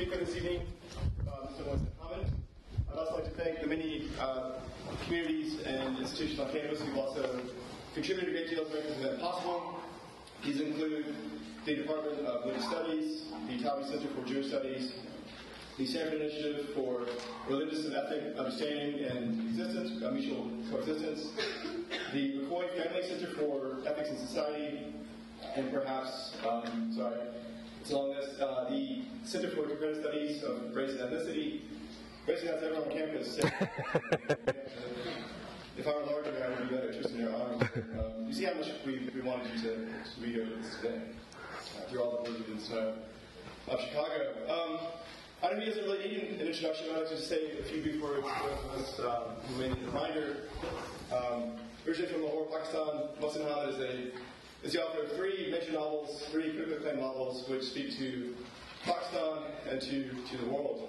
speak 0.00 0.18
with 0.18 0.26
this 0.26 0.36
evening. 0.36 0.60
Wants 1.26 1.58
to 1.58 1.64
comment. 2.00 2.28
I'd 2.90 2.98
also 2.98 3.16
like 3.16 3.24
to 3.24 3.30
thank 3.32 3.60
the 3.60 3.66
many 3.66 4.08
uh, 4.18 4.52
communities 5.04 5.60
and 5.60 5.98
institutions 5.98 6.40
on 6.40 6.50
campus 6.50 6.80
who've 6.80 6.96
also 6.96 7.38
contributed 7.92 8.30
a 8.30 8.32
great 8.32 8.48
deal 8.48 8.64
to 8.64 8.72
this 8.72 8.96
event 8.96 9.20
possible. 9.20 9.78
These 10.42 10.62
include 10.62 11.14
the 11.66 11.74
Department 11.74 12.18
of 12.20 12.46
Religious 12.46 12.64
Studies, 12.64 13.24
the 13.46 13.62
Taube 13.62 13.84
Center 13.84 14.08
for 14.14 14.26
Jewish 14.26 14.46
Studies, 14.46 14.94
the 15.76 15.84
Stanford 15.84 16.22
Initiative 16.22 16.70
for 16.74 17.06
Religious 17.46 17.84
and 17.84 17.94
Ethnic 17.94 18.38
Understanding 18.38 19.04
and 19.04 19.50
Existence, 19.50 20.02
uh, 20.02 20.10
Mutual 20.12 20.50
Coexistence, 20.70 21.32
the 22.14 22.38
McCoy 22.38 22.70
Family 22.70 23.06
Center 23.06 23.34
for 23.34 23.86
Ethics 23.86 24.08
and 24.08 24.18
Society, 24.18 24.94
and 25.56 25.70
perhaps, 25.70 26.38
um, 26.48 26.90
sorry, 26.96 27.20
it's 27.80 27.90
a 27.90 27.96
long 27.96 28.14
as 28.14 28.40
uh, 28.40 28.66
the 28.68 29.02
Center 29.24 29.50
for 29.50 29.62
Comparative 29.62 30.02
Studies 30.02 30.42
of 30.42 30.74
Race 30.74 30.90
and 30.90 31.00
Ethnicity. 31.00 31.60
Basically, 32.26 32.50
that's 32.50 32.62
everyone 32.62 32.84
on 32.84 32.90
campus. 32.90 33.38
if 35.78 35.86
I 35.86 35.94
were 35.94 36.02
larger, 36.04 36.44
I 36.44 36.48
would 36.60 36.68
be 36.68 36.74
better 36.74 36.92
twisting 36.92 37.20
your 37.20 37.34
arms. 37.34 37.62
Um, 37.62 38.26
you 38.26 38.34
see 38.34 38.44
how 38.44 38.54
much 38.54 38.68
we, 38.84 39.10
we 39.14 39.20
wanted 39.22 39.52
you 39.54 39.60
to, 39.62 39.76
to 39.76 40.20
read 40.20 40.38
over 40.40 40.60
this 40.60 40.76
today, 40.76 41.00
uh, 41.78 41.88
through 41.88 42.02
all 42.02 42.22
the 42.22 42.30
religions 42.30 42.70
uh, 42.70 42.92
of 43.68 43.80
Chicago. 43.80 44.34
Um, 44.48 44.78
I 45.42 45.48
don't 45.48 45.56
think 45.58 45.72
he 45.72 45.80
doesn't 45.80 45.84
really 45.84 46.08
need 46.08 46.40
an 46.40 46.46
introduction. 46.46 46.86
I'd 46.90 46.98
like 46.98 47.08
to 47.08 47.16
say 47.16 47.58
a 47.58 47.62
few 47.62 47.80
brief 47.80 48.02
words 48.02 48.26
for 48.26 48.78
us 48.78 49.00
um, 49.00 49.36
who 49.48 49.58
may 49.58 49.68
need 49.70 49.82
a 49.82 49.86
reminder. 49.86 50.36
Um, 51.10 51.52
originally 51.86 52.12
from 52.12 52.24
Lahore, 52.24 52.46
Pakistan, 52.46 53.08
Mohsin 53.20 53.48
Hamid 53.48 53.74
is, 53.74 53.80
a, 53.80 54.12
is 54.62 54.74
the 54.74 54.82
author 54.84 55.04
of 55.04 55.12
three 55.12 55.48
major 55.50 55.72
novels, 55.72 56.22
three 56.30 56.52
critically 56.52 56.74
acclaimed 56.74 57.00
novels, 57.00 57.48
which 57.48 57.62
speak 57.62 57.96
to 57.96 58.34
Pakistan 58.84 59.38
and 59.70 59.80
to, 59.80 60.10
to 60.30 60.44
the 60.44 60.50
world. 60.50 60.88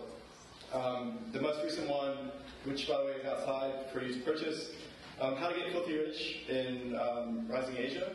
Um, 0.73 1.19
the 1.31 1.41
most 1.41 1.63
recent 1.63 1.89
one, 1.89 2.31
which 2.65 2.87
by 2.87 2.97
the 2.97 3.05
way 3.05 3.11
is 3.11 3.25
outside 3.25 3.91
for 3.93 4.01
you 4.01 4.13
to 4.13 4.19
purchase, 4.21 4.71
um, 5.21 5.35
How 5.35 5.49
to 5.49 5.55
Get 5.55 5.71
Filthy 5.71 5.97
Rich 5.97 6.37
in 6.49 6.97
um, 6.99 7.47
Rising 7.47 7.77
Asia, 7.77 8.11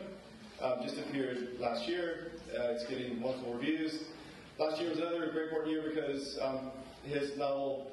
um, 0.61 0.79
just 0.83 0.97
appeared 0.97 1.59
last 1.59 1.87
year. 1.87 2.31
Uh, 2.53 2.73
it's 2.73 2.85
getting 2.85 3.19
wonderful 3.21 3.53
reviews. 3.53 4.03
Last 4.59 4.79
year 4.79 4.89
was 4.89 4.99
another 4.99 5.31
very 5.31 5.45
important 5.45 5.71
year 5.71 5.83
because 5.89 6.37
um, 6.41 6.71
his 7.03 7.35
novel, 7.37 7.91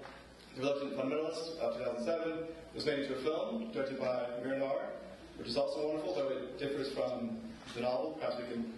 The 0.55 0.63
Reluctant 0.63 0.97
Fundamentalist, 0.97 1.59
of 1.59 1.77
2007, 1.79 2.45
was 2.75 2.87
made 2.87 3.01
into 3.01 3.17
a 3.17 3.23
film 3.23 3.71
directed 3.73 3.99
by 3.99 4.27
Mira 4.43 4.59
Nair, 4.59 4.91
which 5.39 5.49
is 5.49 5.57
also 5.57 5.89
wonderful, 5.89 6.15
though 6.15 6.29
it 6.29 6.59
differs 6.59 6.93
from 6.93 7.39
the 7.75 7.81
novel. 7.81 8.17
Perhaps 8.21 8.37
we 8.39 8.53
can 8.53 8.73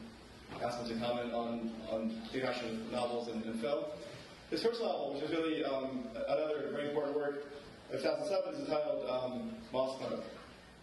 ask 0.62 0.78
him 0.78 0.88
to 0.88 1.04
comment 1.04 1.32
on, 1.32 1.70
on 1.90 2.20
the 2.32 2.38
interaction 2.38 2.68
of 2.70 2.92
novels 2.92 3.28
and, 3.28 3.44
and 3.44 3.60
film. 3.60 3.84
His 4.50 4.62
first 4.62 4.80
novel, 4.80 5.14
which 5.14 5.24
is 5.24 5.30
really 5.30 5.64
um, 5.64 6.04
another 6.28 6.70
very 6.72 6.88
important 6.88 7.16
work 7.16 7.44
of 7.92 8.00
2007, 8.00 8.54
is 8.54 8.60
entitled 8.60 9.08
um, 9.10 9.54
Moth 9.72 9.98
Smoke 9.98 10.24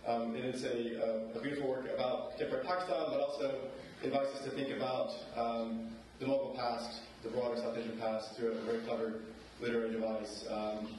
um, 0.06 0.36
and 0.36 0.44
it's 0.44 0.64
a, 0.64 1.32
a, 1.36 1.42
beautiful 1.42 1.70
work 1.70 1.86
about 1.94 2.32
contemporary 2.32 2.66
Pakistan, 2.66 3.06
but 3.10 3.22
also 3.22 3.56
invites 4.04 4.36
us 4.36 4.44
to 4.44 4.50
think 4.52 4.76
about 4.76 5.12
um, 5.38 5.88
the 6.20 6.26
Mughal 6.26 6.56
past, 6.58 7.02
the 7.24 7.30
broader 7.30 7.56
South 7.56 7.78
Asian 7.78 7.98
past, 7.98 8.36
through 8.36 8.52
a 8.52 8.62
very 8.66 8.80
clever 8.80 9.14
literary 9.62 9.94
device, 9.94 10.46
um, 10.50 10.90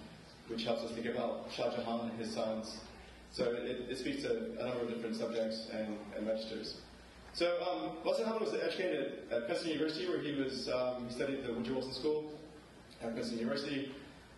which 0.49 0.65
helps 0.65 0.83
us 0.83 0.93
think 0.93 1.07
about 1.07 1.51
Shah 1.55 1.71
Jahan 1.77 2.09
and 2.09 2.19
his 2.19 2.33
sons. 2.33 2.79
So 3.31 3.45
it, 3.45 3.91
it 3.91 3.99
speaks 3.99 4.23
to 4.23 4.53
a 4.59 4.65
number 4.65 4.85
of 4.85 4.89
different 4.89 5.17
subjects 5.17 5.69
and, 5.73 5.99
and 6.17 6.27
registers. 6.27 6.77
So 7.35 7.59
um, 7.69 7.91
Hamid 8.25 8.41
was 8.41 8.55
educated 8.55 9.25
at 9.33 9.47
Princeton 9.47 9.73
University, 9.73 10.09
where 10.09 10.21
he 10.21 10.41
was 10.41 10.69
um, 10.69 11.09
he 11.09 11.15
studied 11.15 11.45
the 11.45 11.53
Woodrow 11.53 11.75
Wilson 11.75 11.93
School 11.93 12.33
at 13.03 13.13
Princeton 13.13 13.41
University. 13.41 13.93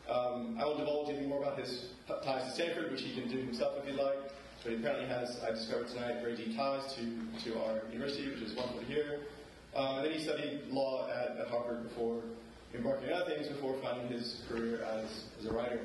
Um, 0.09 0.57
I 0.59 0.65
won't 0.65 0.79
divulge 0.79 1.11
anything 1.11 1.29
more 1.29 1.43
about 1.43 1.59
his 1.59 1.89
ties 2.25 2.45
to 2.45 2.51
Stanford, 2.53 2.91
which 2.91 3.03
he 3.03 3.13
can 3.13 3.29
do 3.29 3.37
himself 3.37 3.75
if 3.77 3.87
he'd 3.87 4.03
like. 4.03 4.17
But 4.63 4.73
he 4.73 4.79
apparently 4.79 5.09
has, 5.09 5.39
I 5.47 5.51
discovered 5.51 5.89
tonight, 5.89 6.23
very 6.23 6.37
deep 6.37 6.57
ties 6.57 6.95
to, 6.95 7.03
to 7.45 7.61
our 7.65 7.83
university, 7.93 8.31
which 8.31 8.41
is 8.41 8.55
wonderful 8.55 8.81
to 8.81 8.87
hear. 8.87 9.21
Um, 9.75 9.99
and 9.99 10.07
then 10.07 10.13
he 10.15 10.25
studied 10.25 10.63
law 10.71 11.07
at, 11.11 11.37
at, 11.37 11.49
Harvard 11.49 11.83
before 11.83 12.23
embarking 12.75 13.13
on 13.13 13.21
other 13.21 13.35
things 13.35 13.47
before 13.49 13.75
finding 13.83 14.09
his 14.09 14.41
career 14.49 14.83
as, 14.85 15.25
as 15.39 15.45
a 15.45 15.53
writer. 15.53 15.81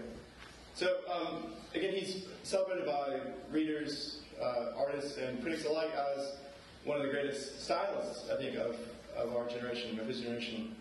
So, 0.75 0.95
um, 1.13 1.51
again, 1.75 1.93
he's 1.93 2.23
celebrated 2.43 2.85
by 2.85 3.19
readers, 3.51 4.21
uh, 4.41 4.77
artists, 4.77 5.17
and 5.17 5.41
critics 5.41 5.65
alike 5.65 5.91
as 6.15 6.35
one 6.83 6.97
of 6.97 7.03
the 7.03 7.09
greatest 7.09 7.63
stylists, 7.63 8.29
I 8.29 8.37
think, 8.37 8.55
of, 8.57 8.75
of 9.15 9.35
our 9.35 9.47
generation, 9.47 9.99
of 9.99 10.07
his 10.07 10.21
generation. 10.21 10.75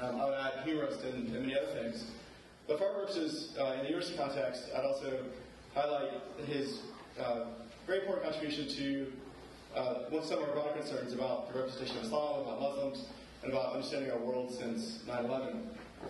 Um, 0.00 0.20
I 0.20 0.24
would 0.24 0.34
add 0.34 0.64
humorist 0.64 1.02
and, 1.04 1.28
and, 1.28 1.46
many 1.46 1.56
other 1.56 1.72
things. 1.72 2.04
But 2.66 2.82
our 2.82 2.88
purposes, 2.88 3.56
uh, 3.58 3.74
in 3.74 3.78
the 3.80 3.88
university 3.88 4.18
context, 4.18 4.64
I'd 4.76 4.84
also 4.84 5.20
highlight 5.74 6.10
his 6.46 6.80
uh, 7.20 7.46
very 7.86 8.00
important 8.00 8.24
contribution 8.24 8.68
to 8.76 9.12
uh, 9.76 10.22
some 10.22 10.42
of 10.42 10.48
our 10.48 10.54
broader 10.54 10.78
concerns 10.80 11.12
about 11.12 11.52
the 11.52 11.58
representation 11.58 11.98
of 11.98 12.04
Islam, 12.04 12.40
about 12.40 12.60
Muslims, 12.60 13.06
and 13.42 13.52
about 13.52 13.72
understanding 13.72 14.10
our 14.10 14.18
world 14.18 14.52
since 14.52 15.02
9-11. 15.06 15.62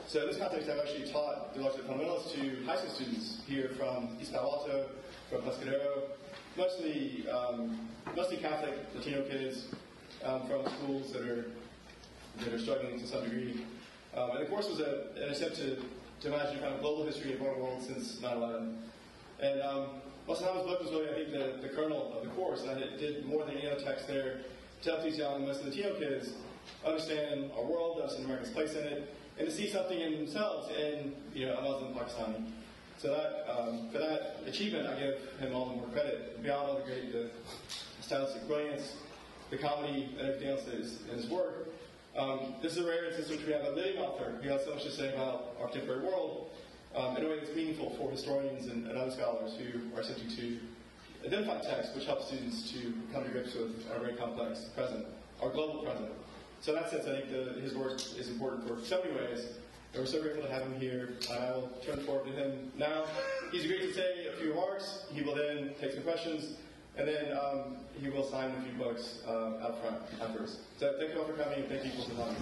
So 0.09 0.23
in 0.23 0.29
this 0.29 0.39
context, 0.39 0.69
I've 0.71 0.79
actually 0.79 1.11
taught 1.13 1.53
the 1.53 1.61
Reluctant 1.61 1.89
Fundamentalist 1.89 2.33
to 2.35 2.65
high 2.65 2.77
school 2.77 2.91
students 2.91 3.41
here 3.47 3.71
from 3.77 4.17
East 4.21 4.33
Palo 4.33 4.61
Alto, 4.61 4.89
from 5.31 5.43
Pescadero, 5.43 6.09
mostly, 6.57 7.29
um, 7.29 7.79
mostly 8.15 8.39
Catholic 8.39 8.75
Latino 8.95 9.23
kids 9.23 9.67
um, 10.25 10.47
from 10.47 10.67
schools 10.67 11.13
that 11.13 11.23
are, 11.23 11.47
that 12.39 12.53
are 12.53 12.59
struggling 12.59 12.99
to 12.99 13.07
some 13.07 13.25
degree. 13.25 13.65
Um, 14.17 14.31
and 14.31 14.41
the 14.41 14.47
course 14.47 14.69
was 14.69 14.81
a, 14.81 15.09
an 15.17 15.31
attempt 15.31 15.57
to, 15.57 15.77
to 16.21 16.29
imagine 16.29 16.61
kind 16.61 16.75
of 16.75 16.81
global 16.81 17.05
history 17.05 17.35
of 17.35 17.43
our 17.43 17.55
world 17.59 17.83
since 17.83 18.17
9-11. 18.17 18.77
And 19.41 19.61
um, 19.61 19.87
Hamid's 20.27 20.67
book 20.67 20.83
was 20.83 20.91
really, 20.91 21.11
I 21.11 21.15
think, 21.15 21.31
the, 21.31 21.69
the 21.69 21.75
kernel 21.75 22.15
of 22.17 22.25
the 22.25 22.31
course, 22.31 22.65
and 22.65 22.81
it 22.81 22.99
did 22.99 23.27
more 23.27 23.45
than 23.45 23.57
any 23.57 23.71
other 23.71 23.81
text 23.81 24.09
there 24.09 24.41
to 24.83 24.91
help 24.91 25.05
these 25.05 25.19
young 25.19 25.47
Muslim 25.47 25.71
Latino 25.71 25.95
kids 25.99 26.33
understand 26.85 27.51
our 27.57 27.65
world, 27.65 28.01
understand 28.01 28.25
America's 28.25 28.51
place 28.51 28.75
in 28.75 28.85
it, 28.85 29.15
and 29.39 29.49
to 29.49 29.55
see 29.55 29.69
something 29.69 30.01
in 30.01 30.13
themselves 30.13 30.69
in 30.71 31.15
you 31.35 31.47
know, 31.47 31.61
Muslim 31.61 31.95
Pakistani. 31.95 32.51
So 32.99 33.09
that 33.09 33.47
um, 33.51 33.89
for 33.91 33.99
that 33.99 34.37
achievement, 34.47 34.87
I 34.87 34.99
give 34.99 35.19
him 35.39 35.55
all 35.55 35.67
the 35.67 35.77
more 35.77 35.87
credit. 35.89 36.43
Beyond 36.43 36.71
all 36.71 36.77
the 36.77 36.83
great 36.83 37.13
the 37.13 37.31
stylistic 38.01 38.47
brilliance, 38.47 38.97
the 39.51 39.59
comedy, 39.59 40.15
and 40.19 40.29
everything 40.29 40.49
else 40.49 40.65
that 40.65 40.75
is 40.75 41.01
in 41.11 41.19
his 41.19 41.29
work, 41.29 41.69
um, 42.17 42.55
this 42.63 42.73
is 42.73 42.79
a 42.79 42.87
rare 42.87 43.05
instance 43.05 43.29
in 43.29 43.37
which 43.37 43.47
we 43.47 43.53
have 43.53 43.65
a 43.65 43.71
living 43.71 44.01
author 44.01 44.39
who 44.43 44.49
has 44.49 44.65
so 44.65 44.75
much 44.75 44.85
to 44.85 44.91
say 44.91 45.13
about 45.13 45.55
our 45.61 45.69
contemporary 45.69 46.03
world 46.03 46.51
um, 46.95 47.17
in 47.17 47.25
a 47.25 47.29
way 47.29 47.39
that's 47.39 47.55
meaningful 47.55 47.95
for 47.99 48.11
historians 48.11 48.69
and, 48.69 48.87
and, 48.87 48.97
other 48.97 49.11
scholars 49.11 49.53
who 49.59 49.95
are 49.95 50.01
attempting 50.01 50.35
to 50.35 50.59
identify 51.27 51.61
text, 51.61 51.95
which 51.95 52.07
helps 52.07 52.29
students 52.29 52.71
to 52.73 52.95
come 53.13 53.25
to 53.25 53.31
grips 53.31 53.55
with 53.55 53.85
our 53.93 54.01
very 54.01 54.15
complex 54.15 54.61
present, 54.75 55.05
our 55.43 55.51
global 55.51 55.83
present. 55.83 56.09
So 56.63 56.75
in 56.75 56.81
that 56.81 56.91
sense, 56.91 57.07
I 57.07 57.21
think 57.21 57.31
the, 57.31 57.61
his 57.61 57.75
work 57.75 58.01
is 58.19 58.31
important 58.31 58.67
for 58.67 58.83
so 58.83 59.03
many 59.03 59.15
ways. 59.15 59.47
And 59.97 60.05
we're 60.05 60.13
so 60.13 60.21
grateful 60.21 60.43
to 60.43 60.53
have 60.53 60.61
him 60.61 60.79
here. 60.79 61.09
I 61.33 61.53
will 61.53 61.71
turn 61.83 62.01
forward 62.01 62.27
to 62.27 62.33
him 62.33 62.71
now. 62.77 63.05
He's 63.51 63.65
agreed 63.65 63.81
to 63.81 63.95
say 63.95 64.27
a 64.27 64.37
few 64.37 64.51
remarks. 64.51 65.07
He 65.11 65.23
will 65.23 65.35
then 65.35 65.71
take 65.81 65.93
some 65.93 66.03
questions, 66.03 66.57
and 66.99 67.09
then 67.09 67.33
um, 67.33 67.79
he 67.99 68.11
will 68.11 68.31
sign 68.31 68.51
a 68.51 68.63
few 68.63 68.73
books 68.73 69.21
uh, 69.27 69.65
out 69.65 69.81
front 69.81 69.97
afterwards. 70.21 70.59
So 70.77 70.95
thank 70.99 71.15
you 71.15 71.21
all 71.21 71.25
for 71.25 71.33
coming, 71.33 71.61
and 71.61 71.69
thank 71.71 71.87
you 71.87 71.93
for 72.03 72.11
coming. 72.11 72.37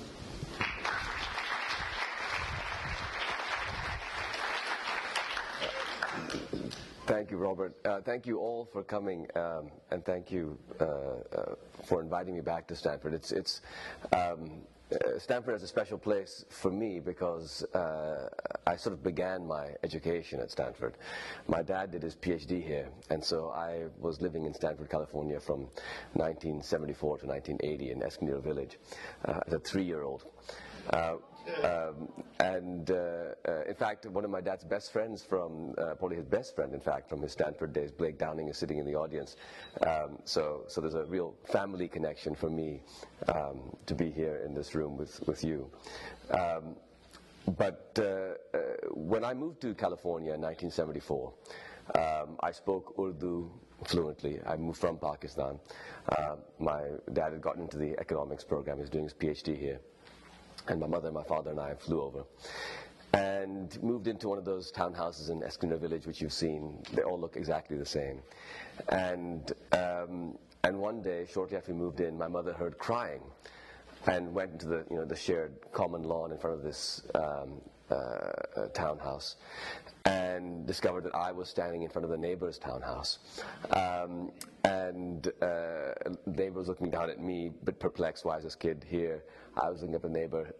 Thank 7.06 7.30
you, 7.30 7.36
Robert. 7.36 7.76
Uh, 7.84 8.00
thank 8.00 8.26
you 8.26 8.40
all 8.40 8.68
for 8.72 8.82
coming, 8.82 9.28
um, 9.36 9.70
and 9.92 10.04
thank 10.04 10.32
you 10.32 10.58
uh, 10.80 10.84
uh, 10.84 11.54
for 11.84 12.00
inviting 12.02 12.34
me 12.34 12.40
back 12.40 12.66
to 12.66 12.74
Stanford. 12.74 13.14
It's, 13.14 13.30
it's 13.30 13.60
um, 14.12 14.50
uh, 14.94 15.18
Stanford 15.18 15.54
has 15.54 15.62
a 15.62 15.66
special 15.66 15.98
place 15.98 16.44
for 16.48 16.70
me 16.70 17.00
because 17.00 17.62
uh, 17.74 18.28
I 18.66 18.76
sort 18.76 18.92
of 18.92 19.02
began 19.02 19.46
my 19.46 19.74
education 19.82 20.40
at 20.40 20.50
Stanford. 20.50 20.94
My 21.48 21.62
dad 21.62 21.92
did 21.92 22.02
his 22.02 22.16
PhD 22.16 22.64
here, 22.64 22.88
and 23.10 23.22
so 23.22 23.50
I 23.50 23.84
was 23.98 24.20
living 24.20 24.44
in 24.46 24.54
Stanford, 24.54 24.90
California 24.90 25.40
from 25.40 25.62
1974 26.14 27.18
to 27.18 27.26
1980 27.26 27.90
in 27.90 28.02
Escondido 28.02 28.40
Village 28.40 28.78
uh, 29.24 29.40
as 29.46 29.52
a 29.52 29.58
three-year-old. 29.58 30.24
Uh, 30.90 31.16
um, 31.62 32.08
and 32.40 32.90
uh, 32.90 33.34
uh, 33.46 33.62
in 33.66 33.74
fact, 33.74 34.06
one 34.06 34.24
of 34.24 34.30
my 34.30 34.40
dad's 34.40 34.64
best 34.64 34.92
friends 34.92 35.22
from, 35.22 35.74
uh, 35.78 35.94
probably 35.94 36.16
his 36.16 36.26
best 36.26 36.54
friend, 36.54 36.72
in 36.72 36.80
fact, 36.80 37.08
from 37.08 37.22
his 37.22 37.32
Stanford 37.32 37.72
days, 37.72 37.90
Blake 37.90 38.18
Downing, 38.18 38.48
is 38.48 38.56
sitting 38.56 38.78
in 38.78 38.86
the 38.86 38.94
audience. 38.94 39.36
Um, 39.86 40.18
so, 40.24 40.64
so 40.68 40.80
there's 40.80 40.94
a 40.94 41.04
real 41.04 41.34
family 41.44 41.88
connection 41.88 42.34
for 42.34 42.50
me 42.50 42.80
um, 43.28 43.76
to 43.86 43.94
be 43.94 44.10
here 44.10 44.42
in 44.44 44.54
this 44.54 44.74
room 44.74 44.96
with, 44.96 45.20
with 45.26 45.44
you. 45.44 45.70
Um, 46.30 46.76
but 47.58 47.98
when 48.92 49.22
I 49.24 49.34
moved 49.34 49.60
to 49.62 49.74
California 49.74 50.32
in 50.32 50.40
1974, 50.40 51.32
um, 51.94 52.36
I 52.40 52.50
spoke 52.52 52.94
Urdu 52.98 53.50
fluently. 53.84 54.40
I 54.46 54.56
moved 54.56 54.80
from 54.80 54.98
Pakistan. 54.98 55.58
Uh, 56.08 56.36
my 56.58 56.82
dad 57.12 57.32
had 57.32 57.42
gotten 57.42 57.62
into 57.62 57.76
the 57.76 57.98
economics 57.98 58.44
program. 58.44 58.78
He's 58.78 58.90
doing 58.90 59.04
his 59.04 59.14
PhD 59.14 59.58
here. 59.58 59.80
And 60.68 60.80
my 60.80 60.86
mother, 60.86 61.10
my 61.12 61.22
father, 61.24 61.50
and 61.50 61.60
I 61.60 61.74
flew 61.74 62.02
over 62.02 62.24
and 63.12 63.80
moved 63.82 64.08
into 64.08 64.28
one 64.28 64.38
of 64.38 64.44
those 64.44 64.72
townhouses 64.72 65.30
in 65.30 65.42
Escondido 65.42 65.78
Village, 65.80 66.06
which 66.06 66.20
you've 66.20 66.32
seen. 66.32 66.82
They 66.92 67.02
all 67.02 67.20
look 67.20 67.36
exactly 67.36 67.76
the 67.76 67.86
same. 67.86 68.20
And, 68.88 69.52
um, 69.72 70.36
and 70.64 70.78
one 70.78 71.00
day, 71.02 71.26
shortly 71.30 71.56
after 71.56 71.72
we 71.72 71.78
moved 71.78 72.00
in, 72.00 72.18
my 72.18 72.28
mother 72.28 72.52
heard 72.52 72.78
crying 72.78 73.20
and 74.06 74.32
went 74.32 74.52
into 74.52 74.66
the, 74.66 74.84
you 74.90 74.96
know, 74.96 75.04
the 75.04 75.16
shared 75.16 75.54
common 75.72 76.02
lawn 76.02 76.32
in 76.32 76.38
front 76.38 76.56
of 76.56 76.62
this 76.62 77.02
um, 77.14 77.60
uh, 77.90 78.68
townhouse 78.72 79.36
and 80.06 80.66
discovered 80.66 81.04
that 81.04 81.14
I 81.14 81.32
was 81.32 81.48
standing 81.48 81.82
in 81.82 81.88
front 81.88 82.04
of 82.04 82.10
the 82.10 82.16
neighbor's 82.16 82.58
townhouse. 82.58 83.18
Um, 83.70 84.32
and 84.64 85.30
uh, 85.42 85.92
neighbor 86.26 86.58
was 86.58 86.68
looking 86.68 86.90
down 86.90 87.10
at 87.10 87.20
me, 87.20 87.52
but 87.64 87.78
perplexed, 87.78 88.24
why 88.24 88.36
is 88.36 88.44
this 88.44 88.54
kid 88.54 88.84
here? 88.88 89.24
I 89.56 89.70
was 89.70 89.80
looking 89.80 89.94
at 89.94 90.02
the 90.02 90.08
neighbor, 90.08 90.54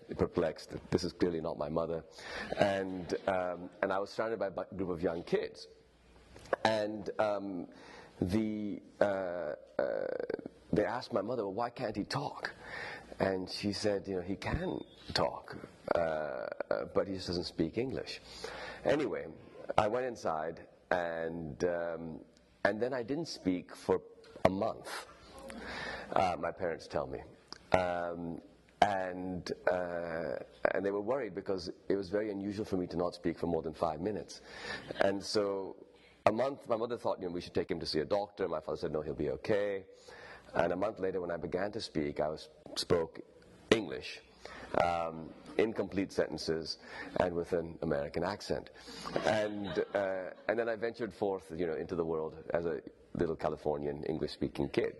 perplexed, 0.18 0.72
this 0.90 1.04
is 1.04 1.12
clearly 1.12 1.40
not 1.40 1.58
my 1.58 1.68
mother. 1.68 2.04
And, 2.58 3.14
um, 3.26 3.70
and 3.82 3.92
I 3.92 3.98
was 3.98 4.10
surrounded 4.10 4.38
by 4.38 4.48
a 4.48 4.74
group 4.74 4.90
of 4.90 5.02
young 5.02 5.22
kids. 5.22 5.68
And 6.64 7.08
um, 7.18 7.66
the, 8.20 8.82
uh, 9.00 9.54
uh, 9.78 10.06
they 10.72 10.84
asked 10.84 11.12
my 11.12 11.22
mother, 11.22 11.44
well, 11.44 11.52
why 11.52 11.70
can't 11.70 11.94
he 11.94 12.04
talk? 12.04 12.52
And 13.20 13.48
she 13.48 13.72
said, 13.72 14.08
you 14.08 14.16
know, 14.16 14.22
he 14.22 14.36
can 14.36 14.82
talk, 15.12 15.56
uh, 15.94 15.98
uh, 15.98 16.46
but 16.94 17.06
he 17.06 17.14
just 17.14 17.26
doesn't 17.26 17.44
speak 17.44 17.76
English. 17.76 18.20
Anyway, 18.84 19.26
I 19.76 19.86
went 19.86 20.06
inside, 20.06 20.60
and 20.90 21.62
um, 21.64 22.20
and 22.64 22.80
then 22.80 22.92
I 22.94 23.02
didn't 23.02 23.28
speak 23.28 23.74
for 23.76 24.00
a 24.44 24.50
month. 24.50 25.06
Uh, 26.14 26.36
my 26.40 26.50
parents 26.50 26.88
tell 26.88 27.06
me. 27.06 27.20
Um, 27.78 28.40
and 28.80 29.52
uh, 29.70 30.36
and 30.72 30.84
they 30.84 30.90
were 30.90 31.00
worried 31.00 31.34
because 31.34 31.70
it 31.88 31.94
was 31.94 32.08
very 32.08 32.30
unusual 32.30 32.64
for 32.64 32.76
me 32.76 32.86
to 32.88 32.96
not 32.96 33.14
speak 33.14 33.38
for 33.38 33.46
more 33.46 33.62
than 33.62 33.74
five 33.74 34.00
minutes, 34.00 34.40
and 35.00 35.22
so 35.22 35.76
a 36.26 36.32
month. 36.32 36.68
My 36.68 36.76
mother 36.76 36.96
thought, 36.96 37.20
you 37.20 37.28
know, 37.28 37.32
we 37.32 37.40
should 37.40 37.54
take 37.54 37.70
him 37.70 37.78
to 37.78 37.86
see 37.86 38.00
a 38.00 38.04
doctor. 38.04 38.48
My 38.48 38.60
father 38.60 38.78
said, 38.78 38.92
no, 38.92 39.02
he'll 39.02 39.14
be 39.14 39.30
okay. 39.30 39.84
And 40.54 40.72
a 40.72 40.76
month 40.76 41.00
later, 41.00 41.20
when 41.20 41.30
I 41.30 41.36
began 41.36 41.72
to 41.72 41.80
speak, 41.80 42.20
I 42.20 42.28
was, 42.28 42.48
spoke 42.76 43.20
English. 43.70 44.20
Um, 44.84 45.28
incomplete 45.58 46.12
sentences 46.12 46.78
and 47.20 47.34
with 47.34 47.52
an 47.52 47.78
American 47.82 48.24
accent. 48.24 48.70
And, 49.26 49.84
uh, 49.94 50.30
and 50.48 50.58
then 50.58 50.68
I 50.68 50.76
ventured 50.76 51.12
forth, 51.12 51.44
you 51.54 51.66
know, 51.66 51.74
into 51.74 51.94
the 51.94 52.04
world 52.04 52.34
as 52.54 52.64
a 52.64 52.80
little 53.14 53.36
Californian 53.36 54.02
English-speaking 54.04 54.70
kid. 54.70 54.96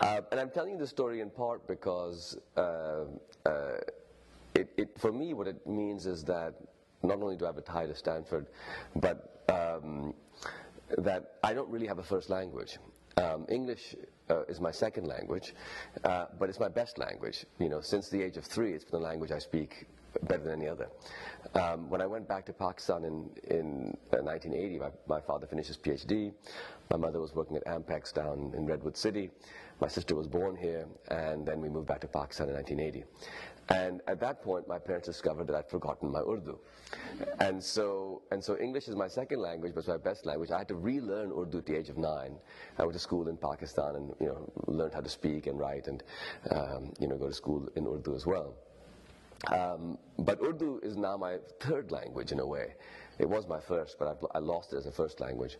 Uh, 0.00 0.20
and 0.30 0.40
I'm 0.40 0.50
telling 0.50 0.72
you 0.72 0.78
the 0.78 0.86
story 0.86 1.20
in 1.20 1.30
part 1.30 1.66
because 1.66 2.38
uh, 2.56 3.04
uh, 3.44 3.78
it, 4.54 4.70
it, 4.76 4.98
for 4.98 5.12
me, 5.12 5.34
what 5.34 5.48
it 5.48 5.66
means 5.66 6.06
is 6.06 6.22
that 6.24 6.54
not 7.02 7.20
only 7.22 7.36
do 7.36 7.44
I 7.44 7.48
have 7.48 7.58
a 7.58 7.62
tie 7.62 7.86
to 7.86 7.94
Stanford, 7.94 8.46
but 8.94 9.42
um, 9.48 10.14
that 10.98 11.34
I 11.42 11.54
don't 11.54 11.68
really 11.68 11.86
have 11.86 11.98
a 11.98 12.02
first 12.02 12.30
language. 12.30 12.78
Um, 13.18 13.46
English 13.48 13.94
uh, 14.28 14.42
is 14.42 14.60
my 14.60 14.70
second 14.70 15.06
language, 15.06 15.54
uh, 16.04 16.26
but 16.38 16.50
it's 16.50 16.60
my 16.60 16.68
best 16.68 16.98
language. 16.98 17.46
You 17.58 17.70
know, 17.70 17.80
since 17.80 18.10
the 18.10 18.22
age 18.22 18.36
of 18.36 18.44
three, 18.44 18.74
it's 18.74 18.84
been 18.84 19.00
the 19.00 19.06
language 19.06 19.32
I 19.32 19.38
speak 19.38 19.86
better 20.24 20.42
than 20.42 20.60
any 20.60 20.68
other. 20.68 20.88
Um, 21.54 21.88
when 21.88 22.02
I 22.02 22.06
went 22.06 22.28
back 22.28 22.44
to 22.44 22.52
Pakistan 22.52 23.04
in, 23.04 23.30
in 23.48 23.96
uh, 24.12 24.20
1980, 24.20 24.78
my, 24.80 24.90
my, 25.08 25.20
father 25.22 25.46
finished 25.46 25.68
his 25.68 25.78
PhD. 25.78 26.30
My 26.90 26.98
mother 26.98 27.18
was 27.18 27.34
working 27.34 27.56
at 27.56 27.64
Ampex 27.64 28.12
down 28.12 28.52
in 28.54 28.66
Redwood 28.66 28.98
City. 28.98 29.30
My 29.80 29.88
sister 29.88 30.14
was 30.14 30.26
born 30.26 30.54
here, 30.54 30.86
and 31.08 31.46
then 31.46 31.62
we 31.62 31.70
moved 31.70 31.88
back 31.88 32.00
to 32.02 32.08
Pakistan 32.08 32.50
in 32.50 32.54
1980. 32.54 33.04
And 33.68 34.00
at 34.06 34.20
that 34.20 34.42
point, 34.42 34.68
my 34.68 34.78
parents 34.78 35.06
discovered 35.06 35.48
that 35.48 35.56
I'd 35.56 35.68
forgotten 35.68 36.10
my 36.10 36.20
Urdu. 36.20 36.58
And 37.40 37.62
so, 37.62 38.22
and 38.30 38.42
so 38.42 38.56
English 38.58 38.86
is 38.86 38.94
my 38.94 39.08
second 39.08 39.40
language, 39.40 39.72
but 39.74 39.80
it's 39.80 39.88
my 39.88 39.96
best 39.96 40.24
language. 40.24 40.50
I 40.52 40.58
had 40.58 40.68
to 40.68 40.76
relearn 40.76 41.32
Urdu 41.32 41.58
at 41.58 41.66
the 41.66 41.76
age 41.76 41.88
of 41.88 41.98
nine. 41.98 42.36
I 42.78 42.82
went 42.82 42.92
to 42.92 43.00
school 43.00 43.28
in 43.28 43.36
Pakistan 43.36 43.96
and, 43.96 44.14
you 44.20 44.26
know, 44.26 44.52
learned 44.66 44.94
how 44.94 45.00
to 45.00 45.08
speak 45.08 45.48
and 45.48 45.58
write 45.58 45.88
and, 45.88 46.02
um, 46.50 46.92
you 47.00 47.08
know, 47.08 47.16
go 47.16 47.26
to 47.26 47.34
school 47.34 47.68
in 47.74 47.86
Urdu 47.86 48.14
as 48.14 48.24
well. 48.24 48.54
Um, 49.52 49.98
but 50.18 50.40
Urdu 50.42 50.80
is 50.82 50.96
now 50.96 51.16
my 51.16 51.38
third 51.60 51.90
language 51.90 52.32
in 52.32 52.40
a 52.40 52.46
way. 52.46 52.74
It 53.18 53.28
was 53.28 53.46
my 53.48 53.60
first, 53.60 53.98
but 53.98 54.08
I've, 54.08 54.24
i 54.34 54.38
lost 54.38 54.72
it 54.72 54.76
as 54.76 54.86
a 54.86 54.92
first 54.92 55.20
language. 55.20 55.56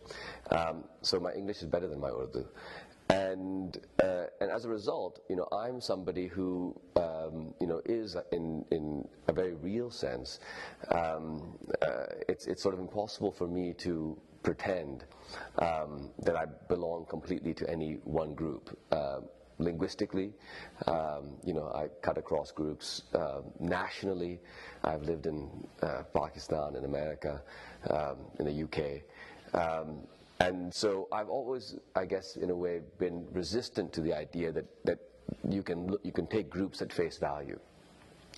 Um, 0.51 0.83
so 1.01 1.19
my 1.19 1.33
English 1.33 1.61
is 1.61 1.67
better 1.67 1.87
than 1.87 1.99
my 1.99 2.09
Urdu. 2.09 2.45
And, 3.09 3.77
uh, 4.03 4.25
and 4.41 4.51
as 4.51 4.65
a 4.65 4.69
result, 4.69 5.19
you 5.29 5.35
know, 5.35 5.47
I'm 5.51 5.79
somebody 5.79 6.27
who, 6.27 6.75
um, 6.95 7.53
you 7.61 7.67
know, 7.67 7.81
is 7.85 8.17
in, 8.31 8.65
in 8.71 9.07
a 9.27 9.33
very 9.33 9.53
real 9.53 9.89
sense, 9.89 10.39
um, 10.91 11.57
uh, 11.81 12.05
it's, 12.27 12.47
it's 12.47 12.61
sort 12.61 12.73
of 12.73 12.81
impossible 12.81 13.31
for 13.31 13.47
me 13.47 13.73
to 13.79 14.17
pretend 14.43 15.05
um, 15.59 16.09
that 16.23 16.35
I 16.35 16.45
belong 16.67 17.05
completely 17.05 17.53
to 17.55 17.69
any 17.69 17.97
one 18.03 18.33
group. 18.33 18.77
Uh, 18.91 19.19
linguistically, 19.59 20.33
um, 20.85 21.35
you 21.43 21.53
know, 21.53 21.71
I 21.73 21.87
cut 22.01 22.17
across 22.17 22.51
groups 22.51 23.03
uh, 23.15 23.41
nationally. 23.59 24.39
I've 24.83 25.01
lived 25.01 25.25
in 25.25 25.49
uh, 25.81 26.03
Pakistan, 26.13 26.75
in 26.75 26.85
America, 26.85 27.41
um, 27.89 28.17
in 28.39 28.45
the 28.45 28.63
UK. 28.63 29.01
Um, 29.53 30.01
and 30.39 30.73
so 30.73 31.07
I've 31.11 31.29
always, 31.29 31.75
I 31.95 32.05
guess, 32.05 32.35
in 32.35 32.49
a 32.49 32.55
way, 32.55 32.81
been 32.99 33.25
resistant 33.31 33.93
to 33.93 34.01
the 34.01 34.13
idea 34.13 34.51
that, 34.51 34.65
that 34.85 34.99
you, 35.47 35.63
can, 35.63 35.95
you 36.03 36.11
can 36.11 36.27
take 36.27 36.49
groups 36.49 36.81
at 36.81 36.93
face 36.93 37.17
value. 37.17 37.59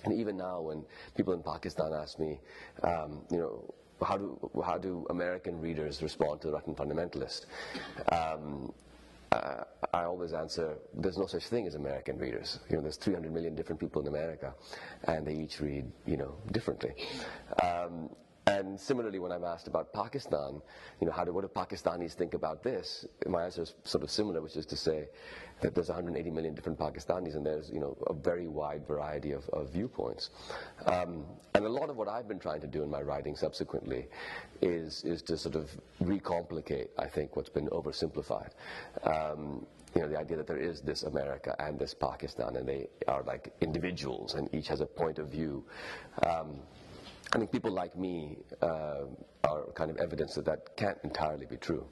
And 0.04 0.14
even 0.14 0.36
now, 0.36 0.62
when 0.62 0.84
people 1.14 1.34
in 1.34 1.42
Pakistan 1.42 1.92
ask 1.92 2.18
me, 2.18 2.40
um, 2.82 3.22
you 3.30 3.38
know, 3.38 3.74
how 4.02 4.16
do, 4.16 4.50
how 4.64 4.78
do 4.78 5.06
American 5.10 5.60
readers 5.60 6.02
respond 6.02 6.40
to 6.40 6.46
the 6.46 6.52
Reluctant 6.52 6.78
Fundamentalist? 6.78 7.44
Um, 8.10 8.72
uh, 9.32 9.64
I 9.92 10.04
always 10.04 10.32
answer, 10.32 10.76
there's 10.94 11.18
no 11.18 11.26
such 11.26 11.46
thing 11.46 11.66
as 11.66 11.74
American 11.74 12.18
readers. 12.18 12.60
You 12.68 12.76
know, 12.76 12.82
there's 12.82 12.96
300 12.96 13.32
million 13.32 13.54
different 13.54 13.78
people 13.80 14.00
in 14.02 14.08
America, 14.08 14.54
and 15.04 15.26
they 15.26 15.34
each 15.34 15.60
read, 15.60 15.84
you 16.06 16.16
know, 16.16 16.34
differently. 16.50 16.94
Um, 17.62 18.08
and 18.46 18.78
similarly, 18.80 19.18
when 19.18 19.32
I'm 19.32 19.44
asked 19.44 19.68
about 19.68 19.92
Pakistan, 19.92 20.62
you 21.00 21.06
know, 21.06 21.12
how 21.12 21.24
do, 21.24 21.32
what 21.32 21.42
do 21.42 21.48
Pakistanis 21.48 22.14
think 22.14 22.34
about 22.34 22.62
this? 22.62 23.06
My 23.26 23.44
answer 23.44 23.62
is 23.62 23.74
sort 23.84 24.02
of 24.02 24.10
similar, 24.10 24.40
which 24.40 24.56
is 24.56 24.66
to 24.66 24.76
say 24.76 25.08
that 25.60 25.74
there's 25.74 25.88
180 25.88 26.30
million 26.30 26.54
different 26.54 26.78
Pakistanis, 26.78 27.36
and 27.36 27.44
there's, 27.44 27.70
you 27.70 27.80
know, 27.80 27.96
a 28.06 28.14
very 28.14 28.48
wide 28.48 28.86
variety 28.86 29.32
of, 29.32 29.48
of 29.50 29.70
viewpoints. 29.70 30.30
Um, 30.86 31.24
and 31.54 31.66
a 31.66 31.68
lot 31.68 31.90
of 31.90 31.96
what 31.96 32.08
I've 32.08 32.28
been 32.28 32.38
trying 32.38 32.62
to 32.62 32.66
do 32.66 32.82
in 32.82 32.90
my 32.90 33.02
writing 33.02 33.36
subsequently 33.36 34.06
is, 34.62 35.04
is 35.04 35.20
to 35.22 35.36
sort 35.36 35.54
of 35.54 35.70
recomplicate, 36.02 36.88
I 36.98 37.06
think, 37.06 37.36
what's 37.36 37.50
been 37.50 37.68
oversimplified. 37.68 38.50
Um, 39.04 39.66
you 39.94 40.02
know, 40.02 40.08
the 40.08 40.18
idea 40.18 40.36
that 40.36 40.46
there 40.46 40.56
is 40.56 40.80
this 40.80 41.02
America 41.02 41.54
and 41.58 41.78
this 41.78 41.94
Pakistan, 41.94 42.56
and 42.56 42.66
they 42.66 42.88
are 43.06 43.22
like 43.24 43.52
individuals, 43.60 44.34
and 44.34 44.48
each 44.54 44.68
has 44.68 44.80
a 44.80 44.86
point 44.86 45.18
of 45.18 45.28
view. 45.28 45.64
Um, 46.24 46.60
I 47.32 47.38
think 47.38 47.52
people 47.52 47.70
like 47.70 47.96
me 47.96 48.38
uh, 48.60 49.04
are 49.48 49.64
kind 49.74 49.90
of 49.90 49.98
evidence 49.98 50.34
that 50.34 50.44
that 50.46 50.76
can't 50.76 50.98
entirely 51.04 51.46
be 51.46 51.56
true. 51.56 51.86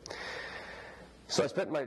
So 1.29 1.45
I 1.45 1.47
spent 1.47 1.71
my 1.71 1.87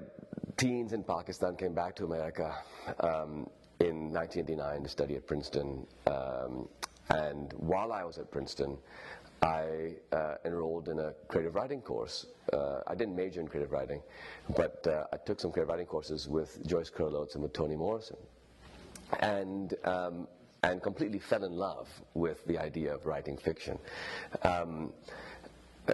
teens 0.55 0.93
in 0.93 1.03
Pakistan, 1.03 1.55
came 1.57 1.73
back 1.73 1.95
to 1.97 2.05
America 2.05 2.55
um, 3.01 3.49
in 3.79 4.13
1989 4.13 4.83
to 4.83 4.89
study 4.89 5.15
at 5.15 5.27
Princeton. 5.27 5.85
Um, 6.07 6.69
and 7.09 7.51
while 7.57 7.91
I 7.91 8.03
was 8.05 8.17
at 8.19 8.31
Princeton, 8.31 8.77
I 9.41 9.95
uh, 10.13 10.35
enrolled 10.45 10.87
in 10.87 10.99
a 10.99 11.13
creative 11.27 11.55
writing 11.55 11.81
course. 11.81 12.27
Uh, 12.53 12.81
I 12.87 12.95
didn't 12.95 13.15
major 13.15 13.41
in 13.41 13.47
creative 13.47 13.71
writing, 13.71 14.01
but 14.55 14.85
uh, 14.87 15.05
I 15.11 15.17
took 15.17 15.39
some 15.39 15.51
creative 15.51 15.69
writing 15.69 15.87
courses 15.87 16.27
with 16.27 16.65
Joyce 16.67 16.91
Oates 16.97 17.33
and 17.33 17.43
with 17.43 17.51
Toni 17.51 17.75
Morrison. 17.75 18.17
And 19.19 19.73
um, 19.83 20.27
and 20.63 20.81
completely 20.83 21.17
fell 21.17 21.43
in 21.43 21.53
love 21.53 21.89
with 22.13 22.45
the 22.45 22.55
idea 22.55 22.93
of 22.93 23.07
writing 23.07 23.35
fiction. 23.35 23.79
Um, 24.43 24.93
uh, 25.87 25.93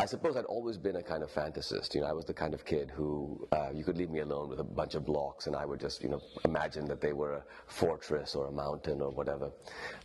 I 0.00 0.04
suppose 0.06 0.36
I'd 0.36 0.44
always 0.46 0.76
been 0.76 0.96
a 0.96 1.02
kind 1.02 1.22
of 1.22 1.30
fantasist. 1.30 1.94
You 1.94 2.00
know, 2.00 2.08
I 2.08 2.12
was 2.12 2.24
the 2.24 2.34
kind 2.34 2.54
of 2.54 2.64
kid 2.64 2.90
who 2.90 3.46
uh, 3.52 3.70
you 3.72 3.84
could 3.84 3.96
leave 3.96 4.10
me 4.10 4.20
alone 4.20 4.48
with 4.48 4.58
a 4.58 4.64
bunch 4.64 4.96
of 4.96 5.06
blocks, 5.06 5.46
and 5.46 5.54
I 5.54 5.64
would 5.64 5.78
just, 5.78 6.02
you 6.02 6.08
know, 6.08 6.20
imagine 6.44 6.86
that 6.86 7.00
they 7.00 7.12
were 7.12 7.34
a 7.34 7.42
fortress 7.66 8.34
or 8.34 8.46
a 8.48 8.52
mountain 8.52 9.00
or 9.00 9.10
whatever. 9.10 9.50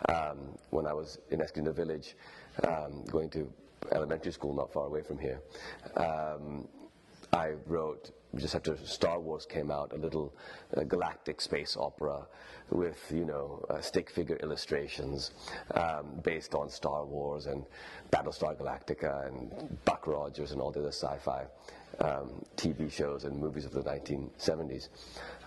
Um, 0.07 0.55
when 0.69 0.85
I 0.85 0.93
was 0.93 1.17
in 1.31 1.41
Escondido 1.41 1.73
Village, 1.73 2.15
um, 2.67 3.03
going 3.09 3.29
to 3.31 3.51
elementary 3.91 4.31
school 4.31 4.53
not 4.53 4.71
far 4.71 4.85
away 4.85 5.01
from 5.01 5.17
here, 5.17 5.41
um, 5.97 6.67
I 7.33 7.53
wrote 7.65 8.11
just 8.35 8.55
after 8.55 8.75
Star 8.83 9.19
Wars 9.19 9.45
came 9.45 9.69
out, 9.69 9.93
a 9.93 9.97
little 9.97 10.33
uh, 10.75 10.83
galactic 10.83 11.39
space 11.39 11.77
opera 11.77 12.25
with, 12.71 13.11
you 13.13 13.25
know, 13.25 13.63
uh, 13.69 13.79
stick 13.79 14.09
figure 14.09 14.37
illustrations 14.37 15.31
um, 15.75 16.05
based 16.23 16.55
on 16.55 16.69
Star 16.69 17.05
Wars 17.05 17.45
and 17.45 17.63
Battlestar 18.11 18.55
Galactica 18.55 19.27
and 19.27 19.51
Buck 19.85 20.07
Rogers 20.07 20.51
and 20.51 20.61
all 20.61 20.71
the 20.71 20.79
other 20.79 20.91
sci-fi 20.91 21.45
um, 21.99 22.43
TV 22.57 22.91
shows 22.91 23.23
and 23.25 23.37
movies 23.39 23.65
of 23.65 23.71
the 23.71 23.83
1970s. 23.83 24.89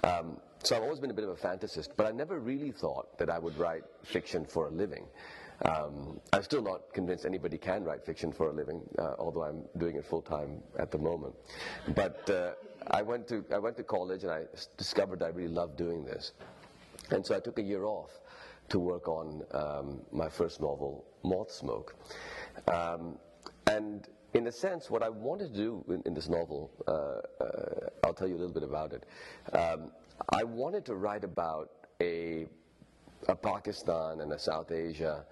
Um, 0.04 0.36
so 0.62 0.76
I've 0.76 0.82
always 0.82 1.00
been 1.00 1.10
a 1.10 1.14
bit 1.14 1.24
of 1.24 1.30
a 1.30 1.34
fantasist, 1.34 1.90
but 1.96 2.06
I 2.06 2.12
never 2.12 2.38
really 2.38 2.70
thought 2.70 3.18
that 3.18 3.30
I 3.30 3.38
would 3.38 3.56
write 3.58 3.82
fiction 4.04 4.44
for 4.44 4.68
a 4.68 4.70
living. 4.70 5.06
Um, 5.64 6.20
I'm 6.32 6.42
still 6.42 6.62
not 6.62 6.92
convinced 6.92 7.24
anybody 7.24 7.56
can 7.58 7.84
write 7.84 8.04
fiction 8.04 8.32
for 8.32 8.50
a 8.50 8.52
living, 8.52 8.82
uh, 8.98 9.14
although 9.18 9.42
I'm 9.42 9.62
doing 9.78 9.96
it 9.96 10.04
full 10.04 10.22
time 10.22 10.62
at 10.78 10.90
the 10.90 10.98
moment. 10.98 11.34
But 11.94 12.28
uh, 12.28 12.52
I 12.90 13.02
went 13.02 13.26
to 13.28 13.44
I 13.52 13.58
went 13.58 13.76
to 13.78 13.82
college 13.82 14.22
and 14.22 14.32
I 14.32 14.44
discovered 14.76 15.22
I 15.22 15.28
really 15.28 15.52
loved 15.52 15.76
doing 15.76 16.04
this, 16.04 16.32
and 17.10 17.24
so 17.24 17.34
I 17.34 17.40
took 17.40 17.58
a 17.58 17.62
year 17.62 17.84
off 17.84 18.10
to 18.68 18.78
work 18.78 19.08
on 19.08 19.42
um, 19.52 20.00
my 20.12 20.28
first 20.28 20.60
novel, 20.60 21.04
Moth 21.22 21.50
Smoke, 21.50 21.94
um, 22.68 23.16
and 23.66 24.08
in 24.34 24.46
a 24.48 24.52
sense, 24.52 24.90
what 24.90 25.02
I 25.02 25.08
wanted 25.08 25.54
to 25.54 25.56
do 25.56 25.84
in, 25.88 26.02
in 26.04 26.12
this 26.12 26.28
novel, 26.28 26.70
uh, 26.86 27.42
uh, 27.42 27.88
I'll 28.04 28.12
tell 28.12 28.28
you 28.28 28.34
a 28.34 28.40
little 28.40 28.52
bit 28.52 28.64
about 28.64 28.92
it. 28.92 29.04
Um, 29.56 29.92
I 30.30 30.44
wanted 30.44 30.84
to 30.86 30.94
write 30.94 31.24
about 31.24 31.70
a, 32.02 32.42
a 32.42 32.46
Pakistan 33.34 34.20
and 34.20 34.32
a 34.32 34.38
South 34.38 34.70
Asia 34.70 35.24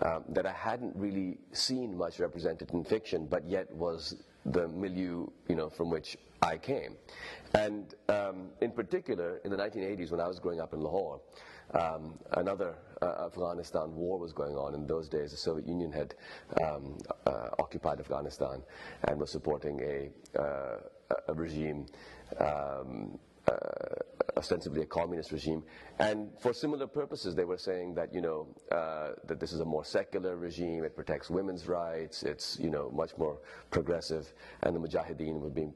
um, 0.00 0.24
that 0.30 0.46
I 0.46 0.52
hadn't 0.52 0.94
really 0.96 1.38
seen 1.52 1.96
much 1.96 2.18
represented 2.18 2.70
in 2.70 2.84
fiction, 2.84 3.26
but 3.26 3.46
yet 3.46 3.70
was 3.74 4.16
the 4.46 4.68
milieu, 4.68 5.26
you 5.48 5.54
know, 5.54 5.68
from 5.68 5.90
which 5.90 6.16
I 6.40 6.56
came. 6.56 6.96
And 7.54 7.94
um, 8.08 8.48
in 8.60 8.72
particular, 8.72 9.40
in 9.44 9.50
the 9.50 9.56
1980s, 9.56 10.10
when 10.10 10.20
I 10.20 10.26
was 10.26 10.40
growing 10.40 10.60
up 10.60 10.72
in 10.72 10.80
Lahore, 10.80 11.20
um, 11.74 12.18
another 12.32 12.74
uh, 13.00 13.26
Afghanistan 13.26 13.94
war 13.94 14.18
was 14.18 14.32
going 14.32 14.56
on. 14.56 14.74
In 14.74 14.86
those 14.86 15.08
days, 15.08 15.30
the 15.30 15.36
Soviet 15.36 15.66
Union 15.66 15.92
had 15.92 16.14
um, 16.62 16.98
uh, 17.26 17.48
occupied 17.58 18.00
Afghanistan 18.00 18.62
and 19.04 19.18
was 19.18 19.30
supporting 19.30 19.80
a, 19.80 20.10
uh, 20.38 20.78
a 21.28 21.34
regime. 21.34 21.86
Um, 22.38 23.18
uh, 23.48 23.54
ostensibly 24.36 24.82
a 24.82 24.86
communist 24.86 25.32
regime, 25.32 25.62
and 25.98 26.30
for 26.40 26.52
similar 26.52 26.86
purposes, 26.86 27.34
they 27.34 27.44
were 27.44 27.58
saying 27.58 27.94
that 27.94 28.14
you 28.14 28.20
know 28.20 28.46
uh, 28.70 29.10
that 29.26 29.40
this 29.40 29.52
is 29.52 29.60
a 29.60 29.64
more 29.64 29.84
secular 29.84 30.36
regime. 30.36 30.84
It 30.84 30.94
protects 30.94 31.30
women's 31.30 31.66
rights. 31.68 32.22
It's 32.22 32.58
you 32.60 32.70
know 32.70 32.90
much 32.90 33.16
more 33.18 33.38
progressive, 33.70 34.32
and 34.62 34.74
the 34.74 34.80
Mujahideen 34.80 35.40
were 35.40 35.50
being 35.50 35.72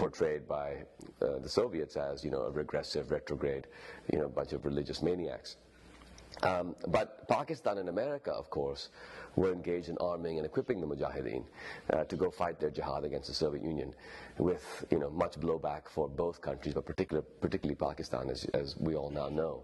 portrayed 0.00 0.48
by 0.48 0.76
uh, 1.20 1.38
the 1.40 1.48
Soviets 1.48 1.94
as, 1.96 2.24
you 2.24 2.30
know, 2.30 2.42
a 2.42 2.50
regressive, 2.50 3.10
retrograde, 3.10 3.66
you 4.10 4.18
know, 4.18 4.28
bunch 4.28 4.54
of 4.54 4.64
religious 4.64 5.02
maniacs. 5.02 5.56
Um, 6.42 6.74
but 6.88 7.28
Pakistan 7.28 7.76
and 7.76 7.88
America, 7.88 8.32
of 8.32 8.48
course, 8.48 8.88
were 9.40 9.52
engaged 9.52 9.88
in 9.88 9.96
arming 9.98 10.36
and 10.36 10.44
equipping 10.44 10.80
the 10.80 10.86
Mujahideen 10.86 11.44
uh, 11.92 12.04
to 12.04 12.16
go 12.16 12.30
fight 12.30 12.60
their 12.60 12.70
jihad 12.70 13.04
against 13.04 13.28
the 13.28 13.34
Soviet 13.34 13.64
Union, 13.64 13.94
with 14.38 14.84
you 14.90 14.98
know 14.98 15.10
much 15.10 15.34
blowback 15.40 15.88
for 15.88 16.08
both 16.08 16.40
countries, 16.42 16.74
but 16.74 16.84
particular, 16.84 17.22
particularly 17.22 17.74
Pakistan, 17.74 18.28
as, 18.28 18.44
as 18.52 18.76
we 18.78 18.94
all 18.94 19.10
now 19.10 19.28
know. 19.28 19.62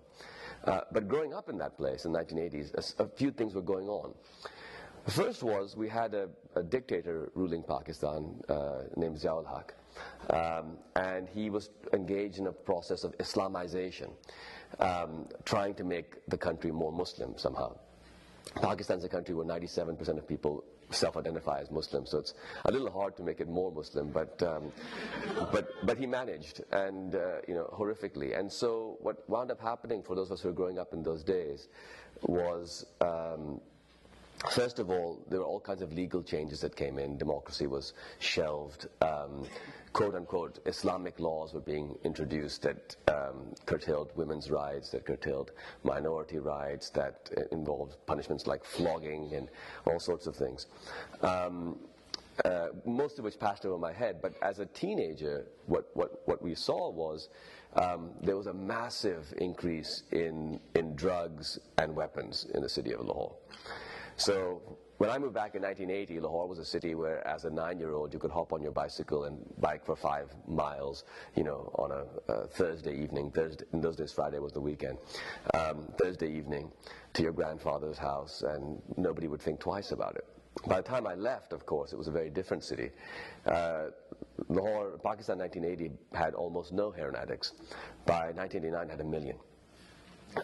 Uh, 0.64 0.80
but 0.92 1.06
growing 1.06 1.34
up 1.34 1.50
in 1.50 1.58
that 1.58 1.76
place 1.76 2.06
in 2.06 2.12
the 2.12 2.18
1980s, 2.18 2.96
a, 2.98 3.04
a 3.04 3.08
few 3.08 3.30
things 3.30 3.54
were 3.54 3.68
going 3.74 3.88
on. 3.88 4.14
The 5.04 5.12
first 5.12 5.42
was 5.42 5.76
we 5.76 5.88
had 5.88 6.14
a, 6.14 6.28
a 6.56 6.62
dictator 6.62 7.30
ruling 7.34 7.62
Pakistan 7.62 8.42
uh, 8.48 8.82
named 8.96 9.18
Ziaul 9.18 9.46
Haq. 9.46 9.74
Um, 10.30 10.78
and 10.96 11.28
he 11.28 11.48
was 11.48 11.70
engaged 11.92 12.38
in 12.38 12.48
a 12.48 12.52
process 12.52 13.04
of 13.04 13.16
Islamization, 13.18 14.10
um, 14.80 15.26
trying 15.44 15.74
to 15.74 15.84
make 15.84 16.26
the 16.28 16.36
country 16.36 16.72
more 16.72 16.92
Muslim 16.92 17.34
somehow. 17.36 17.76
Pakistan 18.54 18.98
is 18.98 19.04
a 19.04 19.08
country 19.08 19.34
where 19.34 19.44
97% 19.44 20.08
of 20.16 20.26
people 20.26 20.64
self-identify 20.90 21.60
as 21.60 21.70
Muslim, 21.70 22.06
so 22.06 22.18
it's 22.18 22.34
a 22.64 22.70
little 22.70 22.90
hard 22.90 23.16
to 23.16 23.22
make 23.22 23.40
it 23.40 23.48
more 23.48 23.72
Muslim, 23.72 24.10
but 24.10 24.40
um, 24.42 24.72
but 25.52 25.68
but 25.84 25.98
he 25.98 26.06
managed, 26.06 26.62
and 26.70 27.16
uh, 27.16 27.40
you 27.48 27.54
know 27.54 27.68
horrifically. 27.76 28.38
And 28.38 28.50
so 28.50 28.96
what 29.00 29.28
wound 29.28 29.50
up 29.50 29.60
happening 29.60 30.02
for 30.02 30.14
those 30.14 30.28
of 30.28 30.34
us 30.34 30.40
who 30.42 30.48
were 30.48 30.54
growing 30.54 30.78
up 30.78 30.92
in 30.92 31.02
those 31.02 31.22
days 31.22 31.68
was. 32.22 32.86
Um, 33.00 33.60
First 34.50 34.78
of 34.78 34.90
all, 34.90 35.24
there 35.30 35.38
were 35.38 35.46
all 35.46 35.60
kinds 35.60 35.80
of 35.80 35.94
legal 35.94 36.22
changes 36.22 36.60
that 36.60 36.76
came 36.76 36.98
in. 36.98 37.16
Democracy 37.16 37.66
was 37.66 37.94
shelved. 38.18 38.86
Um, 39.00 39.46
quote 39.96 40.14
unquote 40.14 40.58
Islamic 40.66 41.18
laws 41.18 41.54
were 41.54 41.60
being 41.60 41.96
introduced 42.04 42.60
that 42.60 42.94
um, 43.08 43.54
curtailed 43.64 44.12
women's 44.14 44.50
rights, 44.50 44.90
that 44.90 45.06
curtailed 45.06 45.52
minority 45.84 46.38
rights, 46.38 46.90
that 46.90 47.30
uh, 47.34 47.40
involved 47.50 47.96
punishments 48.04 48.46
like 48.46 48.62
flogging 48.62 49.32
and 49.32 49.48
all 49.86 49.98
sorts 49.98 50.26
of 50.26 50.36
things. 50.36 50.66
Um, 51.22 51.78
uh, 52.44 52.68
most 52.84 53.18
of 53.18 53.24
which 53.24 53.40
passed 53.40 53.64
over 53.64 53.78
my 53.78 53.90
head, 53.90 54.20
but 54.20 54.34
as 54.42 54.58
a 54.58 54.66
teenager, 54.66 55.46
what, 55.64 55.88
what, 55.94 56.20
what 56.26 56.42
we 56.42 56.54
saw 56.54 56.90
was 56.90 57.30
um, 57.76 58.10
there 58.20 58.36
was 58.36 58.48
a 58.48 58.52
massive 58.52 59.32
increase 59.38 60.02
in, 60.12 60.60
in 60.74 60.94
drugs 60.94 61.58
and 61.78 61.96
weapons 61.96 62.46
in 62.52 62.60
the 62.60 62.68
city 62.68 62.92
of 62.92 63.00
Lahore. 63.00 63.34
So 64.16 64.60
when 64.98 65.10
I 65.10 65.18
moved 65.18 65.34
back 65.34 65.54
in 65.54 65.62
1980, 65.62 66.20
Lahore 66.20 66.48
was 66.48 66.58
a 66.58 66.64
city 66.64 66.94
where, 66.94 67.26
as 67.26 67.44
a 67.44 67.50
nine-year-old, 67.50 68.12
you 68.12 68.18
could 68.18 68.30
hop 68.30 68.52
on 68.52 68.62
your 68.62 68.72
bicycle 68.72 69.24
and 69.24 69.38
bike 69.58 69.84
for 69.84 69.94
five 69.94 70.34
miles, 70.48 71.04
you 71.34 71.44
know, 71.44 71.70
on 71.74 71.90
a, 71.90 72.32
a 72.32 72.46
Thursday 72.46 72.96
evening. 73.02 73.30
Thursday, 73.30 73.64
in 73.72 73.80
those 73.80 73.96
days, 73.96 74.12
Friday 74.12 74.38
was 74.38 74.52
the 74.52 74.60
weekend. 74.60 74.98
Um, 75.54 75.88
Thursday 75.98 76.32
evening 76.32 76.70
to 77.12 77.22
your 77.22 77.32
grandfather's 77.32 77.98
house, 77.98 78.42
and 78.42 78.80
nobody 78.96 79.28
would 79.28 79.42
think 79.42 79.60
twice 79.60 79.92
about 79.92 80.16
it. 80.16 80.24
By 80.66 80.76
the 80.76 80.88
time 80.88 81.06
I 81.06 81.14
left, 81.14 81.52
of 81.52 81.66
course, 81.66 81.92
it 81.92 81.96
was 81.96 82.08
a 82.08 82.10
very 82.12 82.30
different 82.30 82.64
city. 82.64 82.90
Uh, 83.44 83.88
Lahore, 84.48 84.98
Pakistan, 85.04 85.38
1980 85.38 85.92
had 86.14 86.34
almost 86.34 86.72
no 86.72 86.90
heroin 86.90 87.16
addicts. 87.16 87.52
By 88.06 88.32
1989, 88.32 88.88
had 88.88 89.00
a 89.00 89.04
million. 89.04 89.36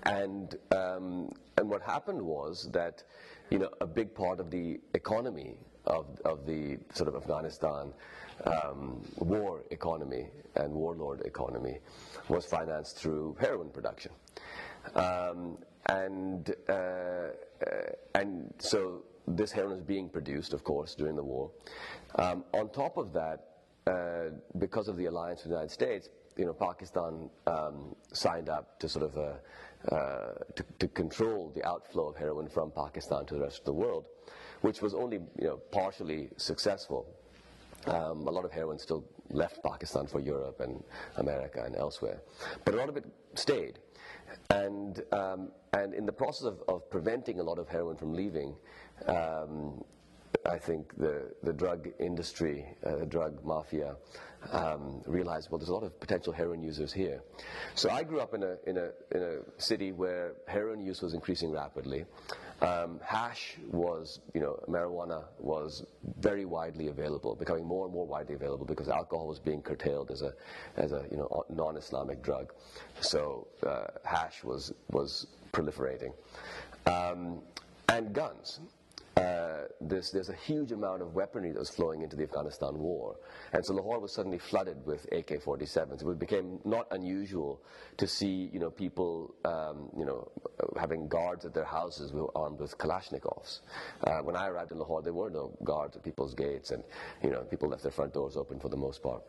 And 0.04 0.54
um, 0.74 1.32
and 1.56 1.68
what 1.68 1.82
happened 1.82 2.20
was 2.20 2.68
that 2.72 3.04
you 3.50 3.58
know, 3.58 3.70
a 3.80 3.86
big 3.86 4.14
part 4.14 4.40
of 4.40 4.50
the 4.50 4.80
economy 4.94 5.56
of, 5.86 6.06
of 6.24 6.46
the 6.46 6.78
sort 6.94 7.08
of 7.08 7.16
Afghanistan 7.16 7.92
um, 8.44 9.00
war 9.18 9.62
economy 9.70 10.26
and 10.56 10.72
warlord 10.72 11.22
economy 11.22 11.78
was 12.28 12.44
financed 12.44 12.96
through 12.96 13.36
heroin 13.40 13.70
production. 13.70 14.12
Um, 14.94 15.58
and, 15.88 16.54
uh, 16.68 16.72
uh, 16.72 17.28
and 18.14 18.52
so 18.58 19.02
this 19.26 19.52
heroin 19.52 19.76
is 19.76 19.82
being 19.82 20.08
produced, 20.08 20.52
of 20.52 20.64
course, 20.64 20.94
during 20.94 21.16
the 21.16 21.22
war. 21.22 21.50
Um, 22.16 22.44
on 22.52 22.68
top 22.70 22.96
of 22.96 23.12
that, 23.12 23.46
uh, 23.86 24.30
because 24.58 24.88
of 24.88 24.96
the 24.96 25.06
alliance 25.06 25.40
with 25.42 25.50
the 25.50 25.56
United 25.56 25.72
States, 25.72 26.08
you 26.36 26.46
know, 26.46 26.52
Pakistan 26.52 27.28
um, 27.46 27.94
signed 28.12 28.48
up 28.48 28.78
to 28.78 28.88
sort 28.88 29.04
of 29.04 29.16
a, 29.16 29.38
uh, 29.90 30.32
to, 30.54 30.64
to, 30.78 30.88
control 30.88 31.50
the 31.54 31.64
outflow 31.64 32.08
of 32.08 32.16
heroin 32.16 32.48
from 32.48 32.70
Pakistan 32.70 33.26
to 33.26 33.34
the 33.34 33.40
rest 33.40 33.58
of 33.58 33.64
the 33.64 33.72
world, 33.72 34.04
which 34.60 34.80
was 34.80 34.94
only 34.94 35.18
you 35.40 35.48
know, 35.48 35.56
partially 35.56 36.28
successful. 36.36 37.06
Um, 37.86 38.28
a 38.28 38.30
lot 38.30 38.44
of 38.44 38.52
heroin 38.52 38.78
still 38.78 39.04
left 39.30 39.60
Pakistan 39.64 40.06
for 40.06 40.20
Europe 40.20 40.60
and 40.60 40.84
America 41.16 41.64
and 41.64 41.74
elsewhere, 41.74 42.22
but 42.64 42.74
a 42.74 42.76
lot 42.76 42.88
of 42.88 42.96
it 42.96 43.04
stayed. 43.34 43.80
And, 44.50 45.02
um, 45.12 45.50
and 45.72 45.94
in 45.94 46.06
the 46.06 46.12
process 46.12 46.46
of, 46.46 46.62
of, 46.68 46.88
preventing 46.88 47.40
a 47.40 47.42
lot 47.42 47.58
of 47.58 47.68
heroin 47.68 47.96
from 47.96 48.14
leaving, 48.14 48.54
um, 49.06 49.82
I 50.46 50.58
think 50.58 50.96
the, 50.96 51.32
the 51.42 51.52
drug 51.52 51.88
industry, 51.98 52.66
uh, 52.86 52.96
the 52.96 53.06
drug 53.06 53.44
mafia, 53.44 53.96
um, 54.50 55.00
realized, 55.06 55.50
well, 55.50 55.58
there's 55.58 55.68
a 55.68 55.74
lot 55.74 55.84
of 55.84 55.98
potential 56.00 56.32
heroin 56.32 56.62
users 56.62 56.92
here. 56.92 57.22
So 57.74 57.90
I 57.90 58.02
grew 58.02 58.20
up 58.20 58.34
in 58.34 58.42
a, 58.42 58.56
in 58.66 58.76
a, 58.76 58.90
in 59.14 59.22
a 59.22 59.60
city 59.60 59.92
where 59.92 60.32
heroin 60.46 60.80
use 60.80 61.02
was 61.02 61.14
increasing 61.14 61.50
rapidly. 61.50 62.04
Um, 62.60 63.00
hash 63.04 63.56
was, 63.70 64.20
you 64.34 64.40
know, 64.40 64.58
marijuana 64.68 65.24
was 65.38 65.84
very 66.20 66.44
widely 66.44 66.88
available, 66.88 67.34
becoming 67.34 67.64
more 67.66 67.84
and 67.86 67.94
more 67.94 68.06
widely 68.06 68.34
available 68.34 68.64
because 68.64 68.88
alcohol 68.88 69.26
was 69.26 69.40
being 69.40 69.62
curtailed 69.62 70.10
as 70.10 70.22
a, 70.22 70.32
as 70.76 70.92
a 70.92 71.04
you 71.10 71.16
know, 71.16 71.44
non-Islamic 71.48 72.22
drug. 72.22 72.52
So 73.00 73.48
uh, 73.66 73.86
hash 74.04 74.44
was, 74.44 74.72
was 74.90 75.26
proliferating. 75.52 76.12
Um, 76.86 77.40
and 77.88 78.12
guns 78.12 78.60
uh, 79.16 79.64
this, 79.80 80.10
there's 80.10 80.28
a 80.30 80.36
huge 80.36 80.72
amount 80.72 81.02
of 81.02 81.14
weaponry 81.14 81.52
that 81.52 81.58
was 81.58 81.70
flowing 81.70 82.02
into 82.02 82.16
the 82.16 82.22
Afghanistan 82.22 82.78
war. 82.78 83.16
And 83.52 83.64
so 83.64 83.74
Lahore 83.74 84.00
was 84.00 84.14
suddenly 84.14 84.38
flooded 84.38 84.84
with 84.86 85.04
AK-47s. 85.12 86.02
It 86.02 86.18
became 86.18 86.60
not 86.64 86.86
unusual 86.90 87.60
to 87.98 88.06
see, 88.06 88.48
you 88.52 88.58
know, 88.58 88.70
people, 88.70 89.34
um, 89.44 89.90
you 89.96 90.06
know, 90.06 90.30
having 90.78 91.08
guards 91.08 91.44
at 91.44 91.52
their 91.52 91.64
houses 91.64 92.10
who 92.10 92.18
were 92.18 92.36
armed 92.36 92.60
with 92.60 92.76
Kalashnikovs. 92.78 93.60
Uh, 94.04 94.20
when 94.22 94.36
I 94.36 94.48
arrived 94.48 94.72
in 94.72 94.78
Lahore, 94.78 95.02
there 95.02 95.12
were 95.12 95.30
no 95.30 95.52
guards 95.64 95.96
at 95.96 96.02
people's 96.02 96.34
gates, 96.34 96.70
and, 96.70 96.82
you 97.22 97.30
know, 97.30 97.42
people 97.42 97.68
left 97.68 97.82
their 97.82 97.92
front 97.92 98.14
doors 98.14 98.36
open 98.36 98.58
for 98.60 98.68
the 98.68 98.76
most 98.76 99.02
part. 99.02 99.22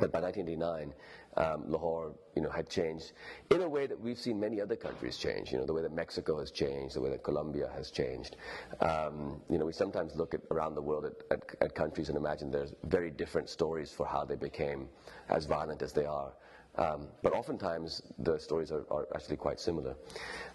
But 0.00 0.12
by 0.12 0.20
1989, 0.20 0.92
um, 1.36 1.64
Lahore, 1.68 2.14
you 2.34 2.42
know, 2.42 2.50
had 2.50 2.68
changed 2.68 3.12
in 3.50 3.62
a 3.62 3.68
way 3.68 3.86
that 3.86 3.98
we've 3.98 4.18
seen 4.18 4.38
many 4.40 4.60
other 4.60 4.76
countries 4.76 5.16
change. 5.16 5.52
You 5.52 5.58
know, 5.58 5.66
the 5.66 5.72
way 5.72 5.82
that 5.82 5.92
Mexico 5.92 6.38
has 6.40 6.50
changed, 6.50 6.94
the 6.96 7.00
way 7.00 7.10
that 7.10 7.22
Colombia 7.22 7.70
has 7.74 7.90
changed. 7.90 8.36
Um, 8.80 9.40
you 9.50 9.58
know, 9.58 9.66
we 9.66 9.72
sometimes 9.72 10.14
look 10.16 10.34
at 10.34 10.40
around 10.50 10.74
the 10.74 10.82
world 10.82 11.04
at, 11.04 11.12
at, 11.30 11.42
at, 11.60 11.74
countries 11.74 12.08
and 12.08 12.16
imagine 12.16 12.50
there's 12.50 12.74
very 12.84 13.10
different 13.10 13.48
stories 13.48 13.90
for 13.90 14.06
how 14.06 14.24
they 14.24 14.36
became 14.36 14.88
as 15.28 15.46
violent 15.46 15.82
as 15.82 15.92
they 15.92 16.06
are. 16.06 16.32
Um, 16.78 17.08
but 17.22 17.32
oftentimes 17.32 18.02
the 18.18 18.38
stories 18.38 18.70
are, 18.70 18.84
are 18.90 19.06
actually 19.14 19.36
quite 19.36 19.58
similar. 19.58 19.96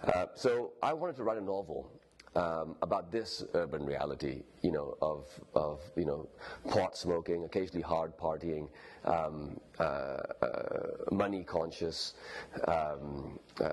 Uh, 0.03 0.27
so 0.35 0.73
I 0.83 0.93
wanted 0.93 1.15
to 1.17 1.23
write 1.23 1.37
a 1.37 1.43
novel 1.43 1.91
um, 2.35 2.75
about 2.81 3.11
this 3.11 3.43
urban 3.53 3.85
reality, 3.85 4.43
you 4.61 4.71
know, 4.71 4.97
of, 5.01 5.27
of 5.53 5.81
you 5.97 6.05
know, 6.05 6.27
pot 6.69 6.95
smoking, 6.97 7.43
occasionally 7.43 7.81
hard 7.81 8.17
partying, 8.17 8.69
um, 9.05 9.59
uh, 9.79 9.83
uh, 9.83 10.57
money 11.11 11.43
conscious, 11.43 12.13
um, 12.67 13.37
uh, 13.59 13.69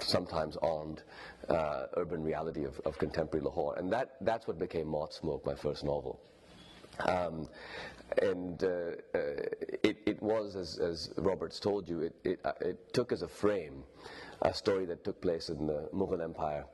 sometimes 0.00 0.56
armed, 0.56 1.02
uh, 1.48 1.86
urban 1.96 2.22
reality 2.22 2.64
of, 2.64 2.80
of, 2.84 2.98
contemporary 2.98 3.44
Lahore. 3.44 3.76
And 3.78 3.92
that, 3.92 4.16
that's 4.22 4.48
what 4.48 4.58
became 4.58 4.88
Moth 4.88 5.12
Smoke, 5.12 5.44
my 5.46 5.54
first 5.54 5.84
novel. 5.84 6.20
Um, 7.00 7.48
and 8.20 8.62
uh, 8.64 8.66
uh, 8.66 9.18
it, 9.82 9.98
it, 10.04 10.22
was, 10.22 10.56
as, 10.56 10.78
as, 10.78 11.10
Roberts 11.16 11.58
told 11.58 11.88
you, 11.88 12.00
it, 12.00 12.14
it, 12.24 12.40
it 12.60 12.92
took 12.92 13.12
as 13.12 13.22
a 13.22 13.28
frame 13.28 13.84
a 14.42 14.52
story 14.52 14.84
that 14.86 15.04
took 15.04 15.20
place 15.20 15.48
in 15.48 15.66
the 15.66 15.88
Mughal 15.94 16.22
Empire 16.22 16.64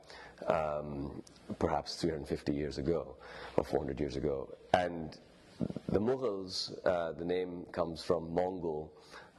um, 0.47 1.21
perhaps 1.57 1.95
350 1.95 2.53
years 2.53 2.77
ago 2.77 3.15
or 3.57 3.63
400 3.63 3.99
years 3.99 4.15
ago. 4.15 4.53
And 4.73 5.17
the 5.89 5.99
Mughals, 5.99 6.73
uh, 6.85 7.13
the 7.13 7.25
name 7.25 7.65
comes 7.71 8.03
from 8.03 8.33
Mongol, 8.33 8.91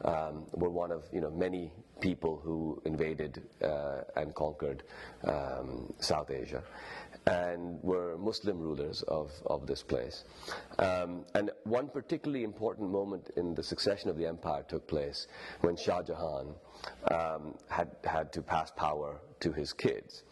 um, 0.04 0.47
were 0.52 0.71
one 0.71 0.90
of 0.90 1.04
you 1.12 1.21
know 1.21 1.30
many 1.30 1.73
people 2.00 2.40
who 2.42 2.80
invaded 2.85 3.42
uh, 3.62 4.00
and 4.16 4.35
conquered 4.35 4.83
um, 5.25 5.92
South 6.00 6.30
Asia, 6.30 6.62
and 7.26 7.83
were 7.83 8.16
Muslim 8.16 8.59
rulers 8.59 9.02
of, 9.02 9.30
of 9.47 9.66
this 9.66 9.83
place. 9.83 10.25
Um, 10.78 11.25
and 11.35 11.50
one 11.64 11.88
particularly 11.88 12.45
important 12.45 12.90
moment 12.90 13.30
in 13.37 13.54
the 13.54 13.62
succession 13.62 14.09
of 14.09 14.16
the 14.16 14.26
empire 14.26 14.64
took 14.66 14.87
place 14.88 15.26
when 15.61 15.76
Shah 15.76 16.02
Jahan 16.02 16.54
um, 17.11 17.54
had 17.69 17.90
had 18.04 18.33
to 18.33 18.42
pass 18.42 18.71
power 18.71 19.21
to 19.40 19.52
his 19.52 19.73
kids. 19.73 20.23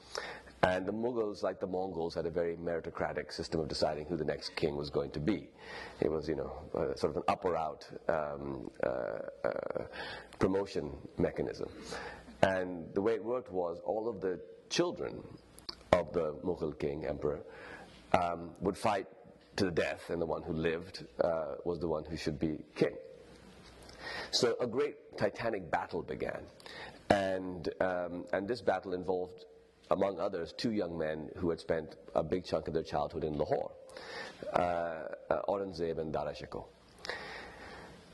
And 0.62 0.87
the 0.87 0.93
Mughals, 0.93 1.43
like 1.43 1.61
the 1.61 1.67
Mongols, 1.67 2.15
had 2.15 2.27
a 2.27 2.31
very 2.31 2.57
meritocratic 2.57 3.33
system 3.33 3.61
of 3.61 3.69
deciding 3.69 4.07
who 4.07 4.17
the 4.17 4.25
next 4.25 4.57
king 4.57 4.77
was 4.77 4.91
going 4.91 5.11
to 5.12 5.21
be. 5.21 5.49
It 6.00 6.11
was, 6.11 6.29
you 6.29 6.35
know, 6.35 6.53
uh, 6.75 6.97
sort 6.97 7.12
of 7.12 7.19
an 7.19 7.23
up 7.29 7.45
or 7.45 7.57
out 7.57 7.88
um, 8.09 8.69
uh, 8.83 8.88
uh, 9.45 9.85
promotion 10.41 10.91
mechanism. 11.17 11.69
And 12.43 12.93
the 12.95 13.00
way 13.00 13.15
it 13.15 13.25
worked 13.25 13.53
was 13.53 13.81
all 13.85 14.09
of 14.09 14.21
the 14.21 14.41
children 14.69 15.23
of 15.93 16.12
the 16.12 16.35
Mughal 16.45 16.77
king, 16.77 17.07
emperor, 17.07 17.41
um, 18.12 18.50
would 18.61 18.77
fight 18.77 19.07
to 19.57 19.65
the 19.65 19.71
death, 19.71 20.11
and 20.11 20.21
the 20.21 20.27
one 20.27 20.43
who 20.43 20.53
lived 20.53 21.05
uh, 21.21 21.55
was 21.65 21.79
the 21.79 21.88
one 21.88 22.05
who 22.05 22.17
should 22.17 22.38
be 22.38 22.59
king. 22.75 22.97
So 24.31 24.57
a 24.61 24.67
great 24.67 25.17
titanic 25.17 25.71
battle 25.71 26.03
began. 26.03 26.43
And, 27.11 27.69
um, 27.81 28.25
and 28.33 28.47
this 28.47 28.61
battle 28.61 28.93
involved 28.93 29.45
among 29.90 30.21
others, 30.21 30.52
two 30.57 30.73
young 30.73 30.99
men 30.99 31.30
who 31.37 31.50
had 31.50 31.61
spent 31.61 31.97
a 32.14 32.23
big 32.23 32.45
chunk 32.45 32.68
of 32.68 32.75
their 32.75 32.83
childhood 32.83 33.25
in 33.25 33.37
Lahore, 33.38 33.71
uh, 34.54 34.59
uh, 34.59 35.42
Aurangzeb 35.49 35.99
and 35.99 36.12
Dara 36.12 36.33
Shikoh. 36.33 36.64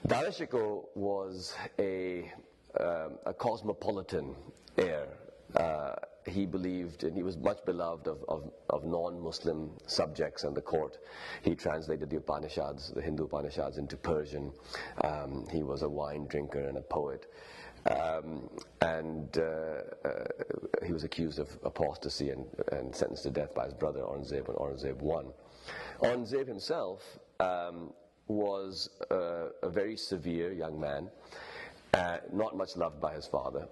Dara 0.07 0.31
Shikoh 0.31 0.85
was 0.95 1.55
a, 1.79 2.31
um, 2.79 3.19
a 3.27 3.35
cosmopolitan 3.35 4.35
heir. 4.77 5.09
Uh, 5.57 5.95
he 6.27 6.47
believed, 6.47 7.05
and 7.05 7.17
he 7.17 7.23
was 7.23 7.37
much 7.37 7.65
beloved 7.65 8.09
of, 8.09 8.25
of, 8.29 8.51
of 8.71 8.85
non-Muslim 8.85 9.71
subjects 9.87 10.45
and 10.45 10.57
the 10.57 10.61
court. 10.61 10.99
He 11.43 11.55
translated 11.55 12.11
the 12.11 12.17
Upanishads, 12.17 12.93
the 12.95 13.03
Hindu 13.03 13.25
Upanishads, 13.25 13.79
into 13.79 13.97
Persian. 13.97 14.53
Um, 15.03 15.47
he 15.51 15.63
was 15.63 15.83
a 15.83 15.89
wine 15.89 16.27
drinker 16.27 16.61
and 16.61 16.79
a 16.79 16.83
poet. 16.83 17.27
Um, 17.91 18.49
and 18.81 19.37
uh, 19.37 20.09
uh, 20.09 20.25
he 20.87 20.93
was 20.93 21.05
accused 21.05 21.39
of 21.39 21.49
apostasy 21.65 22.31
and, 22.31 22.47
and, 22.73 22.95
sentenced 22.95 23.25
to 23.25 23.31
death 23.31 23.55
by 23.55 23.67
his 23.67 23.75
brother 23.75 24.01
Aurangzeb 24.01 24.49
when 24.49 24.57
Aurangzeb 24.57 24.97
won. 25.03 25.27
Aurangzeb 26.03 26.49
himself 26.49 27.03
um, 27.41 27.93
was 28.27 28.89
uh, 29.11 29.49
a 29.63 29.69
very 29.69 29.99
severe 29.99 30.53
young 30.53 30.81
man, 30.81 31.11
uh, 31.93 32.19
not 32.33 32.57
much 32.57 32.75
loved 32.77 33.03
by 33.03 33.13
his 33.13 33.27
father. 33.27 33.69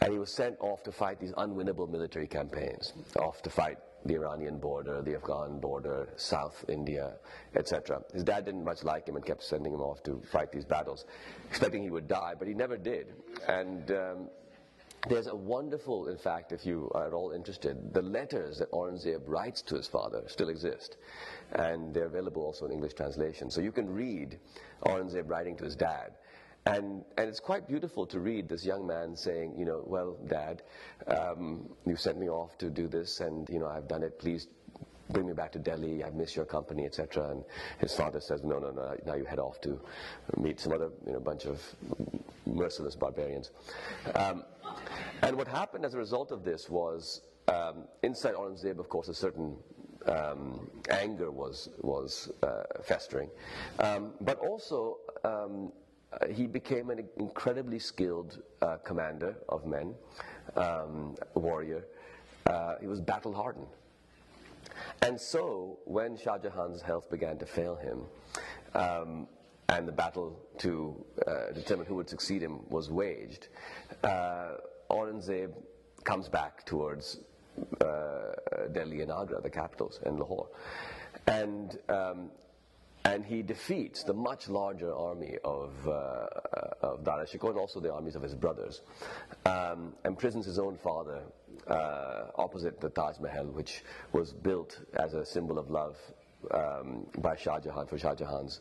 And 0.00 0.12
he 0.12 0.18
was 0.18 0.32
sent 0.32 0.56
off 0.60 0.82
to 0.84 0.92
fight 0.92 1.20
these 1.20 1.32
unwinnable 1.32 1.88
military 1.88 2.26
campaigns, 2.26 2.92
off 3.20 3.40
to 3.42 3.50
fight 3.50 3.78
the 4.04 4.14
Iranian 4.14 4.58
border, 4.58 5.02
the 5.02 5.14
Afghan 5.14 5.58
border, 5.58 6.08
South 6.16 6.64
India, 6.68 7.14
etc. 7.56 8.02
His 8.12 8.24
dad 8.24 8.44
didn't 8.44 8.64
much 8.64 8.84
like 8.84 9.08
him 9.08 9.16
and 9.16 9.24
kept 9.24 9.42
sending 9.42 9.72
him 9.72 9.80
off 9.80 10.02
to 10.04 10.22
fight 10.30 10.52
these 10.52 10.64
battles, 10.64 11.04
expecting 11.48 11.82
he 11.82 11.90
would 11.90 12.08
die, 12.08 12.34
but 12.38 12.48
he 12.48 12.54
never 12.54 12.76
did. 12.76 13.08
And 13.48 13.90
um, 13.90 14.28
there's 15.08 15.28
a 15.28 15.34
wonderful, 15.34 16.08
in 16.08 16.18
fact, 16.18 16.52
if 16.52 16.66
you 16.66 16.90
are 16.94 17.06
at 17.06 17.12
all 17.12 17.30
interested, 17.30 17.94
the 17.94 18.02
letters 18.02 18.58
that 18.58 18.70
Aurangzeb 18.72 19.22
writes 19.26 19.62
to 19.62 19.76
his 19.76 19.86
father 19.86 20.22
still 20.26 20.48
exist. 20.48 20.96
And 21.52 21.94
they're 21.94 22.06
available 22.06 22.42
also 22.42 22.66
in 22.66 22.72
English 22.72 22.94
translation. 22.94 23.50
So 23.50 23.60
you 23.60 23.72
can 23.72 23.88
read 23.88 24.38
Aurangzeb 24.84 25.28
writing 25.28 25.56
to 25.58 25.64
his 25.64 25.76
dad. 25.76 26.12
And, 26.68 27.02
and 27.16 27.28
it's 27.30 27.40
quite 27.40 27.66
beautiful 27.66 28.04
to 28.06 28.20
read 28.20 28.46
this 28.46 28.62
young 28.62 28.86
man 28.86 29.16
saying, 29.16 29.54
you 29.56 29.64
know, 29.64 29.82
well, 29.86 30.18
Dad, 30.26 30.62
um, 31.06 31.66
you 31.86 31.96
sent 31.96 32.18
me 32.18 32.28
off 32.28 32.58
to 32.58 32.68
do 32.68 32.88
this, 32.88 33.20
and 33.20 33.48
you 33.48 33.58
know, 33.58 33.68
I've 33.68 33.88
done 33.88 34.02
it. 34.02 34.18
Please 34.18 34.48
bring 35.08 35.26
me 35.26 35.32
back 35.32 35.50
to 35.52 35.58
Delhi. 35.58 36.04
I 36.04 36.10
miss 36.10 36.36
your 36.36 36.44
company, 36.44 36.84
etc. 36.84 37.30
And 37.30 37.44
his 37.78 37.94
father 37.94 38.20
says, 38.20 38.44
no, 38.44 38.58
no, 38.58 38.70
no. 38.70 38.94
Now 39.06 39.14
you 39.14 39.24
head 39.24 39.38
off 39.38 39.62
to 39.62 39.80
meet 40.36 40.60
some 40.60 40.74
other, 40.74 40.90
you 41.06 41.14
know, 41.14 41.20
bunch 41.20 41.46
of 41.46 41.62
merciless 42.44 42.94
barbarians. 42.94 43.50
Um, 44.14 44.44
and 45.22 45.36
what 45.38 45.48
happened 45.48 45.86
as 45.86 45.94
a 45.94 45.98
result 45.98 46.32
of 46.32 46.44
this 46.44 46.68
was, 46.68 47.22
um, 47.48 47.84
inside 48.02 48.34
Aurangzeb, 48.34 48.78
of 48.78 48.90
course, 48.90 49.08
a 49.08 49.14
certain 49.14 49.56
um, 50.06 50.70
anger 50.90 51.30
was 51.30 51.70
was 51.80 52.30
uh, 52.42 52.62
festering, 52.82 53.30
um, 53.78 54.12
but 54.20 54.38
also 54.38 54.98
um, 55.24 55.72
uh, 56.12 56.26
he 56.28 56.46
became 56.46 56.90
an 56.90 57.06
incredibly 57.16 57.78
skilled 57.78 58.40
uh, 58.62 58.76
commander 58.78 59.36
of 59.48 59.66
men, 59.66 59.94
um, 60.56 61.14
warrior. 61.34 61.84
Uh, 62.46 62.74
he 62.80 62.86
was 62.86 63.00
battle 63.00 63.32
hardened. 63.32 63.66
And 65.02 65.20
so, 65.20 65.78
when 65.84 66.16
Shah 66.16 66.38
Jahan's 66.38 66.82
health 66.82 67.10
began 67.10 67.38
to 67.38 67.46
fail 67.46 67.76
him, 67.76 68.02
um, 68.74 69.26
and 69.68 69.86
the 69.86 69.92
battle 69.92 70.38
to 70.58 71.04
uh, 71.26 71.52
determine 71.52 71.84
who 71.84 71.96
would 71.96 72.08
succeed 72.08 72.42
him 72.42 72.60
was 72.70 72.90
waged, 72.90 73.48
uh, 74.02 74.52
Aurangzeb 74.90 75.52
comes 76.04 76.28
back 76.28 76.64
towards 76.64 77.18
Delhi 78.72 79.02
and 79.02 79.10
Agra, 79.10 79.40
the 79.42 79.50
capitals, 79.50 80.00
and 80.06 80.18
Lahore. 80.18 80.48
And 81.26 81.78
um, 81.88 82.30
and 83.08 83.24
he 83.24 83.40
defeats 83.42 84.02
the 84.02 84.12
much 84.12 84.48
larger 84.50 84.94
army 84.94 85.36
of, 85.42 85.72
uh, 85.88 86.26
of 86.82 87.04
Dara 87.04 87.26
Shikoh 87.26 87.48
and 87.48 87.58
also 87.58 87.80
the 87.80 87.92
armies 87.92 88.16
of 88.16 88.22
his 88.22 88.34
brothers, 88.34 88.82
um, 89.46 89.94
imprisons 90.04 90.44
his 90.44 90.58
own 90.58 90.76
father 90.76 91.22
uh, 91.68 92.24
opposite 92.36 92.80
the 92.80 92.90
Taj 92.90 93.18
Mahal, 93.18 93.46
which 93.46 93.82
was 94.12 94.34
built 94.34 94.80
as 95.02 95.14
a 95.14 95.24
symbol 95.24 95.58
of 95.58 95.70
love 95.70 95.96
um, 96.52 97.06
by 97.18 97.34
Shah 97.34 97.58
Jahan 97.58 97.86
for 97.86 97.98
Shah 97.98 98.14
Jahan's 98.14 98.60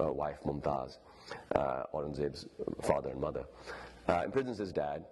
uh, 0.00 0.12
wife 0.12 0.38
Mumtaz, 0.44 0.98
uh, 1.56 1.82
Aurangzeb's 1.92 2.46
father 2.82 3.10
and 3.10 3.20
mother. 3.20 3.44
Uh, 4.06 4.22
imprisons 4.24 4.58
his 4.58 4.72
dad, 4.72 5.04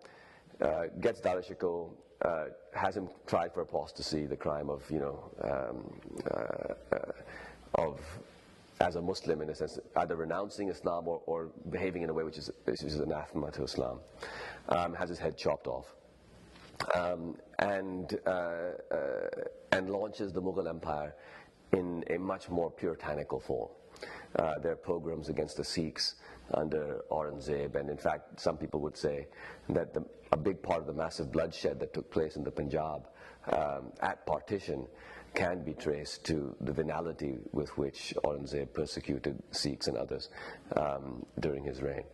uh, 0.61 0.85
gets 1.01 1.21
Dara 1.21 1.43
Shikoh, 1.43 1.91
uh, 2.25 2.45
has 2.73 2.97
him 2.97 3.09
tried 3.27 3.53
for 3.53 3.63
apostasy, 3.63 4.27
the 4.27 4.37
crime 4.37 4.71
of, 4.71 4.89
you 4.91 5.01
know, 5.01 5.31
um, 5.43 6.01
uh, 6.31 6.97
of 7.75 8.01
as 8.81 8.97
a 8.97 9.01
Muslim 9.01 9.43
in 9.43 9.51
a 9.51 9.55
sense, 9.55 9.79
either 9.97 10.17
renouncing 10.17 10.69
Islam 10.69 11.09
or, 11.09 11.23
or 11.27 11.51
behaving 11.71 12.03
in 12.03 12.11
a 12.11 12.15
way 12.15 12.25
which 12.25 12.39
is, 12.39 12.51
which 12.65 12.83
is 12.83 13.01
anathema 13.01 13.51
to 13.53 13.65
Islam, 13.65 14.01
um, 14.69 14.95
has 14.95 15.09
his 15.09 15.19
head 15.19 15.37
chopped 15.37 15.67
off. 15.67 15.95
Um, 16.95 17.37
and, 17.59 18.19
uh, 18.27 18.31
uh, 18.31 19.29
and 19.73 19.89
launches 19.89 20.33
the 20.33 20.43
Mughal 20.43 20.69
Empire 20.69 21.15
in 21.73 22.05
a 22.11 22.19
much 22.19 22.51
more 22.51 22.71
puritanical 22.71 23.41
form. 23.41 23.71
Uh, 24.39 24.59
there 24.59 24.73
are 24.73 24.77
pogroms 24.77 25.31
against 25.31 25.57
the 25.57 25.65
Sikhs 25.65 26.17
under 26.53 27.01
Aurangzeb, 27.11 27.75
and 27.77 27.89
in 27.89 27.97
fact, 27.97 28.39
some 28.39 28.59
people 28.59 28.81
would 28.81 28.97
say 28.97 29.27
that 29.71 29.95
the, 29.95 30.05
a 30.33 30.37
big 30.37 30.63
part 30.63 30.81
of 30.81 30.87
the 30.87 30.93
massive 30.93 31.33
bloodshed 31.33 31.81
that 31.81 31.95
took 31.95 32.11
place 32.11 32.37
in 32.37 32.45
the 32.45 32.51
Punjab 32.51 33.09
um, 33.53 33.93
at 34.01 34.27
partition 34.27 34.87
can 35.35 35.63
be 35.63 35.75
traced 35.75 36.25
to 36.25 36.55
the 36.61 36.73
venality 36.73 37.39
with 37.53 37.77
which 37.77 38.15
Aurangzeb 38.25 38.73
persecuted 38.73 39.43
Sikhs 39.51 39.87
and 39.87 39.97
others 39.97 40.31
um, 40.77 41.25
during 41.41 41.65
his 41.65 41.83
reign. 41.83 42.05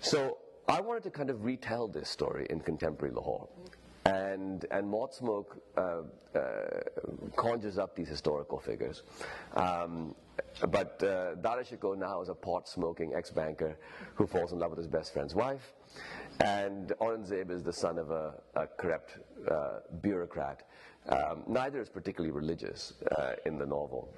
So 0.00 0.38
I 0.68 0.80
wanted 0.80 1.02
to 1.04 1.10
kind 1.10 1.30
of 1.30 1.44
retell 1.44 1.88
this 1.88 2.08
story 2.08 2.46
in 2.50 2.60
contemporary 2.60 3.14
Lahore. 3.14 3.48
And, 4.06 4.66
and 4.70 4.88
Moth 4.88 5.14
Smoke 5.14 5.56
uh, 5.78 6.02
uh, 6.34 6.40
conjures 7.36 7.78
up 7.78 7.96
these 7.96 8.08
historical 8.08 8.58
figures. 8.58 9.02
Um, 9.54 10.14
but 10.68 11.02
uh, 11.02 11.34
now 11.42 12.20
is 12.20 12.28
a 12.28 12.34
pot 12.34 12.68
smoking 12.68 13.14
ex 13.14 13.30
banker 13.30 13.76
who 14.14 14.26
falls 14.26 14.52
in 14.52 14.58
love 14.58 14.70
with 14.70 14.78
his 14.78 14.88
best 14.88 15.12
friend's 15.12 15.34
wife. 15.34 15.72
And 16.40 16.88
Aurangzeb 17.00 17.50
is 17.50 17.62
the 17.62 17.72
son 17.72 17.98
of 17.98 18.10
a, 18.10 18.34
a 18.56 18.66
corrupt 18.66 19.18
uh, 19.50 19.78
bureaucrat. 20.02 20.66
Um, 21.08 21.42
neither 21.46 21.80
is 21.80 21.88
particularly 21.88 22.32
religious 22.32 22.94
uh, 23.16 23.32
in 23.44 23.58
the 23.58 23.66
novel. 23.66 24.12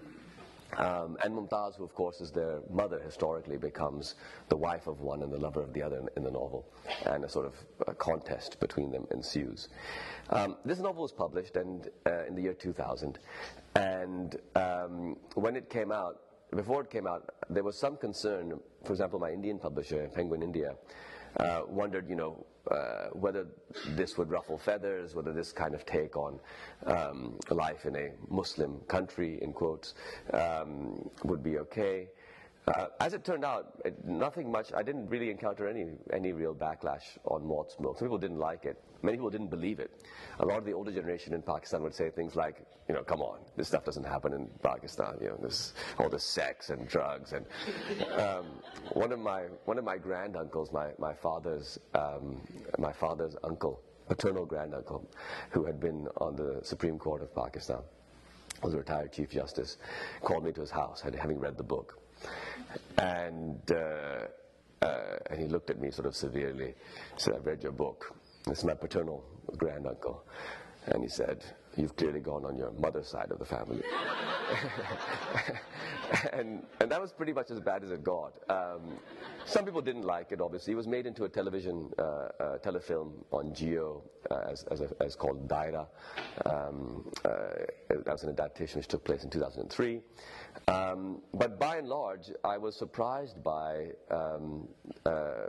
Um, 0.76 1.16
and 1.24 1.34
Mumtaz, 1.34 1.76
who 1.76 1.84
of 1.84 1.94
course 1.94 2.20
is 2.20 2.30
their 2.30 2.60
mother 2.70 3.00
historically, 3.00 3.56
becomes 3.56 4.14
the 4.48 4.56
wife 4.56 4.86
of 4.86 5.00
one 5.00 5.22
and 5.22 5.32
the 5.32 5.38
lover 5.38 5.62
of 5.62 5.72
the 5.72 5.82
other 5.82 5.98
in, 5.98 6.08
in 6.16 6.24
the 6.24 6.30
novel, 6.30 6.66
and 7.06 7.24
a 7.24 7.28
sort 7.28 7.46
of 7.46 7.54
a 7.86 7.94
contest 7.94 8.60
between 8.60 8.90
them 8.90 9.06
ensues. 9.10 9.68
Um, 10.30 10.56
this 10.64 10.78
novel 10.78 11.02
was 11.02 11.12
published 11.12 11.56
and, 11.56 11.88
uh, 12.06 12.26
in 12.26 12.34
the 12.34 12.42
year 12.42 12.52
2000, 12.52 13.18
and 13.76 14.36
um, 14.54 15.16
when 15.34 15.56
it 15.56 15.70
came 15.70 15.92
out, 15.92 16.20
before 16.54 16.82
it 16.82 16.90
came 16.90 17.06
out, 17.06 17.34
there 17.48 17.64
was 17.64 17.78
some 17.78 17.96
concern. 17.96 18.58
For 18.84 18.92
example, 18.92 19.18
my 19.18 19.30
Indian 19.30 19.58
publisher, 19.58 20.08
Penguin 20.14 20.42
India, 20.42 20.74
uh, 21.38 21.62
wondered, 21.66 22.08
you 22.08 22.16
know, 22.16 22.46
uh, 22.70 23.08
whether 23.12 23.46
this 23.90 24.18
would 24.18 24.30
ruffle 24.30 24.58
feathers, 24.58 25.14
whether 25.14 25.32
this 25.32 25.52
kind 25.52 25.74
of 25.74 25.84
take 25.86 26.16
on 26.16 26.40
um, 26.86 27.38
life 27.50 27.86
in 27.86 27.96
a 27.96 28.10
Muslim 28.28 28.80
country, 28.88 29.38
in 29.42 29.52
quotes, 29.52 29.94
um, 30.32 31.08
would 31.24 31.42
be 31.42 31.58
okay. 31.58 32.08
Uh, 32.68 32.86
as 32.98 33.12
it 33.12 33.24
turned 33.24 33.44
out, 33.44 33.80
it, 33.84 34.04
nothing 34.04 34.50
much. 34.50 34.72
I 34.74 34.82
didn't 34.82 35.08
really 35.08 35.30
encounter 35.30 35.68
any 35.68 35.86
any 36.12 36.32
real 36.32 36.52
backlash 36.52 37.16
on 37.24 37.46
Moth 37.46 37.70
Smoke. 37.70 37.96
Some 37.96 38.08
people 38.08 38.18
didn't 38.18 38.40
like 38.40 38.64
it. 38.64 38.82
Many 39.02 39.18
people 39.18 39.30
didn't 39.30 39.50
believe 39.50 39.78
it. 39.78 40.02
A 40.40 40.44
lot 40.44 40.58
of 40.58 40.64
the 40.64 40.72
older 40.72 40.90
generation 40.90 41.32
in 41.32 41.42
Pakistan 41.42 41.80
would 41.84 41.94
say 41.94 42.10
things 42.10 42.34
like, 42.34 42.66
you 42.88 42.94
know, 42.94 43.04
come 43.04 43.20
on, 43.20 43.38
this 43.56 43.68
stuff 43.68 43.84
doesn't 43.84 44.04
happen 44.04 44.32
in 44.32 44.48
Pakistan. 44.64 45.16
You 45.20 45.28
know, 45.28 45.38
this 45.40 45.74
all 46.00 46.08
this 46.08 46.24
sex 46.24 46.70
and 46.70 46.88
drugs 46.88 47.34
and 47.34 47.46
um, 48.18 48.46
one 48.94 49.12
of 49.12 49.20
my 49.20 49.42
one 49.66 49.78
of 49.78 49.84
my 49.84 49.96
granduncles, 49.96 50.72
my 50.72 50.88
my 50.98 51.14
father's 51.14 51.78
um, 51.94 52.40
my 52.80 52.92
father's 52.92 53.36
uncle, 53.44 53.80
paternal 54.08 54.44
granduncle, 54.44 55.08
who 55.50 55.64
had 55.64 55.78
been 55.78 56.08
on 56.16 56.34
the 56.34 56.58
Supreme 56.64 56.98
Court 56.98 57.22
of 57.22 57.32
Pakistan, 57.32 57.82
was 58.64 58.74
a 58.74 58.78
retired 58.78 59.12
Chief 59.12 59.30
Justice, 59.30 59.78
called 60.22 60.42
me 60.42 60.50
to 60.50 60.62
his 60.62 60.72
house, 60.72 61.00
having 61.00 61.38
read 61.38 61.56
the 61.56 61.62
book 61.62 62.00
and, 62.98 63.60
uh, 63.70 64.84
uh, 64.84 65.16
and 65.30 65.40
he 65.40 65.46
looked 65.48 65.70
at 65.70 65.80
me 65.80 65.90
sort 65.90 66.06
of 66.06 66.14
severely. 66.14 66.74
He 67.14 67.20
said, 67.20 67.34
I've 67.34 67.46
read 67.46 67.62
your 67.62 67.72
book. 67.72 68.14
It's 68.48 68.64
my 68.64 68.74
paternal 68.74 69.24
granduncle. 69.56 70.24
And 70.86 71.02
he 71.02 71.08
said, 71.08 71.44
You've 71.76 71.96
clearly 71.96 72.20
gone 72.20 72.46
on 72.46 72.56
your 72.56 72.70
mother's 72.72 73.08
side 73.08 73.30
of 73.30 73.38
the 73.38 73.44
family. 73.44 73.82
and, 76.32 76.62
and 76.80 76.90
that 76.90 77.00
was 77.00 77.12
pretty 77.12 77.32
much 77.32 77.50
as 77.50 77.60
bad 77.60 77.82
as 77.82 77.90
it 77.90 78.04
got. 78.04 78.32
Um, 78.48 78.98
some 79.44 79.64
people 79.64 79.80
didn't 79.80 80.02
like 80.04 80.32
it, 80.32 80.40
obviously. 80.40 80.72
It 80.72 80.76
was 80.76 80.86
made 80.86 81.06
into 81.06 81.24
a 81.24 81.28
television 81.28 81.90
uh, 81.98 82.02
uh, 82.02 82.58
telefilm 82.58 83.12
on 83.30 83.54
Geo, 83.54 84.02
uh, 84.30 84.50
as, 84.50 84.64
as, 84.64 84.80
a, 84.80 84.90
as, 85.00 85.16
called 85.16 85.48
Daira. 85.48 85.86
Um, 86.44 87.10
uh, 87.24 87.30
that 87.88 88.06
was 88.06 88.24
an 88.24 88.30
adaptation 88.30 88.78
which 88.78 88.88
took 88.88 89.04
place 89.04 89.24
in 89.24 89.30
2003. 89.30 90.00
Um, 90.68 91.22
but 91.34 91.58
by 91.58 91.76
and 91.76 91.88
large, 91.88 92.30
I 92.44 92.58
was 92.58 92.76
surprised 92.76 93.42
by 93.42 93.90
um, 94.10 94.68
uh, 95.04 95.46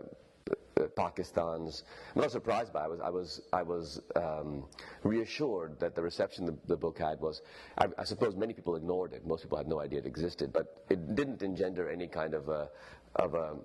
Pakistan's. 0.95 1.83
I'm 2.15 2.21
not 2.21 2.31
surprised 2.31 2.73
by. 2.73 2.85
It. 2.85 2.85
I 2.85 2.87
was. 2.87 3.01
I 3.03 3.09
was. 3.09 3.41
I 3.53 3.63
was 3.63 4.01
um, 4.15 4.65
reassured 5.03 5.79
that 5.79 5.95
the 5.95 6.01
reception 6.01 6.45
the, 6.45 6.55
the 6.67 6.77
book 6.77 6.99
had 6.99 7.19
was. 7.19 7.41
I, 7.77 7.87
I, 7.97 8.03
suppose 8.03 8.35
many 8.35 8.53
people 8.53 8.75
ignored 8.75 9.13
it. 9.13 9.25
Most 9.25 9.43
people 9.43 9.57
had 9.57 9.67
no 9.67 9.81
idea 9.81 9.99
it 9.99 10.05
existed, 10.05 10.53
but 10.53 10.83
it 10.89 11.15
didn't 11.15 11.41
engender 11.41 11.89
any 11.89 12.07
kind 12.07 12.33
of 12.33 12.49
a, 12.49 12.69
of 13.15 13.33
a 13.33 13.55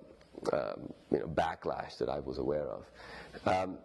um, 0.51 0.93
you 1.11 1.19
know, 1.19 1.27
backlash 1.27 1.97
that 1.99 2.09
I 2.09 2.19
was 2.19 2.37
aware 2.37 2.67
of. 2.67 2.85
Um, 3.45 3.77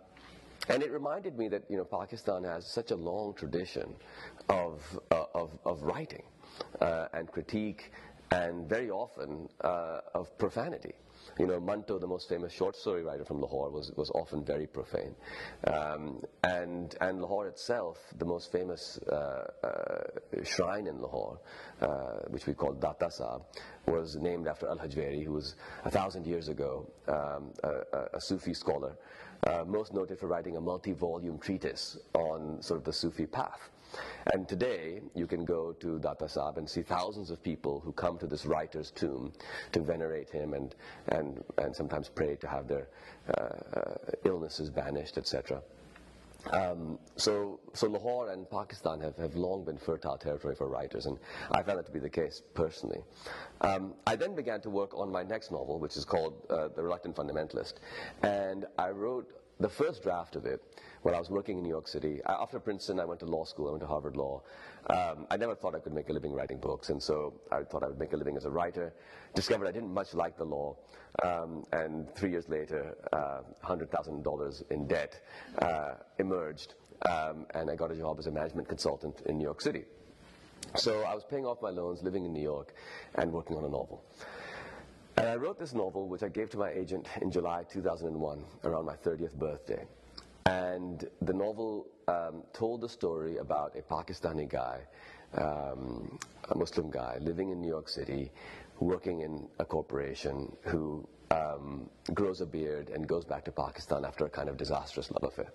and 0.69 0.83
it 0.83 0.91
reminded 0.91 1.39
me 1.39 1.49
that 1.49 1.63
you 1.71 1.77
know 1.77 1.85
Pakistan 1.85 2.45
has 2.45 2.67
such 2.67 2.91
a 2.91 2.97
long 2.97 3.35
tradition 3.35 3.95
of 4.49 4.83
uh, 5.11 5.25
of, 5.35 5.51
of 5.65 5.83
writing 5.83 6.23
uh, 6.81 7.07
and 7.13 7.31
critique, 7.31 7.93
and 8.31 8.69
very 8.69 8.91
often 8.91 9.49
uh, 9.63 10.01
of 10.15 10.37
profanity. 10.39 10.95
You 11.39 11.47
know, 11.47 11.61
Manto, 11.61 11.99
the 11.99 12.07
most 12.07 12.29
famous 12.29 12.53
short 12.53 12.77
story 12.77 13.03
writer 13.03 13.25
from 13.25 13.41
Lahore, 13.41 13.71
was, 13.71 13.93
was 13.97 14.11
often 14.11 14.45
very 14.45 14.67
profane. 14.67 15.15
Um, 15.67 16.23
and, 16.45 16.95
and 17.01 17.21
Lahore 17.21 17.47
itself, 17.47 17.99
the 18.19 18.25
most 18.25 18.51
famous 18.53 18.99
uh, 19.11 19.47
uh, 19.63 20.45
shrine 20.45 20.87
in 20.87 21.01
Lahore, 21.01 21.39
uh, 21.81 22.21
which 22.29 22.47
we 22.47 22.55
call 22.55 22.73
Data 22.73 23.11
Sahib, 23.11 23.43
was 23.87 24.17
named 24.17 24.49
after 24.49 24.69
Al 24.69 24.79
Hajweri, 24.79 25.25
who 25.25 25.33
was 25.33 25.55
a 25.85 25.91
thousand 25.91 26.27
years 26.27 26.49
ago 26.49 26.91
um, 27.09 27.53
a, 27.63 28.17
a, 28.17 28.21
Sufi 28.21 28.53
scholar, 28.55 28.97
uh, 29.47 29.65
most 29.67 29.95
noted 29.95 30.19
for 30.19 30.27
writing 30.27 30.57
a 30.57 30.61
multi 30.61 30.93
volume 30.93 31.39
treatise 31.39 31.99
on 32.15 32.61
sort 32.61 32.79
of 32.79 32.85
the 32.85 32.93
Sufi 32.93 33.27
path. 33.27 33.71
And 34.33 34.49
today, 34.49 35.01
you 35.15 35.27
can 35.27 35.45
go 35.45 35.73
to 35.73 35.99
Data 35.99 36.29
Sahib 36.29 36.59
and 36.59 36.69
see 36.69 36.83
thousands 36.83 37.31
of 37.31 37.43
people 37.43 37.81
who 37.81 37.93
come 37.93 38.19
to 38.19 38.27
this 38.27 38.45
writer's 38.45 38.91
tomb 38.91 39.33
to 39.73 39.81
venerate 39.81 40.31
him 40.31 40.55
and, 40.55 40.75
and, 41.09 41.43
and 41.59 41.75
sometimes 41.75 42.09
pray 42.09 42.37
to 42.37 42.49
have 42.49 42.69
their 42.69 42.89
uh, 43.37 43.43
uh, 43.79 43.95
illnesses 44.25 44.71
banished, 44.71 45.19
etc. 45.19 45.63
Um, 46.53 46.99
so, 47.17 47.61
so 47.75 47.89
Lahore 47.89 48.31
and 48.31 48.49
Pakistan 48.49 49.01
have, 49.01 49.17
have 49.17 49.35
long 49.35 49.65
been 49.65 49.77
fertile 49.77 50.17
territory 50.17 50.55
for 50.55 50.69
writers, 50.69 51.07
and 51.07 51.19
I 51.51 51.63
found 51.63 51.79
that 51.79 51.87
to 51.87 51.93
be 51.93 51.99
the 51.99 52.09
case 52.09 52.43
personally. 52.55 53.01
Um, 53.61 53.95
I 54.07 54.17
then 54.17 54.35
began 54.35 54.61
to 54.63 54.71
work 54.71 54.97
on 54.97 55.11
my 55.11 55.23
next 55.23 55.51
novel, 55.51 55.79
which 55.79 55.97
is 55.97 56.05
called 56.05 56.35
uh, 56.49 56.69
The 56.69 56.83
Reluctant 56.83 57.17
Fundamentalist, 57.17 57.75
and 58.23 58.67
I 58.79 58.91
wrote 58.91 59.33
the 59.61 59.69
first 59.69 60.03
draft 60.03 60.37
of 60.37 60.47
it 60.47 60.63
when 61.03 61.15
I 61.15 61.19
was 61.19 61.31
working 61.31 61.59
in 61.59 61.65
New 61.65 61.71
York 61.71 61.89
City. 61.89 62.21
After 62.27 62.59
Princeton, 62.61 63.01
I 63.01 63.05
went 63.05 63.21
to 63.21 63.27
law 63.27 63.45
school. 63.45 63.69
I 63.69 63.71
went 63.71 63.83
to 63.83 63.87
Harvard 63.87 64.17
Law. 64.17 64.43
Um, 64.91 65.27
I 65.31 65.37
never 65.37 65.55
thought 65.55 65.75
I 65.75 65.81
could 65.81 65.93
make 65.93 66.09
a 66.09 66.13
living 66.13 66.33
writing 66.33 66.59
books, 66.59 66.91
and 66.91 67.03
so 67.03 67.35
I 67.51 67.63
thought 67.63 67.83
I 67.83 67.89
would 67.89 67.99
make 67.99 68.13
a 68.13 68.17
living 68.17 68.37
as 68.37 68.45
a 68.45 68.51
writer. 68.51 68.93
Discovered 69.35 69.67
I 69.67 69.73
didn't 69.73 69.93
much 69.93 70.15
like 70.15 70.37
the 70.37 70.45
law, 70.45 70.77
um, 71.25 71.65
and 71.73 72.13
three 72.15 72.31
years 72.31 72.49
later, 72.49 72.97
uh, 73.13 73.41
$100,000 73.65 74.71
in 74.71 74.87
debt 74.87 75.21
uh, 75.61 75.95
emerged, 76.19 76.75
um, 77.09 77.47
and 77.55 77.71
I 77.71 77.77
got 77.77 77.91
a 77.91 77.97
job 77.97 78.19
as 78.19 78.27
a 78.27 78.31
management 78.31 78.69
consultant 78.69 79.23
in 79.27 79.39
New 79.39 79.45
York 79.45 79.61
City. 79.61 79.85
So 80.77 81.03
I 81.03 81.15
was 81.15 81.25
paying 81.25 81.47
off 81.47 81.63
my 81.63 81.71
loans, 81.71 82.03
living 82.03 82.25
in 82.25 82.33
New 82.33 82.43
York, 82.43 82.75
and 83.15 83.33
working 83.33 83.57
on 83.57 83.65
a 83.65 83.69
novel. 83.69 84.05
And 85.19 85.27
I 85.27 85.35
wrote 85.35 85.59
this 85.59 85.75
novel, 85.75 86.07
which 86.07 86.23
I 86.23 86.29
gave 86.29 86.49
to 86.51 86.59
my 86.59 86.71
agent 86.71 87.09
in 87.21 87.33
July 87.33 87.65
2001, 87.69 88.45
around 88.63 88.85
my 88.85 88.95
30th 88.95 89.35
birthday. 89.35 89.85
And 90.47 91.05
the 91.23 91.33
novel 91.33 91.89
um, 92.07 92.45
told 92.53 92.83
the 92.83 92.89
story 92.89 93.39
about 93.39 93.75
a 93.77 93.83
Pakistani 93.83 94.49
guy, 94.49 94.79
um, 95.35 96.21
a 96.51 96.57
Muslim 96.57 96.89
guy, 96.89 97.19
living 97.21 97.51
in 97.51 97.61
New 97.61 97.67
York 97.67 97.89
City, 97.89 98.31
working 98.79 99.23
in 99.23 99.49
a 99.59 99.65
corporation 99.65 100.57
who 100.63 101.05
um, 101.33 101.91
grows 102.15 102.41
a 102.41 102.47
beard 102.47 102.91
and 102.91 103.09
goes 103.09 103.25
back 103.25 103.45
to 103.47 103.51
Pakistan 103.51 104.05
after 104.05 104.25
a 104.25 104.31
kind 104.31 104.49
of 104.49 104.57
disastrous 104.57 105.11
love 105.11 105.25
affair. 105.25 105.51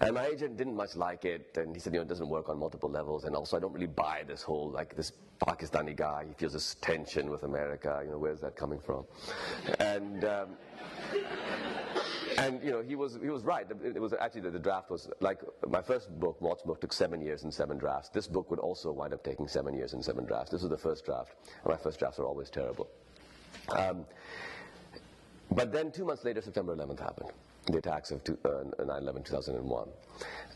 And 0.00 0.14
my 0.14 0.26
agent 0.26 0.56
didn't 0.56 0.76
much 0.76 0.94
like 0.94 1.24
it, 1.24 1.56
and 1.56 1.74
he 1.74 1.80
said, 1.80 1.92
you 1.92 1.98
know, 1.98 2.02
it 2.02 2.08
doesn't 2.08 2.28
work 2.28 2.48
on 2.48 2.58
multiple 2.58 2.88
levels, 2.88 3.24
and 3.24 3.34
also 3.34 3.56
I 3.56 3.60
don't 3.60 3.72
really 3.72 3.88
buy 3.88 4.22
this 4.26 4.42
whole, 4.42 4.70
like, 4.70 4.94
this 4.94 5.12
Pakistani 5.40 5.96
guy, 5.96 6.24
he 6.28 6.34
feels 6.34 6.52
this 6.52 6.76
tension 6.80 7.30
with 7.30 7.42
America, 7.42 8.00
you 8.04 8.10
know, 8.10 8.18
where's 8.18 8.40
that 8.40 8.54
coming 8.54 8.78
from? 8.78 9.04
And, 9.80 10.24
um, 10.24 10.48
and 12.38 12.62
you 12.62 12.70
know, 12.70 12.82
he 12.82 12.94
was 12.94 13.18
he 13.20 13.30
was 13.30 13.42
right. 13.42 13.66
It 13.84 14.00
was 14.00 14.12
actually 14.12 14.42
the, 14.42 14.50
the, 14.50 14.58
draft 14.58 14.90
was 14.90 15.10
like 15.20 15.40
my 15.68 15.82
first 15.82 16.08
book, 16.20 16.40
Moth 16.40 16.60
Smoke, 16.60 16.80
took 16.80 16.92
seven 16.92 17.20
years 17.20 17.42
and 17.42 17.52
seven 17.52 17.78
drafts. 17.78 18.10
This 18.10 18.28
book 18.28 18.50
would 18.50 18.60
also 18.60 18.92
wind 18.92 19.12
up 19.12 19.24
taking 19.24 19.48
seven 19.48 19.74
years 19.74 19.92
and 19.92 20.04
seven 20.04 20.24
drafts. 20.24 20.50
This 20.50 20.62
was 20.62 20.70
the 20.70 20.78
first 20.78 21.04
draft, 21.04 21.32
and 21.64 21.72
my 21.72 21.76
first 21.76 21.98
drafts 21.98 22.18
are 22.18 22.26
always 22.26 22.50
terrible. 22.50 22.88
Um, 23.70 24.04
but 25.50 25.72
then 25.72 25.90
two 25.90 26.04
months 26.04 26.24
later, 26.24 26.40
September 26.40 26.76
11th 26.76 27.00
happened, 27.00 27.30
the 27.70 27.78
attacks 27.78 28.10
of 28.10 28.24
two, 28.24 28.38
uh, 28.44 28.64
9/11 28.82 29.24
2001, 29.24 29.88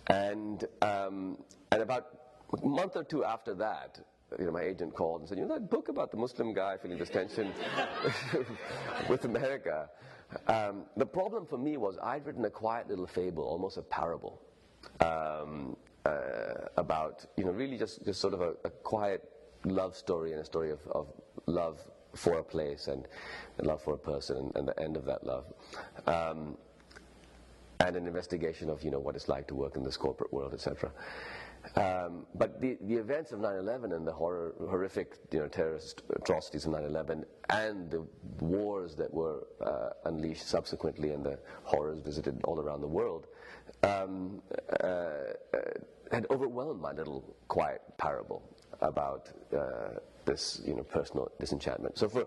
and 0.09 0.65
um, 0.83 1.39
and 1.71 1.83
about 1.83 2.07
a 2.63 2.67
month 2.67 2.97
or 2.97 3.05
two 3.05 3.25
after 3.25 3.55
that, 3.55 3.99
you 4.39 4.47
know, 4.47 4.53
my 4.53 4.63
agent 4.63 4.95
called 4.95 5.21
and 5.21 5.29
said, 5.29 5.39
you 5.39 5.45
know 5.45 5.55
that 5.55 5.71
book 5.71 5.89
about 5.89 6.11
the 6.11 6.17
Muslim 6.17 6.53
guy 6.53 6.77
feeling 6.77 6.99
this 6.99 7.11
tension 7.11 7.53
with 9.09 9.25
America. 9.25 9.89
Um, 10.49 10.85
the 10.97 11.07
problem 11.07 11.47
for 11.47 11.59
me 11.59 11.77
was 11.77 11.99
I'd 12.03 12.27
written 12.27 12.45
a 12.45 12.51
quiet 12.51 12.89
little 12.89 13.07
fable, 13.07 13.45
almost 13.45 13.77
a 13.77 13.83
parable, 13.83 14.41
um, 15.01 15.77
uh, 16.07 16.69
about 16.77 17.27
you 17.37 17.45
know 17.45 17.53
really 17.53 17.77
just, 17.77 18.05
just 18.05 18.21
sort 18.21 18.35
of 18.35 18.41
a, 18.41 18.55
a, 18.65 18.71
quiet 18.71 19.23
love 19.65 19.95
story 19.97 20.33
and 20.33 20.41
a 20.41 20.45
story 20.45 20.71
of, 20.71 20.81
of 20.91 21.07
love 21.47 21.79
for 22.15 22.39
a 22.39 22.43
place 22.43 22.89
and, 22.89 23.07
and 23.59 23.67
love 23.67 23.83
for 23.83 23.95
a 23.95 23.99
person 23.99 24.37
and, 24.37 24.57
and, 24.57 24.69
the 24.69 24.81
end 24.81 24.97
of 24.97 25.05
that 25.05 25.25
love. 25.25 25.45
Um, 26.07 26.57
and 27.87 27.97
an 27.97 28.07
investigation 28.07 28.71
of 28.71 28.83
you 28.83 28.91
know 28.91 28.99
what 28.99 29.17
it's 29.17 29.29
like 29.29 29.47
to 29.49 29.55
work 29.55 29.77
in 29.77 29.83
this 29.83 29.97
corporate 29.97 30.33
world, 30.33 30.55
etc. 30.55 30.91
Um, 31.77 32.27
but 32.35 32.61
the, 32.61 32.77
the 32.83 32.97
events 32.97 33.31
of 33.31 33.39
9/11 33.39 33.95
and 33.95 34.07
the 34.07 34.13
horror, 34.13 34.55
horrific 34.69 35.19
you 35.31 35.39
know, 35.39 35.49
terrorist 35.49 36.03
atrocities 36.17 36.67
of 36.67 36.73
9/11 36.73 37.25
and 37.51 37.91
the 37.91 38.05
wars 38.41 38.97
that 38.97 39.13
were 39.13 39.47
uh, 39.65 39.91
unleashed 40.07 40.47
subsequently 40.47 41.11
and 41.11 41.25
the 41.25 41.39
horrors 41.63 41.99
visited 42.01 42.41
all 42.45 42.59
around 42.59 42.81
the 42.81 42.87
world 42.87 43.27
um, 43.85 44.43
uh, 44.83 44.87
uh, 44.87 45.33
had 46.11 46.27
overwhelmed 46.31 46.81
my 46.81 46.93
little 46.93 47.37
quiet 47.49 47.81
parable 47.97 48.43
about 48.81 49.31
uh, 49.57 49.99
this 50.25 50.61
you 50.67 50.75
know, 50.75 50.83
personal 50.83 51.31
disenchantment. 51.39 51.97
So 51.99 52.09
for 52.09 52.27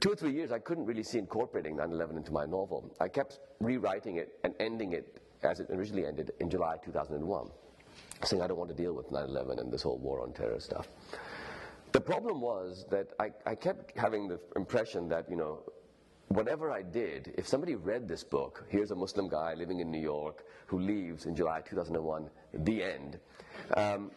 two 0.00 0.12
or 0.12 0.16
three 0.16 0.32
years, 0.32 0.52
I 0.52 0.58
couldn't 0.58 0.86
really 0.86 1.02
see 1.02 1.18
incorporating 1.18 1.76
9/11 1.76 2.16
into 2.16 2.32
my 2.32 2.46
novel. 2.46 2.94
I 3.00 3.08
kept 3.08 3.40
rewriting 3.60 4.16
it 4.16 4.38
and 4.44 4.54
ending 4.60 4.92
it 4.92 5.22
as 5.42 5.60
it 5.60 5.68
originally 5.70 6.06
ended 6.06 6.32
in 6.40 6.50
July 6.50 6.76
2001 6.84 7.50
saying 8.24 8.42
I 8.42 8.46
don't 8.46 8.58
want 8.58 8.70
to 8.70 8.76
deal 8.76 8.92
with 8.92 9.10
9-11 9.10 9.60
and 9.60 9.72
this 9.72 9.82
whole 9.82 9.98
war 9.98 10.22
on 10.22 10.32
terror 10.32 10.60
stuff. 10.60 10.88
The 11.92 12.00
problem 12.00 12.40
was 12.40 12.84
that 12.90 13.08
I, 13.18 13.30
I 13.44 13.54
kept 13.54 13.96
having 13.96 14.28
the 14.28 14.40
impression 14.54 15.08
that, 15.08 15.30
you 15.30 15.36
know, 15.36 15.60
whatever 16.28 16.70
I 16.70 16.82
did, 16.82 17.34
if 17.38 17.46
somebody 17.46 17.74
read 17.74 18.08
this 18.08 18.24
book, 18.24 18.64
here's 18.68 18.90
a 18.90 18.94
Muslim 18.94 19.28
guy 19.28 19.54
living 19.54 19.80
in 19.80 19.90
New 19.90 20.00
York 20.00 20.44
who 20.66 20.80
leaves 20.80 21.26
in 21.26 21.36
July 21.36 21.60
2001, 21.60 22.28
the 22.52 22.82
end. 22.82 23.18
Um, 23.76 24.10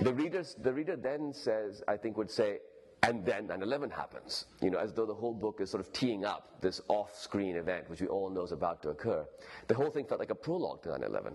the, 0.00 0.12
readers, 0.12 0.56
the 0.62 0.72
reader 0.72 0.96
then 0.96 1.32
says, 1.32 1.82
I 1.86 1.96
think 1.96 2.16
would 2.16 2.30
say, 2.30 2.58
and 3.04 3.24
then 3.24 3.48
9-11 3.48 3.90
happens, 3.90 4.46
you 4.60 4.70
know, 4.70 4.78
as 4.78 4.92
though 4.92 5.06
the 5.06 5.14
whole 5.14 5.34
book 5.34 5.60
is 5.60 5.70
sort 5.70 5.84
of 5.84 5.92
teeing 5.92 6.24
up 6.24 6.60
this 6.60 6.80
off-screen 6.88 7.56
event, 7.56 7.90
which 7.90 8.00
we 8.00 8.06
all 8.06 8.30
know 8.30 8.42
is 8.42 8.52
about 8.52 8.80
to 8.82 8.90
occur. 8.90 9.26
The 9.66 9.74
whole 9.74 9.90
thing 9.90 10.04
felt 10.04 10.20
like 10.20 10.30
a 10.30 10.36
prologue 10.36 10.82
to 10.84 10.90
9-11. 10.90 11.32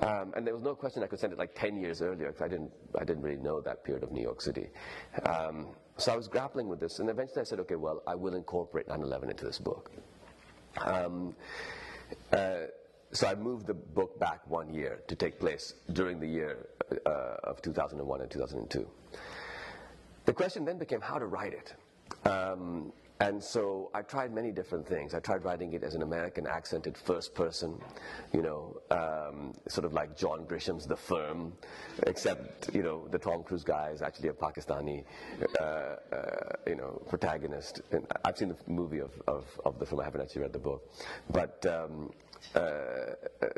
Um, 0.00 0.32
and 0.36 0.46
there 0.46 0.54
was 0.54 0.62
no 0.62 0.76
question 0.76 1.02
I 1.02 1.08
could 1.08 1.18
send 1.18 1.32
it 1.32 1.38
like 1.38 1.54
10 1.56 1.76
years 1.76 2.00
earlier 2.00 2.28
because 2.28 2.42
I 2.42 2.48
didn't, 2.48 2.70
I 2.96 3.04
didn't 3.04 3.22
really 3.22 3.42
know 3.42 3.60
that 3.60 3.82
period 3.82 4.04
of 4.04 4.12
New 4.12 4.22
York 4.22 4.40
City. 4.40 4.68
Um, 5.26 5.66
so 5.96 6.12
I 6.12 6.16
was 6.16 6.28
grappling 6.28 6.68
with 6.68 6.78
this, 6.78 7.00
and 7.00 7.10
eventually 7.10 7.40
I 7.40 7.44
said, 7.44 7.58
okay, 7.60 7.74
well, 7.74 8.02
I 8.06 8.14
will 8.14 8.34
incorporate 8.34 8.86
9 8.86 9.02
11 9.02 9.30
into 9.30 9.44
this 9.44 9.58
book. 9.58 9.90
Um, 10.84 11.34
uh, 12.32 12.66
so 13.10 13.26
I 13.26 13.34
moved 13.34 13.66
the 13.66 13.74
book 13.74 14.16
back 14.20 14.46
one 14.46 14.72
year 14.72 15.00
to 15.08 15.16
take 15.16 15.40
place 15.40 15.74
during 15.92 16.20
the 16.20 16.28
year 16.28 16.68
uh, 17.04 17.36
of 17.42 17.60
2001 17.62 18.20
and 18.20 18.30
2002. 18.30 18.88
The 20.28 20.34
question 20.34 20.66
then 20.66 20.76
became 20.76 21.00
how 21.00 21.18
to 21.18 21.24
write 21.24 21.54
it. 21.54 21.72
Um, 22.28 22.92
and 23.18 23.42
so 23.42 23.90
I 23.94 24.02
tried 24.02 24.30
many 24.30 24.52
different 24.52 24.86
things. 24.86 25.14
I 25.14 25.20
tried 25.20 25.42
writing 25.42 25.72
it 25.72 25.82
as 25.82 25.94
an 25.94 26.02
American 26.02 26.46
accented 26.46 26.98
first 26.98 27.34
person, 27.34 27.80
you 28.34 28.42
know, 28.42 28.76
um, 28.90 29.54
sort 29.68 29.86
of 29.86 29.94
like 29.94 30.18
John 30.18 30.44
Grisham's 30.44 30.86
The 30.86 30.96
Firm, 30.96 31.54
except, 32.06 32.74
you 32.74 32.82
know, 32.82 33.08
the 33.08 33.18
Tom 33.18 33.42
Cruise 33.42 33.64
guy 33.64 33.88
is 33.88 34.02
actually 34.02 34.28
a 34.28 34.34
Pakistani, 34.34 35.02
uh, 35.58 35.64
uh, 35.64 35.96
you 36.66 36.76
know, 36.76 37.00
protagonist. 37.08 37.80
And 37.90 38.06
I've 38.22 38.36
seen 38.36 38.48
the 38.50 38.56
movie 38.66 38.98
of, 38.98 39.12
of, 39.28 39.46
of, 39.64 39.78
The 39.78 39.86
Firm, 39.86 40.00
I 40.00 40.04
haven't 40.04 40.20
actually 40.20 40.42
read 40.42 40.52
the 40.52 40.58
book. 40.58 40.92
But 41.30 41.64
um, 41.64 42.12
uh, 42.54 42.58
uh 42.58 43.48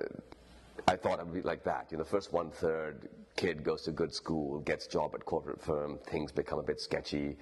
I 0.91 0.97
thought 0.97 1.21
it 1.21 1.27
would 1.27 1.35
be 1.35 1.43
like 1.43 1.63
that. 1.65 1.87
You 1.93 1.99
know, 1.99 2.05
first 2.05 2.33
one 2.33 2.51
third 2.51 3.09
kid 3.37 3.63
goes 3.63 3.83
to 3.83 3.93
good 3.93 4.13
school, 4.13 4.59
gets 4.59 4.89
job 4.89 5.15
at 5.15 5.25
corporate 5.25 5.63
firm, 5.63 6.01
things 6.07 6.33
become 6.33 6.59
a 6.59 6.65
bit 6.65 6.81
sketchy, 6.81 7.37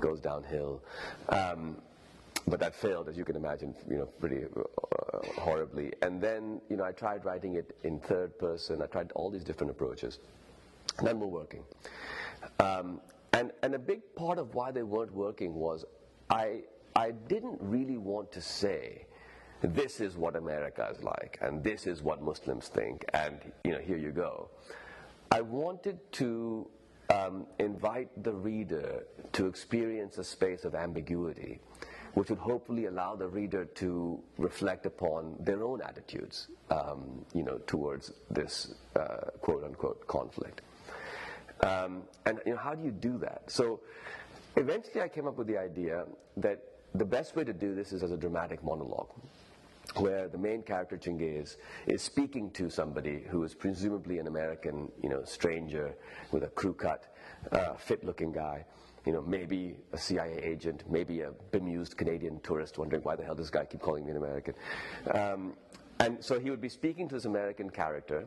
goes 0.00 0.18
downhill. 0.18 0.82
Um, 1.28 1.76
but 2.48 2.58
that 2.58 2.74
failed, 2.74 3.08
as 3.08 3.16
you 3.16 3.24
can 3.24 3.36
imagine, 3.36 3.72
you 3.88 3.98
know, 3.98 4.06
pretty 4.06 4.46
uh, 4.46 5.40
horribly. 5.40 5.92
And 6.02 6.20
then, 6.20 6.60
you 6.68 6.76
know, 6.76 6.82
I 6.82 6.90
tried 6.90 7.24
writing 7.24 7.54
it 7.54 7.76
in 7.84 8.00
third 8.00 8.36
person. 8.36 8.82
I 8.82 8.86
tried 8.86 9.12
all 9.12 9.30
these 9.30 9.44
different 9.44 9.70
approaches. 9.70 10.18
None 11.00 11.20
were 11.20 11.28
working. 11.28 11.62
Um, 12.58 13.00
and, 13.32 13.52
and 13.62 13.76
a 13.76 13.78
big 13.78 14.00
part 14.16 14.38
of 14.38 14.56
why 14.56 14.72
they 14.72 14.82
weren't 14.82 15.14
working 15.14 15.54
was 15.54 15.84
I, 16.30 16.62
I 16.96 17.12
didn't 17.12 17.58
really 17.60 17.96
want 17.96 18.32
to 18.32 18.40
say 18.40 19.04
this 19.62 20.00
is 20.00 20.16
what 20.16 20.36
America 20.36 20.88
is 20.94 21.02
like, 21.02 21.38
and 21.40 21.62
this 21.62 21.86
is 21.86 22.02
what 22.02 22.22
Muslims 22.22 22.68
think, 22.68 23.04
and 23.12 23.38
you 23.64 23.72
know, 23.72 23.80
here 23.80 23.96
you 23.96 24.10
go. 24.10 24.50
I 25.30 25.40
wanted 25.40 25.98
to 26.12 26.68
um, 27.10 27.46
invite 27.58 28.22
the 28.22 28.32
reader 28.32 29.04
to 29.32 29.46
experience 29.46 30.18
a 30.18 30.24
space 30.24 30.64
of 30.64 30.74
ambiguity, 30.74 31.60
which 32.14 32.30
would 32.30 32.38
hopefully 32.38 32.86
allow 32.86 33.16
the 33.16 33.26
reader 33.26 33.64
to 33.64 34.20
reflect 34.38 34.86
upon 34.86 35.36
their 35.40 35.64
own 35.64 35.82
attitudes, 35.82 36.48
um, 36.70 37.24
you 37.34 37.42
know, 37.42 37.58
towards 37.66 38.12
this 38.30 38.74
uh, 38.96 39.30
quote 39.40 39.64
unquote 39.64 40.06
conflict. 40.06 40.62
Um, 41.60 42.02
and 42.26 42.40
you 42.46 42.52
know, 42.52 42.58
how 42.58 42.74
do 42.74 42.84
you 42.84 42.92
do 42.92 43.18
that? 43.18 43.42
So, 43.48 43.80
eventually, 44.56 45.02
I 45.02 45.08
came 45.08 45.26
up 45.26 45.36
with 45.36 45.48
the 45.48 45.58
idea 45.58 46.04
that 46.36 46.62
the 46.94 47.04
best 47.04 47.34
way 47.36 47.44
to 47.44 47.52
do 47.52 47.74
this 47.74 47.92
is 47.92 48.02
as 48.02 48.12
a 48.12 48.16
dramatic 48.16 48.62
monologue 48.62 49.10
where 49.94 50.28
the 50.28 50.38
main 50.38 50.62
character 50.62 50.96
Changez 50.96 51.56
is 51.86 52.02
speaking 52.02 52.50
to 52.52 52.70
somebody 52.70 53.24
who 53.28 53.42
is 53.42 53.54
presumably 53.54 54.18
an 54.18 54.26
American, 54.26 54.90
you 55.02 55.08
know, 55.08 55.24
stranger 55.24 55.94
with 56.30 56.44
a 56.44 56.48
crew 56.48 56.74
cut, 56.74 57.14
uh, 57.52 57.74
fit-looking 57.74 58.32
guy, 58.32 58.64
you 59.06 59.12
know, 59.12 59.22
maybe 59.22 59.76
a 59.92 59.98
CIA 59.98 60.38
agent, 60.42 60.84
maybe 60.90 61.22
a 61.22 61.30
bemused 61.50 61.96
Canadian 61.96 62.40
tourist 62.40 62.78
wondering 62.78 63.02
why 63.02 63.16
the 63.16 63.24
hell 63.24 63.34
this 63.34 63.50
guy 63.50 63.64
keep 63.64 63.80
calling 63.80 64.04
me 64.04 64.10
an 64.10 64.16
American. 64.18 64.54
Um, 65.14 65.54
and 66.00 66.22
so 66.22 66.38
he 66.38 66.50
would 66.50 66.60
be 66.60 66.68
speaking 66.68 67.08
to 67.08 67.14
this 67.14 67.24
American 67.24 67.70
character, 67.70 68.26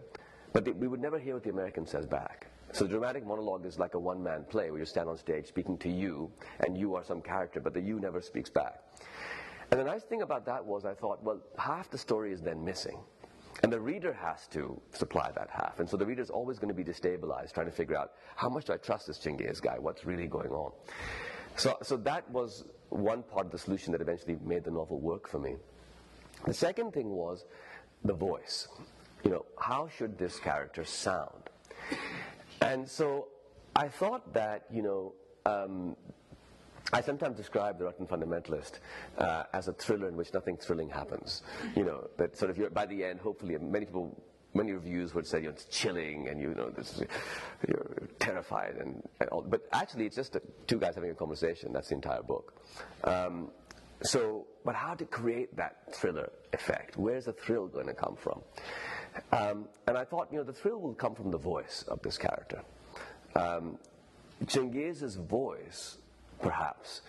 but 0.53 0.65
the, 0.65 0.71
we 0.71 0.87
would 0.87 1.01
never 1.01 1.19
hear 1.19 1.35
what 1.35 1.43
the 1.43 1.51
American 1.51 1.85
says 1.85 2.05
back. 2.05 2.47
So 2.73 2.85
the 2.85 2.89
dramatic 2.89 3.25
monologue 3.25 3.65
is 3.65 3.77
like 3.77 3.95
a 3.95 3.99
one-man 3.99 4.45
play 4.49 4.71
where 4.71 4.79
you 4.79 4.85
stand 4.85 5.09
on 5.09 5.17
stage 5.17 5.47
speaking 5.47 5.77
to 5.79 5.89
you, 5.89 6.31
and 6.65 6.77
you 6.77 6.95
are 6.95 7.03
some 7.03 7.21
character, 7.21 7.59
but 7.59 7.73
the 7.73 7.81
you 7.81 7.99
never 7.99 8.21
speaks 8.21 8.49
back. 8.49 8.81
And 9.71 9.79
the 9.79 9.85
nice 9.85 10.03
thing 10.03 10.21
about 10.21 10.45
that 10.47 10.65
was 10.65 10.85
I 10.85 10.93
thought, 10.93 11.23
well, 11.23 11.39
half 11.57 11.89
the 11.89 11.97
story 11.97 12.33
is 12.33 12.41
then 12.41 12.63
missing. 12.63 12.99
And 13.63 13.71
the 13.71 13.79
reader 13.79 14.11
has 14.11 14.47
to 14.47 14.79
supply 14.91 15.31
that 15.31 15.49
half. 15.49 15.79
And 15.79 15.89
so 15.89 15.95
the 15.95 16.05
reader 16.05 16.21
is 16.21 16.29
always 16.29 16.59
going 16.59 16.69
to 16.69 16.73
be 16.73 16.83
destabilized, 16.83 17.53
trying 17.53 17.67
to 17.67 17.71
figure 17.71 17.95
out 17.95 18.11
how 18.35 18.49
much 18.49 18.65
do 18.65 18.73
I 18.73 18.77
trust 18.77 19.07
this 19.07 19.19
Changez 19.19 19.61
guy? 19.61 19.77
What's 19.79 20.03
really 20.03 20.27
going 20.27 20.49
on? 20.51 20.71
So, 21.55 21.77
so 21.83 21.95
that 21.97 22.29
was 22.31 22.65
one 22.89 23.23
part 23.23 23.45
of 23.45 23.51
the 23.51 23.57
solution 23.57 23.91
that 23.93 24.01
eventually 24.01 24.37
made 24.43 24.63
the 24.63 24.71
novel 24.71 24.99
work 24.99 25.27
for 25.27 25.39
me. 25.39 25.55
The 26.45 26.53
second 26.53 26.91
thing 26.93 27.09
was 27.09 27.45
the 28.03 28.13
voice. 28.13 28.67
You 29.23 29.31
know, 29.31 29.45
how 29.59 29.87
should 29.87 30.17
this 30.17 30.39
character 30.39 30.83
sound? 30.83 31.49
And 32.61 32.87
so 32.89 33.27
I 33.75 33.87
thought 33.87 34.33
that, 34.33 34.65
you 34.71 34.81
know, 34.81 35.13
um, 35.45 35.95
I 36.93 37.01
sometimes 37.01 37.37
describe 37.37 37.77
the 37.77 37.85
Reluctant 37.85 38.09
Fundamentalist 38.09 38.79
uh, 39.17 39.43
as 39.53 39.67
a 39.67 39.73
thriller 39.73 40.07
in 40.07 40.17
which 40.17 40.33
nothing 40.33 40.57
thrilling 40.57 40.89
happens. 40.89 41.43
You 41.75 41.85
know, 41.85 42.09
that 42.17 42.37
sort 42.37 42.51
of 42.51 42.73
by 42.73 42.85
the 42.85 43.03
end, 43.03 43.19
hopefully, 43.19 43.57
many 43.57 43.85
people, 43.85 44.21
many 44.53 44.73
reviews 44.73 45.13
would 45.13 45.25
say 45.25 45.39
you 45.39 45.45
know, 45.45 45.51
it's 45.51 45.65
chilling 45.65 46.27
and 46.27 46.41
you 46.41 46.53
know 46.53 46.69
this, 46.69 47.01
you're 47.67 48.09
terrified 48.19 48.75
and, 48.75 49.01
and, 49.19 49.29
all. 49.29 49.41
But 49.41 49.61
actually, 49.71 50.05
it's 50.05 50.15
just 50.15 50.35
a, 50.35 50.41
two 50.67 50.79
guys 50.79 50.95
having 50.95 51.11
a 51.11 51.15
conversation. 51.15 51.71
That's 51.71 51.89
the 51.89 51.95
entire 51.95 52.23
book. 52.23 52.53
Um, 53.03 53.51
so, 54.03 54.47
but 54.65 54.75
how 54.75 54.95
to 54.95 55.05
create 55.05 55.55
that 55.55 55.93
thriller 55.93 56.29
effect? 56.53 56.97
Where's 56.97 57.25
the 57.25 57.33
thrill 57.33 57.67
going 57.67 57.87
to 57.87 57.93
come 57.93 58.15
from? 58.15 58.41
Um, 59.31 59.67
and 59.87 59.97
I 59.97 60.03
thought, 60.03 60.29
you 60.31 60.39
know, 60.39 60.43
the 60.43 60.53
thrill 60.53 60.79
will 60.79 60.95
come 60.95 61.15
from 61.15 61.31
the 61.31 61.37
voice 61.37 61.83
of 61.87 62.01
this 62.01 62.17
character. 62.17 62.63
Um, 63.35 63.77
Changez's 64.47 65.15
voice 65.15 65.97
perhaps, 66.41 67.01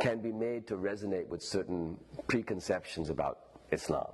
can 0.00 0.18
be 0.18 0.32
made 0.32 0.66
to 0.66 0.76
resonate 0.76 1.26
with 1.28 1.42
certain 1.42 1.96
preconceptions 2.26 3.10
about 3.10 3.38
Islam. 3.72 4.12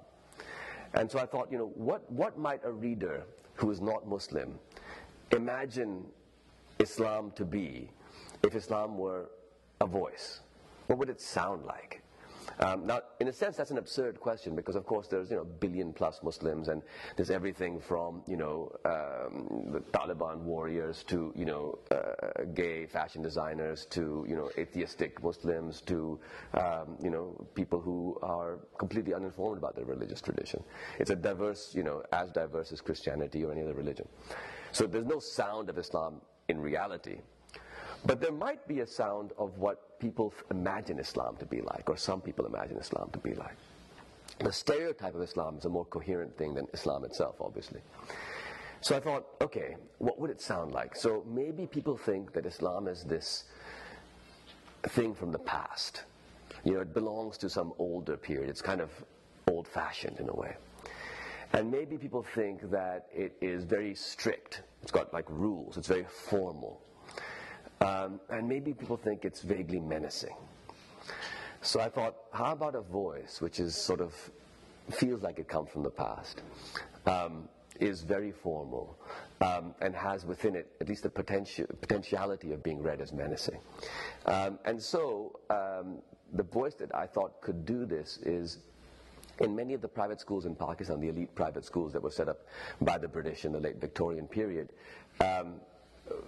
And 0.94 1.10
so 1.10 1.18
I 1.18 1.26
thought, 1.26 1.50
you 1.50 1.58
know, 1.58 1.72
what, 1.74 2.10
what 2.10 2.38
might 2.38 2.60
a 2.64 2.70
reader 2.70 3.24
who 3.54 3.70
is 3.70 3.80
not 3.80 4.06
Muslim 4.06 4.58
imagine 5.32 6.04
Islam 6.78 7.32
to 7.34 7.44
be 7.44 7.90
if 8.42 8.54
Islam 8.54 8.96
were 8.96 9.30
a 9.80 9.87
voice? 9.87 10.40
What 10.87 10.98
would 10.98 11.08
it 11.08 11.20
sound 11.20 11.64
like? 11.64 12.03
Um, 12.61 12.87
now, 12.87 13.00
in 13.20 13.28
a 13.28 13.33
sense, 13.33 13.57
that's 13.57 13.70
an 13.70 13.78
absurd 13.78 14.20
question 14.20 14.54
because, 14.54 14.76
of 14.76 14.87
course, 14.87 15.09
there's 15.09 15.30
you 15.30 15.37
know 15.37 15.44
billion 15.44 15.92
plus 15.92 16.22
Muslims, 16.22 16.68
and 16.68 16.83
there's 17.16 17.30
everything 17.30 17.80
from 17.80 18.22
you 18.26 18.37
know 18.37 18.72
um, 18.85 19.70
the 19.72 19.80
Taliban 19.92 20.38
warriors 20.38 21.04
to 21.04 21.33
you 21.37 21.44
know 21.44 21.78
uh, 21.90 22.44
gay 22.54 22.87
fashion 22.87 23.22
designers 23.22 23.87
to 23.87 24.24
you 24.28 24.37
know 24.37 24.50
atheistic 24.59 25.22
Muslims 25.22 25.80
to 25.83 26.18
um, 26.54 26.96
you 27.02 27.11
know 27.11 27.46
people 27.54 27.80
who 27.80 28.18
are 28.22 28.59
completely 28.78 29.14
uninformed 29.14 29.59
about 29.59 29.74
their 29.76 29.85
religious 29.85 30.20
tradition. 30.20 30.62
It's 30.98 31.11
a 31.11 31.16
diverse, 31.16 31.74
you 31.74 31.83
know, 31.83 32.02
as 32.12 32.30
diverse 32.30 32.72
as 32.72 32.80
Christianity 32.80 33.44
or 33.44 33.52
any 33.52 33.62
other 33.62 33.74
religion. 33.74 34.09
So 34.72 34.87
there's 34.87 35.07
no 35.07 35.18
sound 35.18 35.70
of 35.70 35.78
Islam 35.78 36.20
in 36.48 36.61
reality. 36.61 37.18
But 38.06 38.20
there 38.20 38.32
might 38.32 38.66
be 38.68 38.80
a 38.80 38.86
sound 38.86 39.32
of 39.38 39.56
what 39.58 39.98
people 39.98 40.34
imagine 40.50 40.98
Islam 40.98 41.36
to 41.38 41.46
be 41.46 41.62
like, 41.62 41.88
or 41.88 41.96
some 41.96 42.20
people 42.20 42.44
imagine 42.46 42.76
Islam 42.76 43.10
to 43.12 43.18
be 43.18 43.34
like. 43.34 43.56
the 44.40 44.52
stereotype 44.52 45.14
of 45.14 45.22
Islam 45.22 45.56
is 45.58 45.64
a 45.64 45.68
more 45.68 45.84
coherent 45.84 46.36
thing 46.36 46.54
than 46.54 46.66
Islam 46.72 47.04
itself, 47.04 47.36
obviously. 47.40 47.80
So 48.80 48.96
I 48.96 49.00
thought, 49.00 49.24
okay, 49.40 49.76
what 49.98 50.18
would 50.20 50.30
it 50.30 50.40
sound 50.40 50.72
like? 50.72 50.96
So 50.96 51.24
maybe 51.26 51.66
people 51.66 51.96
think 51.96 52.32
that 52.32 52.44
Islam 52.44 52.88
is 52.88 53.04
this 53.04 53.44
thing 54.88 55.14
from 55.14 55.32
the 55.32 55.38
past. 55.38 56.04
You 56.64 56.74
know, 56.74 56.80
it 56.80 56.92
belongs 56.92 57.38
to 57.38 57.48
some 57.48 57.72
older 57.78 58.16
period. 58.16 58.50
It's 58.50 58.60
kind 58.60 58.80
of 58.80 58.90
old 59.48 59.66
fashioned 59.68 60.18
in 60.20 60.28
a 60.28 60.34
way. 60.34 60.56
And 61.52 61.70
maybe 61.70 61.96
people 61.96 62.22
think 62.34 62.70
that 62.70 63.06
it 63.14 63.36
is 63.40 63.64
very 63.64 63.94
strict. 63.94 64.62
It's 64.82 64.90
got 64.90 65.12
like 65.14 65.24
rules, 65.30 65.76
it's 65.78 65.88
very 65.88 66.06
formal. 66.28 66.82
Um, 67.85 68.18
and 68.31 68.49
maybe 68.49 68.73
people 68.73 68.97
think 68.97 69.27
it's 69.27 69.42
vaguely 69.42 69.79
menacing. 69.79 70.35
So 71.61 71.81
I 71.81 71.90
thought, 71.90 72.14
how 72.33 72.53
about 72.53 72.75
a 72.75 72.81
voice 72.81 73.42
which 73.42 73.61
is 73.61 73.75
sort 73.75 74.01
of 74.01 74.14
feels 74.90 75.23
like 75.23 75.38
it 75.38 75.49
comes 75.49 75.70
from 75.70 75.83
the 75.83 75.90
past, 75.90 76.40
um, 77.07 77.47
is 77.81 78.03
very 78.03 78.33
formal, 78.33 78.97
um, 79.42 79.75
and 79.83 79.94
has 79.94 80.25
within 80.25 80.57
it 80.57 80.70
at 80.81 80.88
least 80.88 81.03
the 81.03 81.11
potential, 81.11 81.66
potentiality 81.81 82.53
of 82.53 82.62
being 82.62 82.83
read 82.83 83.03
as 83.03 83.12
menacing. 83.12 83.59
Um, 84.25 84.59
and 84.64 84.83
so 84.83 85.38
um, 85.51 85.99
the 86.33 86.42
voice 86.42 86.75
that 86.77 86.94
I 86.94 87.07
thought 87.07 87.42
could 87.42 87.66
do 87.66 87.85
this 87.85 88.18
is 88.23 88.59
in 89.40 89.55
many 89.55 89.75
of 89.75 89.83
the 89.83 89.88
private 89.88 90.20
schools 90.20 90.47
in 90.47 90.55
Pakistan, 90.55 91.01
the 91.01 91.09
elite 91.09 91.35
private 91.35 91.66
schools 91.66 91.92
that 91.92 92.03
were 92.03 92.11
set 92.11 92.29
up 92.31 92.47
by 92.81 92.97
the 92.97 93.09
British 93.09 93.44
in 93.44 93.53
the 93.53 93.61
late 93.61 93.79
Victorian 93.79 94.27
period, 94.27 94.70
um, 95.20 95.55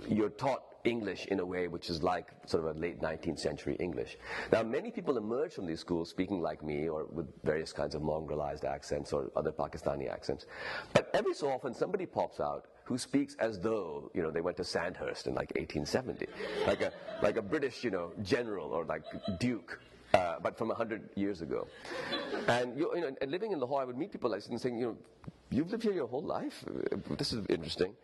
you're 0.08 0.30
taught 0.30 0.62
English 0.86 1.26
in 1.26 1.40
a 1.40 1.44
way 1.44 1.68
which 1.68 1.90
is 1.90 2.02
like 2.02 2.28
sort 2.46 2.64
of 2.64 2.76
a 2.76 2.78
late 2.78 3.00
19th 3.00 3.38
century 3.38 3.76
English. 3.80 4.16
Now, 4.52 4.62
many 4.62 4.90
people 4.90 5.16
emerge 5.18 5.52
from 5.54 5.66
these 5.66 5.80
schools 5.80 6.08
speaking 6.08 6.40
like 6.40 6.62
me 6.62 6.88
or 6.88 7.06
with 7.06 7.26
various 7.42 7.72
kinds 7.72 7.94
of 7.94 8.02
mongrelized 8.02 8.64
accents 8.64 9.12
or 9.12 9.30
other 9.36 9.52
Pakistani 9.52 10.10
accents. 10.10 10.46
But 10.92 11.10
every 11.12 11.34
so 11.34 11.48
often, 11.48 11.74
somebody 11.74 12.06
pops 12.06 12.40
out 12.40 12.66
who 12.84 12.96
speaks 12.96 13.34
as 13.40 13.58
though, 13.58 14.10
you 14.14 14.22
know, 14.22 14.30
they 14.30 14.40
went 14.40 14.56
to 14.58 14.64
Sandhurst 14.64 15.26
in 15.26 15.34
like 15.34 15.50
1870, 15.56 16.26
like 16.66 16.80
a, 16.82 16.92
like 17.20 17.36
a 17.36 17.42
British, 17.42 17.82
you 17.82 17.90
know, 17.90 18.12
general 18.22 18.70
or 18.70 18.84
like 18.84 19.02
duke. 19.40 19.80
Uh, 20.14 20.36
but 20.40 20.56
from 20.56 20.68
100 20.68 21.10
years 21.16 21.42
ago. 21.42 21.66
And, 22.46 22.78
you, 22.78 22.90
you 22.94 23.00
know, 23.02 23.10
and 23.20 23.30
living 23.30 23.50
in 23.52 23.58
Lahore, 23.58 23.82
I 23.82 23.84
would 23.84 23.98
meet 23.98 24.12
people 24.12 24.30
like 24.30 24.40
this 24.40 24.48
and 24.48 24.60
saying, 24.60 24.78
you 24.78 24.86
know, 24.86 24.96
you've 25.50 25.70
lived 25.70 25.82
here 25.82 25.92
your 25.92 26.06
whole 26.06 26.22
life? 26.22 26.64
This 27.18 27.32
is 27.32 27.44
interesting. 27.48 27.94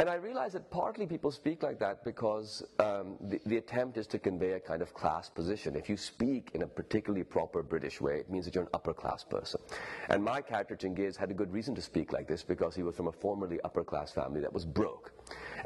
And 0.00 0.08
I 0.08 0.14
realize 0.14 0.54
that 0.54 0.70
partly 0.70 1.06
people 1.06 1.30
speak 1.30 1.62
like 1.62 1.78
that 1.80 2.04
because 2.04 2.62
um, 2.78 3.18
the, 3.20 3.38
the, 3.44 3.58
attempt 3.58 3.98
is 3.98 4.06
to 4.06 4.18
convey 4.18 4.52
a 4.52 4.58
kind 4.58 4.80
of 4.80 4.94
class 4.94 5.28
position. 5.28 5.76
If 5.76 5.90
you 5.90 5.98
speak 5.98 6.52
in 6.54 6.62
a 6.62 6.66
particularly 6.66 7.22
proper 7.22 7.62
British 7.62 8.00
way, 8.00 8.14
it 8.14 8.30
means 8.30 8.46
that 8.46 8.54
you're 8.54 8.64
an 8.64 8.70
upper 8.72 8.94
class 8.94 9.24
person. 9.24 9.60
And 10.08 10.24
my 10.24 10.40
character, 10.40 10.74
Changez, 10.74 11.18
had 11.18 11.30
a 11.30 11.34
good 11.34 11.52
reason 11.52 11.74
to 11.74 11.82
speak 11.82 12.14
like 12.14 12.26
this 12.26 12.42
because 12.42 12.74
he 12.74 12.82
was 12.82 12.96
from 12.96 13.08
a 13.08 13.12
formerly 13.12 13.60
upper 13.60 13.84
class 13.84 14.10
family 14.10 14.40
that 14.40 14.50
was 14.50 14.64
broke. 14.64 15.12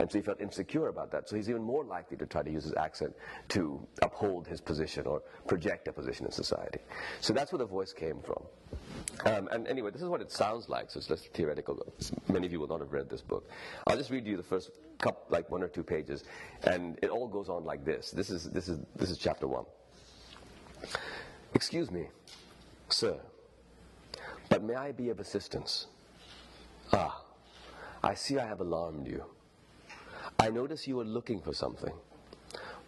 And 0.01 0.11
so 0.11 0.19
he 0.19 0.23
felt 0.23 0.41
insecure 0.41 0.89
about 0.89 1.13
that. 1.13 1.29
So 1.29 1.37
he's 1.37 1.49
even 1.49 1.63
more 1.63 1.85
likely 1.85 2.17
to 2.17 2.27
try 2.27 2.43
to 2.43 2.51
use 2.51 2.65
his 2.65 2.75
accent 2.75 3.15
to 3.51 3.87
uphold 4.03 4.49
his 4.49 4.61
position 4.61 5.07
or 5.07 5.23
project 5.47 5.87
a 5.87 5.93
position 5.93 6.27
in 6.27 6.33
society. 6.33 6.81
So 7.21 7.33
that's 7.33 7.53
where 7.53 7.61
the 7.61 7.67
voice 7.67 7.93
came 7.93 8.19
from. 8.21 8.43
Um, 9.25 9.49
and 9.53 9.67
anyway, 9.69 9.91
this 9.91 10.03
is 10.03 10.09
what 10.09 10.21
it 10.21 10.31
sounds 10.31 10.69
like, 10.69 10.91
so 10.91 10.99
it's 10.99 11.09
less 11.09 11.23
theoretical. 11.33 11.81
Many 12.29 12.47
of 12.47 12.53
you 12.53 12.61
will 12.61 12.67
not 12.67 12.81
have 12.81 12.93
read 12.93 13.09
this 13.09 13.23
book. 13.23 13.49
I'll 13.87 13.97
just 13.97 14.11
read 14.11 14.27
you 14.27 14.37
the 14.37 14.43
first 14.43 14.71
couple, 14.99 15.23
like 15.31 15.51
one 15.51 15.63
or 15.63 15.69
two 15.69 15.83
pages, 15.83 16.25
and 16.65 16.99
it 17.01 17.11
all 17.11 17.29
goes 17.29 17.49
on 17.49 17.65
like 17.65 17.85
this. 17.85 18.11
This 18.11 18.29
is, 18.29 18.51
this 18.51 18.69
is, 18.69 18.81
this 18.97 19.11
is 19.11 19.19
chapter 19.19 19.47
one. 19.47 19.65
Excuse 21.55 21.91
me, 21.91 22.09
sir, 22.89 23.19
but 24.49 24.63
may 24.63 24.75
I 24.75 24.93
be 24.93 25.09
of 25.09 25.21
assistance? 25.21 25.87
Ah, 26.93 27.23
I 28.03 28.15
see 28.15 28.39
I 28.39 28.47
have 28.47 28.61
alarmed 28.61 29.07
you. 29.07 29.25
I 30.39 30.51
notice 30.51 30.87
you 30.87 30.99
are 31.01 31.05
looking 31.05 31.41
for 31.41 31.55
something. 31.55 31.95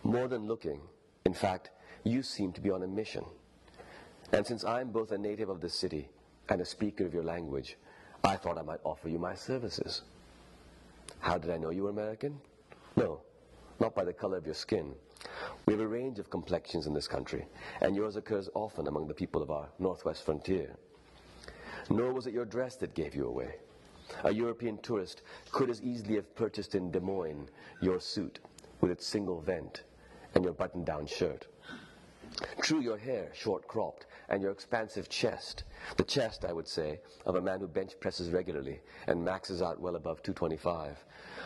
More 0.03 0.29
than 0.29 0.47
looking, 0.47 0.81
in 1.25 1.33
fact, 1.33 1.71
you 2.05 2.23
seem 2.23 2.53
to 2.53 2.61
be 2.61 2.71
on 2.71 2.83
a 2.83 2.87
mission. 2.87 3.25
And 4.33 4.47
since 4.47 4.65
I'm 4.65 4.91
both 4.91 5.13
a 5.13 5.19
native 5.19 5.49
of 5.49 5.61
this 5.61 5.75
city 5.75 6.09
and 6.49 6.61
a 6.61 6.65
speaker 6.65 7.07
of 7.07 7.15
your 7.15 7.23
language, 7.23 7.77
I 8.25 8.37
thought 8.37 8.59
I 8.59 8.63
might 8.63 8.81
offer 8.85 9.09
you 9.09 9.19
my 9.19 9.35
services. 9.35 10.03
How 11.21 11.39
did 11.39 11.51
I 11.51 11.57
know 11.57 11.71
you 11.71 11.85
were 11.85 11.91
American? 11.91 12.41
No, 12.97 13.21
not 13.81 13.95
by 13.95 14.05
the 14.05 14.13
color 14.13 14.37
of 14.37 14.45
your 14.47 14.55
skin. 14.55 14.95
We 15.67 15.73
have 15.73 15.81
a 15.81 15.87
range 15.87 16.19
of 16.19 16.31
complexions 16.31 16.87
in 16.87 16.95
this 16.95 17.09
country, 17.09 17.47
and 17.81 17.95
yours 17.95 18.17
occurs 18.17 18.49
often 18.55 18.89
among 18.89 19.07
the 19.07 19.15
people 19.15 19.43
of 19.43 19.51
our 19.51 19.69
northwest 19.79 20.25
frontier. 20.25 20.77
Nor 21.89 22.13
was 22.13 22.27
it 22.27 22.35
your 22.35 22.45
dress 22.45 22.77
that 22.77 22.95
gave 22.95 23.15
you 23.15 23.27
away. 23.27 23.57
A 24.25 24.33
European 24.33 24.79
tourist 24.79 25.23
could 25.51 25.71
as 25.71 25.83
easily 25.83 26.17
have 26.17 26.35
purchased 26.35 26.75
in 26.75 26.91
Des 26.91 27.01
Moines 27.01 27.49
your 27.81 28.01
suit 28.01 28.41
with 28.81 28.91
its 28.91 29.07
single 29.07 29.41
vent 29.41 29.83
and 30.35 30.45
your 30.45 30.53
button 30.53 30.85
down 30.85 31.07
shirt. 31.07 31.47
True, 32.61 32.81
your 32.81 32.99
hair, 32.99 33.31
short 33.35 33.67
cropped, 33.67 34.07
and 34.29 34.43
your 34.43 34.51
expansive 34.51 35.09
chest, 35.09 35.65
the 35.97 36.05
chest, 36.05 36.45
I 36.45 36.53
would 36.53 36.69
say, 36.69 37.01
of 37.25 37.37
a 37.37 37.41
man 37.41 37.61
who 37.61 37.69
bench 37.69 37.99
presses 38.01 38.31
regularly 38.31 38.81
and 39.07 39.25
maxes 39.25 39.63
out 39.63 39.81
well 39.81 39.97
above 39.97 40.23
225, 40.23 41.05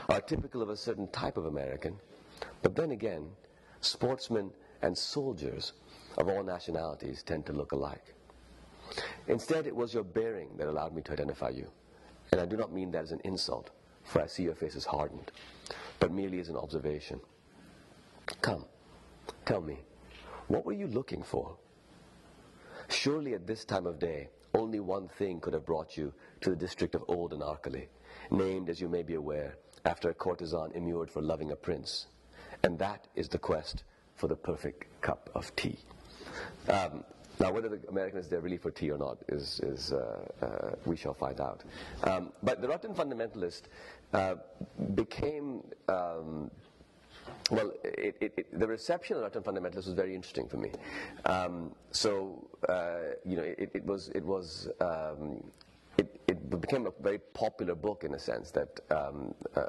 are 0.09 0.21
typical 0.21 0.63
of 0.63 0.71
a 0.71 0.77
certain 0.77 1.09
type 1.09 1.37
of 1.37 1.47
American. 1.47 1.97
But 2.63 2.75
then 2.75 2.91
again, 2.93 3.29
sportsmen 3.81 4.51
and 4.83 4.97
soldiers 4.97 5.73
of 6.17 6.29
all 6.29 6.43
nationalities 6.43 7.23
tend 7.23 7.47
to 7.47 7.53
look 7.53 7.73
alike. 7.73 8.15
Instead, 9.29 9.67
it 9.67 9.77
was 9.77 9.95
your 9.95 10.05
bearing 10.05 10.49
that 10.57 10.69
allowed 10.69 10.95
me 10.95 11.03
to 11.03 11.13
identify 11.13 11.51
you. 11.51 11.71
And 12.33 12.41
I 12.41 12.47
do 12.47 12.57
not 12.57 12.73
mean 12.73 12.91
that 12.93 13.03
as 13.03 13.13
an 13.13 13.21
insult, 13.25 13.71
for 14.05 14.23
I 14.23 14.27
see 14.27 14.43
your 14.45 14.55
face 14.55 14.75
is 14.75 14.85
hardened, 14.85 15.31
but 15.99 16.13
merely 16.13 16.41
as 16.41 16.49
an 16.49 16.57
observation. 16.57 17.21
Come, 18.41 18.65
tell 19.45 19.61
me, 19.61 19.79
what 20.49 20.65
were 20.65 20.73
you 20.73 20.87
looking 20.87 21.23
for? 21.23 21.57
Surely 22.91 23.35
at 23.35 23.47
this 23.47 23.65
time 23.65 23.87
of 23.87 23.99
day, 23.99 24.29
only 24.55 24.81
one 24.81 25.09
thing 25.09 25.41
could 25.41 25.55
have 25.55 25.65
brought 25.65 25.97
you 25.97 26.13
to 26.41 26.51
the 26.51 26.57
district 26.57 26.95
of 26.95 27.05
Old 27.09 27.33
Anarkali, 27.33 27.87
named, 28.31 28.69
as 28.69 28.81
you 28.81 28.89
may 28.89 29.03
be 29.03 29.15
aware, 29.15 29.57
after 29.85 30.11
a 30.11 30.15
courtesan 30.15 30.73
immured 30.75 31.11
for 31.11 31.23
loving 31.23 31.53
a 31.53 31.57
prince. 31.57 32.07
And 32.65 32.79
that 32.81 33.07
is 33.15 33.29
the 33.29 33.39
quest 33.39 33.85
for 34.17 34.27
the 34.27 34.37
perfect 34.37 35.01
cup 35.01 35.31
of 35.35 35.55
tea. 35.57 35.79
Um, 36.69 37.05
now, 37.39 37.53
whether 37.53 37.69
the 37.71 37.89
American 37.89 38.19
is 38.19 38.29
there 38.29 38.41
really 38.41 38.59
for 38.59 38.71
tea 38.71 38.91
or 38.91 38.99
not 38.99 39.19
is, 39.29 39.61
is 39.63 39.93
uh, 39.93 40.27
uh, 40.43 40.75
we 40.85 40.97
shall 40.97 41.15
find 41.15 41.41
out. 41.41 41.63
Um, 42.05 42.33
but 42.43 42.61
the 42.61 42.67
Reluctant 42.67 42.97
Fundamentalist 42.97 43.63
uh, 44.13 44.35
became 44.95 45.63
um, 45.89 46.51
well, 47.51 47.73
it, 47.85 48.17
it, 48.21 48.35
it, 48.37 48.59
the 48.59 48.67
reception 48.67 49.17
of 49.17 49.23
Reluctant 49.23 49.45
Fundamentalists 49.45 49.87
was 49.87 49.95
very 49.95 50.15
interesting 50.15 50.49
for 50.49 50.57
me. 50.57 50.71
Um, 51.25 51.73
so, 51.91 52.49
uh, 52.69 53.15
you 53.25 53.37
know, 53.37 53.43
it, 53.43 53.85
was 53.85 54.09
it 54.15 54.25
was 54.25 54.69
um, 54.81 55.43
it, 55.99 56.61
became 56.61 56.87
a 56.87 56.93
very 57.03 57.19
popular 57.19 57.75
book 57.75 58.05
in 58.05 58.15
a 58.15 58.19
sense 58.19 58.51
that 58.53 58.81
um, 58.91 59.35
uh, 59.57 59.61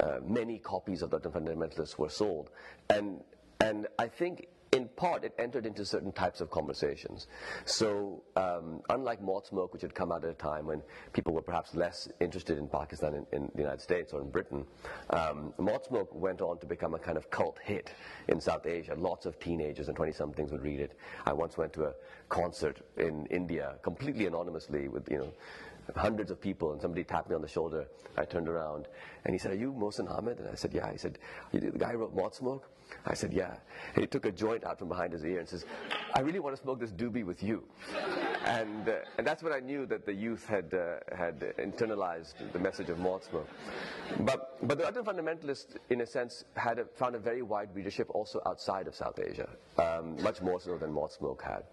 uh, 0.00 0.20
many 0.26 0.58
copies 0.58 1.02
of 1.02 1.12
Reluctant 1.12 1.34
Fundamentalists 1.34 1.98
were 1.98 2.10
sold, 2.10 2.50
and 2.90 3.20
and 3.60 3.86
I 3.98 4.06
think 4.06 4.48
in 4.78 4.86
part, 4.94 5.24
it 5.24 5.34
entered 5.40 5.66
into 5.66 5.84
certain 5.84 6.12
types 6.12 6.40
of 6.40 6.50
conversations. 6.50 7.26
So, 7.64 8.22
um, 8.36 8.80
unlike 8.88 9.20
Moth 9.20 9.48
Smoke, 9.48 9.72
which 9.72 9.82
had 9.82 9.92
come 9.92 10.12
out 10.12 10.22
at 10.22 10.30
a 10.30 10.34
time 10.34 10.66
when 10.66 10.82
people 11.12 11.32
were 11.34 11.42
perhaps 11.42 11.74
less 11.74 12.08
interested 12.20 12.58
in 12.58 12.68
Pakistan 12.68 13.14
in, 13.14 13.26
in 13.32 13.50
the 13.56 13.62
United 13.62 13.80
States 13.80 14.12
or 14.12 14.20
in 14.20 14.30
Britain, 14.30 14.64
um, 15.10 15.52
Smoke 15.88 16.14
went 16.14 16.40
on 16.40 16.58
to 16.58 16.66
become 16.66 16.94
a 16.94 16.98
kind 16.98 17.16
of 17.16 17.28
cult 17.30 17.58
hit 17.64 17.90
in 18.28 18.40
South 18.40 18.66
Asia. 18.66 18.94
Lots 18.96 19.26
of 19.26 19.40
teenagers 19.40 19.88
and 19.88 19.96
20 19.96 20.12
somethings 20.12 20.52
would 20.52 20.62
read 20.62 20.80
it. 20.80 20.92
I 21.26 21.32
once 21.32 21.56
went 21.58 21.72
to 21.72 21.84
a 21.86 21.94
concert 22.28 22.78
in 22.96 23.26
India 23.26 23.74
completely 23.82 24.26
anonymously 24.26 24.86
with, 24.86 25.10
you 25.10 25.18
know, 25.18 25.32
hundreds 25.96 26.30
of 26.30 26.40
people, 26.40 26.72
and 26.72 26.80
somebody 26.80 27.02
tapped 27.02 27.30
me 27.30 27.34
on 27.34 27.42
the 27.42 27.48
shoulder. 27.48 27.86
I 28.16 28.24
turned 28.26 28.48
around, 28.48 28.86
and 29.24 29.34
he 29.34 29.38
said, 29.38 29.52
"Are 29.52 29.56
you 29.56 29.72
Mohsin 29.72 30.06
Hamid?" 30.06 30.38
And 30.38 30.48
I 30.48 30.54
said, 30.54 30.74
"Yeah." 30.74 30.92
He 30.92 30.98
said, 30.98 31.18
"The 31.52 31.70
guy 31.70 31.94
wrote 31.94 32.14
Moth 32.14 32.34
Smoke?" 32.34 32.68
I 33.06 33.14
said, 33.14 33.32
"Yeah." 33.32 33.56
And 33.94 34.02
he 34.02 34.06
took 34.06 34.24
a 34.24 34.32
joint 34.32 34.64
out 34.64 34.78
from 34.78 34.88
behind 34.88 35.12
his 35.12 35.24
ear 35.24 35.38
and 35.38 35.48
says, 35.48 35.64
"I 36.14 36.20
really 36.20 36.38
want 36.38 36.56
to 36.56 36.62
smoke 36.62 36.80
this 36.80 36.90
doobie 36.90 37.24
with 37.24 37.42
you." 37.42 37.64
and 38.44 38.88
uh, 38.88 38.96
and 39.18 39.26
that's 39.26 39.42
when 39.42 39.52
I 39.52 39.60
knew 39.60 39.86
that 39.86 40.06
the 40.06 40.12
youth 40.12 40.46
had 40.46 40.72
uh, 40.72 41.16
had 41.16 41.40
internalized 41.58 42.52
the 42.52 42.58
message 42.58 42.88
of 42.88 42.98
Moth 42.98 43.28
Smoke. 43.28 43.48
But 44.20 44.58
but 44.66 44.78
the 44.78 44.86
other 44.86 45.02
fundamentalists, 45.02 45.76
in 45.90 46.00
a 46.00 46.06
sense, 46.06 46.44
had 46.54 46.78
a, 46.78 46.84
found 46.84 47.14
a 47.14 47.18
very 47.18 47.42
wide 47.42 47.74
readership 47.74 48.08
also 48.10 48.40
outside 48.46 48.86
of 48.86 48.94
South 48.94 49.18
Asia, 49.18 49.48
um, 49.78 50.20
much 50.22 50.40
more 50.40 50.60
so 50.60 50.78
than 50.78 50.92
Moth 50.92 51.12
Smoke 51.12 51.42
had. 51.42 51.64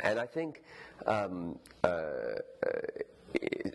And 0.00 0.18
I 0.18 0.26
think 0.26 0.62
um, 1.06 1.58
uh, 1.84 1.86
uh 1.86 2.38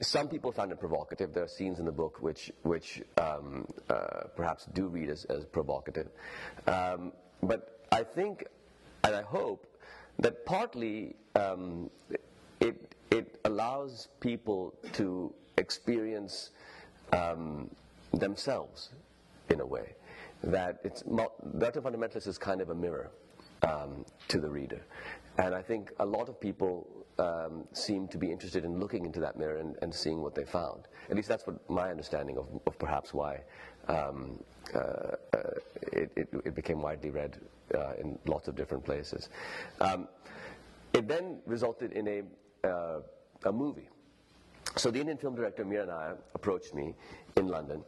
some 0.01 0.27
people 0.27 0.51
found 0.51 0.71
it 0.71 0.79
provocative. 0.79 1.33
There 1.33 1.43
are 1.43 1.47
scenes 1.47 1.79
in 1.79 1.85
the 1.85 1.91
book 1.91 2.21
which, 2.21 2.51
which 2.63 3.01
um, 3.17 3.65
uh, 3.89 4.27
perhaps 4.35 4.65
do 4.73 4.87
read 4.87 5.09
as, 5.09 5.25
as 5.25 5.45
provocative. 5.45 6.07
Um, 6.67 7.13
but 7.41 7.81
I 7.91 8.03
think, 8.03 8.45
and 9.03 9.15
I 9.15 9.21
hope, 9.21 9.65
that 10.19 10.45
partly 10.45 11.15
um, 11.35 11.89
it 13.11 13.39
allows 13.45 14.09
people 14.19 14.73
to 14.93 15.33
experience 15.57 16.51
um, 17.13 17.69
themselves 18.13 18.89
in 19.49 19.61
a 19.61 19.65
way. 19.65 19.95
That 20.43 20.79
it's 20.83 21.03
Fundamentalist 21.03 22.27
is 22.27 22.37
kind 22.37 22.61
of 22.61 22.69
a 22.69 22.75
mirror 22.75 23.09
um, 23.63 24.05
to 24.27 24.39
the 24.39 24.49
reader, 24.49 24.81
and 25.39 25.55
I 25.55 25.61
think 25.63 25.91
a 25.99 26.05
lot 26.05 26.29
of 26.29 26.39
people 26.39 26.87
um, 27.19 27.67
seem 27.73 28.07
to 28.09 28.17
be 28.17 28.31
interested 28.31 28.63
in 28.63 28.79
looking 28.79 29.05
into 29.05 29.19
that 29.19 29.37
mirror 29.37 29.57
and, 29.57 29.75
and, 29.81 29.93
seeing 29.93 30.21
what 30.21 30.35
they 30.35 30.43
found. 30.43 30.87
At 31.09 31.15
least 31.15 31.27
that's 31.27 31.47
what 31.47 31.67
my 31.69 31.89
understanding 31.89 32.37
of, 32.37 32.47
of 32.67 32.77
perhaps 32.77 33.13
why 33.13 33.41
um, 33.87 34.43
uh, 34.75 34.77
uh, 34.77 35.15
it, 35.93 36.11
it, 36.15 36.29
it, 36.45 36.55
became 36.55 36.81
widely 36.81 37.09
read 37.09 37.39
uh, 37.73 37.93
in 37.99 38.19
lots 38.25 38.47
of 38.47 38.55
different 38.55 38.83
places. 38.83 39.29
Um, 39.79 40.07
it 40.93 41.07
then 41.07 41.39
resulted 41.45 41.93
in 41.93 42.07
a, 42.07 42.67
uh, 42.67 43.01
a 43.45 43.51
movie. 43.51 43.89
So 44.75 44.91
the 44.91 44.99
Indian 44.99 45.17
film 45.17 45.35
director 45.35 45.65
Mira 45.65 45.85
Nair 45.85 46.17
approached 46.35 46.75
me 46.75 46.93
in 47.35 47.47
London, 47.47 47.83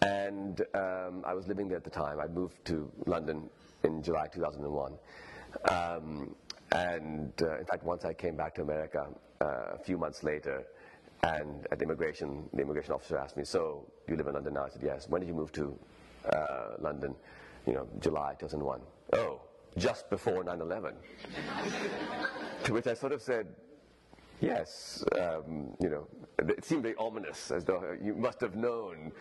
and 0.00 0.60
um, 0.74 1.22
I 1.24 1.34
was 1.34 1.46
living 1.46 1.68
there 1.68 1.76
at 1.76 1.84
the 1.84 1.90
time. 1.90 2.18
I 2.18 2.26
moved 2.26 2.64
to 2.64 2.90
London 3.06 3.48
in 3.84 4.02
July 4.02 4.26
2001. 4.26 4.94
Um, 5.70 6.34
and 6.72 7.32
uh, 7.42 7.58
in 7.58 7.64
fact, 7.64 7.84
once 7.84 8.04
I 8.04 8.12
came 8.12 8.36
back 8.36 8.54
to 8.56 8.62
America 8.62 9.06
uh, 9.40 9.74
a 9.74 9.78
few 9.78 9.98
months 9.98 10.22
later, 10.22 10.64
and 11.22 11.66
at 11.70 11.78
the 11.78 11.84
immigration, 11.84 12.48
the 12.52 12.62
immigration 12.62 12.92
officer 12.92 13.18
asked 13.18 13.36
me, 13.36 13.44
"So 13.44 13.86
you 14.08 14.16
live 14.16 14.26
in 14.26 14.34
London 14.34 14.54
now?" 14.54 14.64
I 14.64 14.68
said, 14.68 14.82
"Yes." 14.82 15.08
When 15.08 15.20
did 15.20 15.28
you 15.28 15.34
move 15.34 15.52
to 15.52 15.78
uh, 16.32 16.68
London? 16.80 17.14
You 17.66 17.74
know, 17.74 17.88
July 18.00 18.34
2001. 18.38 18.80
Oh, 19.12 19.40
just 19.76 20.10
before 20.10 20.44
9/11. 20.44 20.94
to 22.64 22.72
which 22.72 22.86
I 22.86 22.94
sort 22.94 23.12
of 23.12 23.22
said, 23.22 23.46
Yes, 24.42 25.04
um, 25.20 25.72
you 25.80 25.88
know, 25.88 26.08
it 26.40 26.64
seemed 26.64 26.82
very 26.82 26.96
ominous, 26.96 27.52
as 27.52 27.64
though 27.64 27.96
you 28.02 28.12
must 28.16 28.40
have 28.40 28.56
known. 28.56 29.12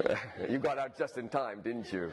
you 0.50 0.58
got 0.58 0.76
out 0.76 0.98
just 0.98 1.16
in 1.16 1.30
time, 1.30 1.62
didn't 1.62 1.90
you? 1.90 2.12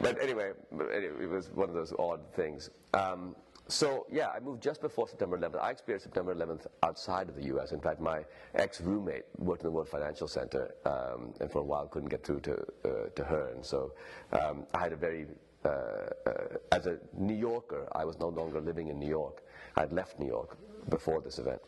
But 0.00 0.22
anyway, 0.22 0.52
it 0.70 1.28
was 1.28 1.50
one 1.50 1.68
of 1.68 1.74
those 1.74 1.92
odd 1.98 2.20
things. 2.36 2.70
Um, 2.94 3.34
so 3.70 4.06
yeah, 4.10 4.28
I 4.28 4.40
moved 4.40 4.62
just 4.62 4.80
before 4.80 5.08
September 5.08 5.38
11th. 5.38 5.60
I 5.60 5.70
experienced 5.70 6.04
September 6.04 6.34
11th 6.34 6.66
outside 6.82 7.28
of 7.28 7.36
the 7.36 7.44
U.S. 7.44 7.72
In 7.72 7.80
fact, 7.80 8.00
my 8.00 8.24
ex-roommate 8.54 9.24
worked 9.38 9.62
in 9.62 9.66
the 9.68 9.72
World 9.72 9.88
Financial 9.88 10.28
Center, 10.28 10.74
um, 10.84 11.32
and 11.40 11.50
for 11.50 11.60
a 11.60 11.64
while 11.64 11.86
couldn't 11.86 12.08
get 12.08 12.24
through 12.24 12.40
to 12.40 12.54
uh, 12.84 12.88
to 13.14 13.24
her, 13.24 13.52
and 13.54 13.64
so 13.64 13.92
um, 14.32 14.66
I 14.74 14.82
had 14.82 14.92
a 14.92 14.96
very 14.96 15.26
uh, 15.64 15.68
uh, 15.68 16.32
as 16.72 16.86
a 16.86 16.98
New 17.12 17.34
Yorker, 17.34 17.86
I 17.92 18.04
was 18.04 18.18
no 18.18 18.28
longer 18.28 18.60
living 18.60 18.88
in 18.88 18.98
New 18.98 19.08
York. 19.08 19.42
I 19.76 19.80
had 19.80 19.92
left 19.92 20.18
New 20.18 20.26
York 20.26 20.56
before 20.88 21.20
this 21.20 21.38
event. 21.38 21.60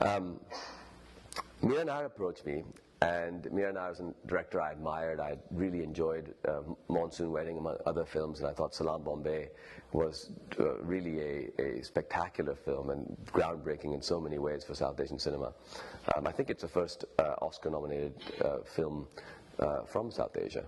Um, 0.00 0.38
Nair 1.62 2.06
approached 2.06 2.46
me 2.46 2.62
and 3.02 3.50
Mira 3.50 3.72
Nair 3.72 3.88
was 3.88 4.00
a 4.00 4.12
director 4.26 4.60
I 4.60 4.72
admired. 4.72 5.20
I 5.20 5.38
really 5.50 5.82
enjoyed 5.82 6.34
uh, 6.46 6.60
Monsoon 6.88 7.32
Wedding, 7.32 7.56
among 7.56 7.76
other 7.86 8.04
films, 8.04 8.40
and 8.40 8.48
I 8.48 8.52
thought 8.52 8.74
Salaam 8.74 9.02
Bombay 9.02 9.48
was 9.92 10.30
uh, 10.58 10.76
really 10.82 11.20
a, 11.20 11.62
a, 11.62 11.82
spectacular 11.82 12.54
film 12.54 12.90
and 12.90 13.16
groundbreaking 13.26 13.94
in 13.94 14.02
so 14.02 14.20
many 14.20 14.38
ways 14.38 14.64
for 14.64 14.74
South 14.74 15.00
Asian 15.00 15.18
cinema. 15.18 15.52
Um, 16.14 16.26
I 16.26 16.32
think 16.32 16.50
it's 16.50 16.62
the 16.62 16.68
first 16.68 17.06
uh, 17.18 17.34
Oscar 17.42 17.70
nominated 17.70 18.12
uh, 18.44 18.58
film 18.64 19.08
uh, 19.58 19.82
from 19.84 20.10
South 20.10 20.36
Asia. 20.36 20.64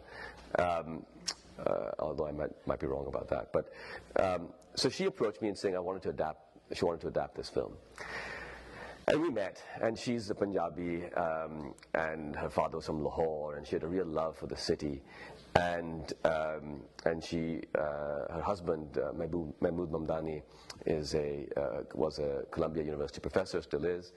Um, 0.58 1.04
uh, 1.58 1.90
although 1.98 2.26
I 2.26 2.32
might, 2.32 2.50
might 2.66 2.80
be 2.80 2.86
wrong 2.86 3.06
about 3.06 3.28
that. 3.28 3.52
But 3.52 3.72
um, 4.22 4.48
so 4.74 4.88
she 4.88 5.04
approached 5.04 5.42
me 5.42 5.48
and 5.48 5.58
saying 5.58 5.76
I 5.76 5.80
wanted 5.80 6.02
to 6.04 6.08
adapt. 6.08 6.40
She 6.72 6.84
wanted 6.84 7.02
to 7.02 7.08
adapt 7.08 7.36
this 7.36 7.48
film. 7.48 7.74
And 9.08 9.20
we 9.20 9.30
met, 9.30 9.60
and 9.80 9.98
she's 9.98 10.30
a 10.30 10.34
Punjabi, 10.34 11.04
um, 11.14 11.74
and 11.94 12.36
her 12.36 12.48
father 12.48 12.76
was 12.76 12.86
from 12.86 13.02
Lahore, 13.02 13.56
and 13.56 13.66
she 13.66 13.74
had 13.74 13.82
a 13.82 13.88
real 13.88 14.06
love 14.06 14.36
for 14.36 14.46
the 14.46 14.56
city. 14.56 15.02
And 15.56 16.12
um, 16.24 16.82
and 17.04 17.22
she, 17.22 17.62
uh, 17.74 18.32
her 18.32 18.42
husband, 18.42 18.96
uh, 18.96 19.12
Mahmood 19.12 19.90
Mamdani, 19.90 20.42
is 20.86 21.14
a 21.14 21.46
uh, 21.56 21.82
was 21.94 22.20
a 22.20 22.44
Columbia 22.50 22.84
University 22.84 23.20
professor, 23.20 23.60
still 23.60 23.84
is. 23.84 24.12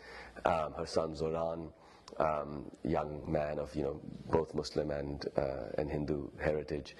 Um, 0.45 0.73
her 0.77 0.85
son 0.85 1.15
Zohran, 1.15 1.71
um, 2.19 2.65
young 2.83 3.21
man 3.27 3.59
of 3.59 3.75
you 3.75 3.83
know 3.83 3.99
both 4.31 4.53
Muslim 4.53 4.91
and 4.91 5.25
uh, 5.35 5.79
and 5.79 5.89
Hindu 5.89 6.29
heritage. 6.39 6.95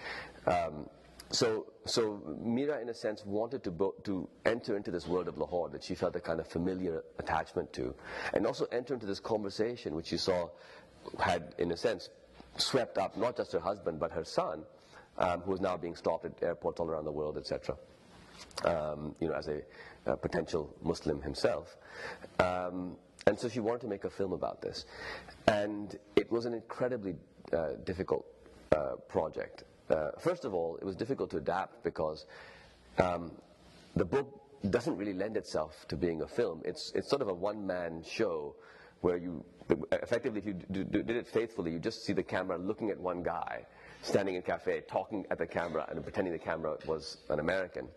So, 1.31 1.65
so 1.85 2.21
Mira, 2.39 2.81
in 2.81 2.89
a 2.89 2.93
sense, 2.93 3.25
wanted 3.25 3.63
to, 3.63 3.71
bo- 3.71 3.95
to 4.03 4.27
enter 4.45 4.77
into 4.77 4.91
this 4.91 5.07
world 5.07 5.27
of 5.27 5.37
Lahore 5.37 5.69
that 5.69 5.83
she 5.83 5.95
felt 5.95 6.15
a 6.15 6.19
kind 6.19 6.39
of 6.39 6.47
familiar 6.47 7.03
attachment 7.19 7.73
to, 7.73 7.93
and 8.33 8.45
also 8.45 8.65
enter 8.71 8.93
into 8.93 9.05
this 9.05 9.19
conversation 9.19 9.95
which 9.95 10.07
she 10.07 10.17
saw 10.17 10.49
had, 11.19 11.55
in 11.57 11.71
a 11.71 11.77
sense, 11.77 12.09
swept 12.57 12.97
up 12.97 13.17
not 13.17 13.37
just 13.37 13.51
her 13.51 13.59
husband 13.59 13.99
but 13.99 14.11
her 14.11 14.23
son, 14.23 14.63
um, 15.17 15.41
who 15.41 15.51
was 15.51 15.61
now 15.61 15.77
being 15.77 15.95
stopped 15.95 16.25
at 16.25 16.31
airports 16.43 16.79
all 16.79 16.87
around 16.87 17.05
the 17.05 17.11
world, 17.11 17.37
etc. 17.37 17.75
Um, 18.65 19.15
you 19.19 19.27
know, 19.27 19.33
as 19.33 19.47
a, 19.47 19.61
a, 20.05 20.17
potential 20.17 20.73
Muslim 20.83 21.21
himself. 21.21 21.77
Um, 22.39 22.97
and 23.27 23.39
so 23.39 23.47
she 23.47 23.59
wanted 23.59 23.81
to 23.81 23.87
make 23.87 24.03
a 24.03 24.09
film 24.09 24.33
about 24.33 24.61
this. 24.61 24.85
And 25.47 25.97
it 26.15 26.29
was 26.31 26.45
an 26.45 26.53
incredibly 26.53 27.15
uh, 27.53 27.69
difficult 27.85 28.25
uh, 28.75 28.95
project. 29.07 29.63
Uh, 29.89 30.11
first 30.19 30.45
of 30.45 30.53
all, 30.53 30.77
it 30.77 30.85
was 30.85 30.95
difficult 30.95 31.29
to 31.31 31.37
adapt 31.37 31.83
because 31.83 32.25
um, 32.97 33.31
the 33.95 34.05
book 34.05 34.41
doesn't 34.69 34.97
really 34.97 35.13
lend 35.13 35.37
itself 35.37 35.85
to 35.87 35.95
being 35.95 36.21
a 36.21 36.27
film. 36.27 36.61
It's, 36.65 36.91
it's 36.95 37.09
sort 37.09 37.21
of 37.21 37.27
a 37.27 37.33
one-man 37.33 38.03
show 38.07 38.55
where 39.01 39.17
you, 39.17 39.45
effectively, 39.91 40.39
if 40.39 40.45
you 40.45 40.53
did 40.53 41.09
it 41.09 41.27
faithfully, 41.27 41.71
you 41.71 41.79
just 41.79 42.03
see 42.03 42.13
the 42.13 42.23
camera 42.23 42.57
looking 42.57 42.89
at 42.89 42.99
one 42.99 43.21
guy 43.21 43.65
standing 44.01 44.35
in 44.35 44.39
a 44.39 44.43
cafe, 44.43 44.81
talking 44.87 45.25
at 45.31 45.37
the 45.37 45.45
camera, 45.47 45.85
and 45.89 46.01
pretending 46.03 46.33
the 46.33 46.39
camera 46.39 46.77
was 46.85 47.17
an 47.29 47.39
American. 47.39 47.87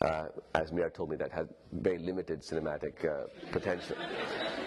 Uh, 0.00 0.26
as 0.54 0.72
Mira 0.72 0.90
told 0.90 1.10
me, 1.10 1.16
that 1.16 1.30
had 1.30 1.48
very 1.72 1.98
limited 1.98 2.40
cinematic 2.42 3.04
uh, 3.04 3.26
potential. 3.52 3.96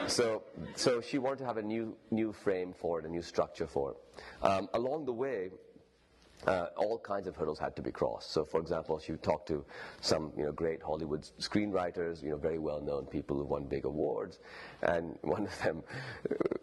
so, 0.08 0.44
so 0.76 1.02
she 1.02 1.18
wanted 1.18 1.40
to 1.40 1.46
have 1.46 1.58
a 1.58 1.62
new, 1.62 1.96
new 2.12 2.32
frame 2.32 2.74
for 2.80 3.00
it, 3.00 3.06
a 3.06 3.10
new 3.10 3.22
structure 3.22 3.68
for 3.68 3.92
it. 3.92 3.98
Um, 4.46 4.70
along 4.74 5.06
the 5.06 5.14
way, 5.14 5.50
uh, 6.46 6.68
all 6.78 7.00
kinds 7.00 7.28
of 7.28 7.36
hurdles 7.36 7.60
had 7.60 7.76
to 7.76 7.82
be 7.82 7.92
crossed. 7.92 8.32
So, 8.32 8.46
for 8.46 8.60
example, 8.62 9.00
she 9.00 9.14
talked 9.14 9.48
to 9.48 9.66
some, 10.02 10.32
you 10.38 10.46
know, 10.46 10.52
great 10.52 10.82
Hollywood 10.82 11.28
screenwriters, 11.40 12.22
you 12.22 12.30
know, 12.30 12.38
very 12.38 12.60
well-known 12.60 13.06
people 13.06 13.38
who 13.38 13.46
won 13.46 13.66
big 13.66 13.86
awards, 13.86 14.40
and 14.84 15.18
one 15.22 15.46
of 15.46 15.64
them 15.64 15.84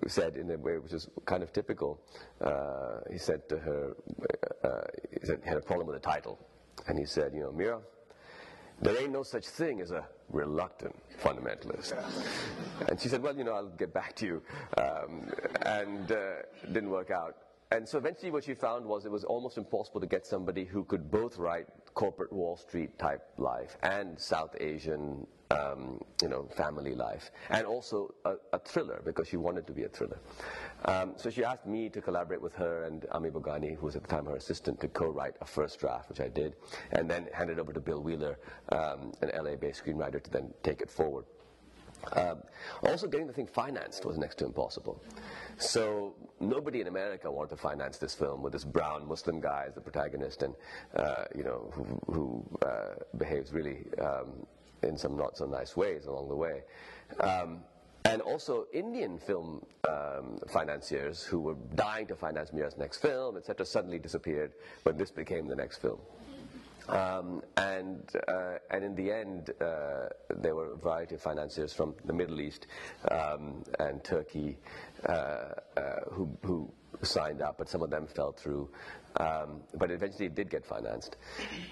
said, 0.06 0.36
in 0.36 0.50
a 0.50 0.56
way 0.56 0.78
which 0.78 0.92
is 0.92 1.08
kind 1.26 1.42
of 1.42 1.52
typical, 1.52 2.00
uh, 2.40 3.00
he 3.10 3.18
said 3.18 3.48
to 3.48 3.58
her, 3.58 3.96
uh, 4.62 4.80
he, 5.20 5.26
said, 5.26 5.40
he 5.42 5.48
had 5.48 5.58
a 5.58 5.62
problem 5.62 5.86
with 5.86 6.00
the 6.00 6.08
title, 6.08 6.38
and 6.86 6.98
he 6.98 7.04
said, 7.04 7.32
you 7.34 7.40
know, 7.40 7.52
Mira, 7.52 7.80
there 8.80 9.00
ain't 9.00 9.12
no 9.12 9.22
such 9.22 9.46
thing 9.46 9.80
as 9.80 9.92
a 9.92 10.04
reluctant 10.30 10.94
fundamentalist. 11.22 11.94
And 12.88 13.00
she 13.00 13.08
said, 13.08 13.22
well, 13.22 13.36
you 13.36 13.44
know, 13.44 13.52
I'll 13.52 13.68
get 13.68 13.94
back 13.94 14.16
to 14.16 14.26
you. 14.26 14.42
Um, 14.76 15.30
and 15.62 16.10
uh, 16.10 16.42
didn't 16.72 16.90
work 16.90 17.10
out. 17.10 17.36
And 17.70 17.88
so 17.88 17.98
eventually 17.98 18.30
what 18.30 18.44
she 18.44 18.54
found 18.54 18.86
was 18.86 19.04
it 19.04 19.10
was 19.10 19.24
almost 19.24 19.58
impossible 19.58 20.00
to 20.00 20.06
get 20.06 20.26
somebody 20.26 20.64
who 20.64 20.84
could 20.84 21.10
both 21.10 21.38
write 21.38 21.66
corporate 21.94 22.32
Wall 22.32 22.56
Street 22.56 22.96
type 22.98 23.22
life 23.38 23.76
and 23.82 24.18
South 24.20 24.54
Asian, 24.60 25.26
um, 25.50 26.00
you 26.22 26.28
know, 26.28 26.46
family 26.56 26.94
life, 26.94 27.30
and 27.50 27.66
also 27.66 28.14
a, 28.24 28.34
a, 28.52 28.58
thriller 28.58 29.00
because 29.04 29.28
she 29.28 29.36
wanted 29.36 29.66
to 29.66 29.72
be 29.72 29.84
a 29.84 29.88
thriller. 29.88 30.18
Um, 30.84 31.14
so 31.16 31.30
she 31.30 31.42
asked 31.42 31.66
me 31.66 31.88
to 31.88 32.00
collaborate 32.00 32.42
with 32.42 32.54
her 32.54 32.84
and 32.84 33.06
Ami 33.12 33.30
Boghani, 33.30 33.76
who 33.76 33.86
was 33.86 33.96
at 33.96 34.02
the 34.02 34.08
time 34.08 34.26
her 34.26 34.36
assistant, 34.36 34.80
to 34.80 34.88
co-write 34.88 35.34
a 35.40 35.44
first 35.44 35.80
draft, 35.80 36.08
which 36.08 36.20
I 36.20 36.28
did, 36.28 36.54
and 36.92 37.10
then 37.10 37.28
handed 37.32 37.58
over 37.58 37.72
to 37.72 37.80
Bill 37.80 38.00
Wheeler, 38.00 38.38
um, 38.70 39.12
an 39.22 39.30
LA-based 39.34 39.84
screenwriter, 39.84 40.22
to 40.22 40.30
then 40.30 40.52
take 40.62 40.80
it 40.80 40.90
forward. 40.90 41.24
Um, 42.12 42.42
also, 42.82 43.06
getting 43.06 43.26
the 43.26 43.32
thing 43.32 43.46
financed 43.46 44.04
was 44.04 44.18
next 44.18 44.36
to 44.36 44.46
impossible. 44.46 45.02
So 45.58 46.14
nobody 46.40 46.80
in 46.80 46.86
America 46.86 47.30
wanted 47.30 47.50
to 47.50 47.56
finance 47.56 47.98
this 47.98 48.14
film 48.14 48.42
with 48.42 48.52
this 48.52 48.64
brown 48.64 49.06
Muslim 49.06 49.40
guy 49.40 49.64
as 49.68 49.74
the 49.74 49.80
protagonist, 49.80 50.42
and 50.42 50.54
uh, 50.96 51.24
you 51.34 51.44
know 51.44 51.70
who, 51.72 52.12
who 52.12 52.66
uh, 52.66 52.94
behaves 53.16 53.52
really 53.52 53.86
um, 54.00 54.46
in 54.82 54.96
some 54.96 55.16
not 55.16 55.36
so 55.36 55.46
nice 55.46 55.76
ways 55.76 56.06
along 56.06 56.28
the 56.28 56.36
way. 56.36 56.62
Um, 57.20 57.60
and 58.06 58.20
also 58.20 58.66
Indian 58.72 59.18
film 59.18 59.64
um, 59.88 60.38
financiers 60.48 61.22
who 61.22 61.40
were 61.40 61.56
dying 61.74 62.06
to 62.08 62.14
finance 62.14 62.52
Mira's 62.52 62.76
next 62.76 62.98
film, 62.98 63.38
etc., 63.38 63.64
suddenly 63.64 63.98
disappeared 63.98 64.52
when 64.82 64.98
this 64.98 65.10
became 65.10 65.46
the 65.46 65.56
next 65.56 65.78
film. 65.78 65.98
Um, 66.88 67.42
and, 67.56 68.10
uh, 68.28 68.58
and 68.70 68.84
in 68.84 68.94
the 68.94 69.10
end, 69.10 69.50
uh, 69.60 70.08
there 70.36 70.54
were 70.54 70.72
a 70.72 70.76
variety 70.76 71.14
of 71.14 71.22
financiers 71.22 71.72
from 71.72 71.94
the 72.04 72.12
Middle 72.12 72.40
East 72.40 72.66
um, 73.10 73.64
and 73.78 74.04
Turkey 74.04 74.58
uh, 75.08 75.12
uh, 75.12 75.50
who, 76.10 76.28
who, 76.42 76.72
signed 77.02 77.42
up, 77.42 77.58
but 77.58 77.68
some 77.68 77.82
of 77.82 77.90
them 77.90 78.06
fell 78.06 78.32
through. 78.32 78.70
Um, 79.16 79.62
but 79.74 79.90
eventually 79.90 80.26
it 80.26 80.34
did 80.34 80.48
get 80.48 80.64
financed. 80.64 81.16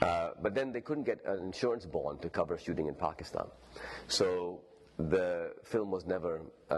Uh, 0.02 0.30
but 0.42 0.54
then 0.54 0.72
they 0.72 0.80
couldn't 0.80 1.04
get 1.04 1.20
an 1.24 1.38
insurance 1.38 1.86
bond 1.86 2.20
to 2.22 2.28
cover 2.28 2.58
shooting 2.58 2.88
in 2.88 2.94
Pakistan. 2.94 3.46
So 4.08 4.60
the 4.99 5.53
film 5.64 5.90
was 5.90 6.07
never 6.07 6.43
uh, 6.70 6.74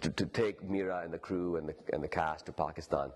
to, 0.00 0.10
to, 0.10 0.26
take 0.26 0.62
Mira 0.62 1.00
and 1.02 1.12
the 1.12 1.18
crew 1.18 1.56
and 1.56 1.68
the, 1.68 1.74
and 1.92 2.02
the 2.02 2.08
cast 2.08 2.46
to 2.46 2.52
Pakistan. 2.52 3.10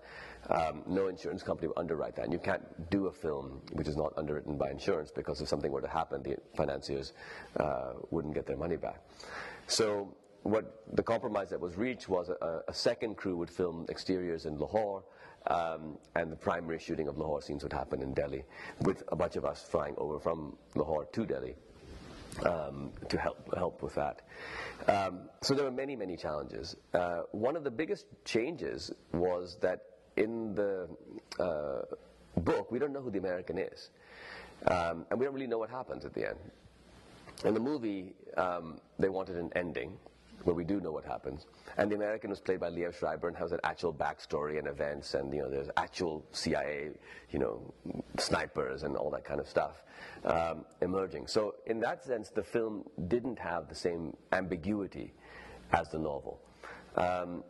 Um, 0.49 0.83
no 0.87 1.07
insurance 1.07 1.43
company 1.43 1.67
would 1.67 1.77
underwrite 1.77 2.15
that. 2.15 2.25
And 2.25 2.33
you 2.33 2.39
can't 2.39 2.89
do 2.89 3.07
a 3.07 3.11
film 3.11 3.61
which 3.73 3.87
is 3.87 3.95
not 3.95 4.13
underwritten 4.17 4.57
by 4.57 4.71
insurance 4.71 5.11
because 5.11 5.41
if 5.41 5.47
something 5.47 5.71
were 5.71 5.81
to 5.81 5.87
happen, 5.87 6.23
the 6.23 6.37
financiers 6.55 7.13
uh, 7.59 7.93
wouldn't 8.11 8.33
get 8.33 8.45
their 8.45 8.57
money 8.57 8.75
back. 8.75 9.01
So 9.67 10.15
what 10.43 10.83
the 10.93 11.03
compromise 11.03 11.49
that 11.49 11.59
was 11.59 11.75
reached 11.77 12.09
was 12.09 12.29
a, 12.29 12.61
a 12.67 12.73
second 12.73 13.17
crew 13.17 13.37
would 13.37 13.49
film 13.49 13.85
exteriors 13.89 14.45
in 14.45 14.59
Lahore, 14.59 15.03
um, 15.47 15.97
and 16.15 16.31
the 16.31 16.35
primary 16.35 16.79
shooting 16.79 17.07
of 17.07 17.17
Lahore 17.17 17.41
scenes 17.41 17.63
would 17.63 17.73
happen 17.73 18.01
in 18.01 18.13
Delhi, 18.13 18.43
with 18.81 19.03
a 19.11 19.15
bunch 19.15 19.35
of 19.35 19.45
us 19.45 19.63
flying 19.63 19.95
over 19.97 20.19
from 20.19 20.55
Lahore 20.75 21.05
to 21.05 21.25
Delhi 21.25 21.55
um, 22.43 22.91
to 23.09 23.17
help 23.17 23.53
help 23.55 23.81
with 23.81 23.95
that. 23.95 24.21
Um, 24.87 25.29
so 25.41 25.53
there 25.53 25.65
were 25.65 25.71
many 25.71 25.95
many 25.95 26.17
challenges. 26.17 26.75
Uh, 26.93 27.21
one 27.31 27.55
of 27.55 27.63
the 27.63 27.71
biggest 27.71 28.05
changes 28.25 28.91
was 29.13 29.57
that 29.61 29.81
in 30.17 30.55
the 30.55 30.87
uh, 31.39 31.81
book 32.41 32.71
we 32.71 32.79
don't 32.79 32.93
know 32.93 33.01
who 33.01 33.11
the 33.11 33.19
American 33.19 33.57
is, 33.57 33.89
um, 34.67 35.05
and 35.09 35.19
we 35.19 35.25
don't 35.25 35.33
really 35.33 35.47
know 35.47 35.59
what 35.59 35.69
happens 35.69 36.05
at 36.05 36.13
the 36.13 36.27
end. 36.27 36.39
In 37.43 37.53
the 37.53 37.59
movie, 37.59 38.13
um, 38.37 38.79
they 38.97 39.09
wanted 39.09 39.35
an 39.35 39.51
ending 39.55 39.97
where 40.45 40.55
we 40.55 40.63
do 40.63 40.79
know 40.79 40.91
what 40.91 41.03
happens. 41.03 41.47
And 41.77 41.91
the 41.91 41.95
American 41.95 42.29
was 42.29 42.39
played 42.39 42.59
by 42.59 42.69
Liev 42.69 42.97
Schreiber 42.97 43.27
and 43.27 43.35
has 43.35 43.51
an 43.51 43.59
actual 43.63 43.93
backstory 43.93 44.59
and 44.59 44.67
events, 44.67 45.15
and 45.15 45.33
you 45.33 45.41
know, 45.41 45.49
there's 45.49 45.69
actual 45.75 46.23
CIA, 46.31 46.91
you 47.31 47.39
know, 47.39 47.73
snipers 48.17 48.83
and 48.83 48.95
all 48.95 49.09
that 49.11 49.25
kind 49.25 49.39
of 49.39 49.47
stuff 49.47 49.83
um, 50.23 50.65
emerging. 50.81 51.27
So 51.27 51.55
in 51.65 51.79
that 51.81 52.03
sense, 52.03 52.29
the 52.29 52.43
film 52.43 52.83
didn't 53.07 53.39
have 53.39 53.67
the 53.67 53.75
same 53.75 54.15
ambiguity 54.31 55.13
as 55.73 55.89
the 55.89 55.99
novel. 55.99 56.39
Um, 56.95 57.43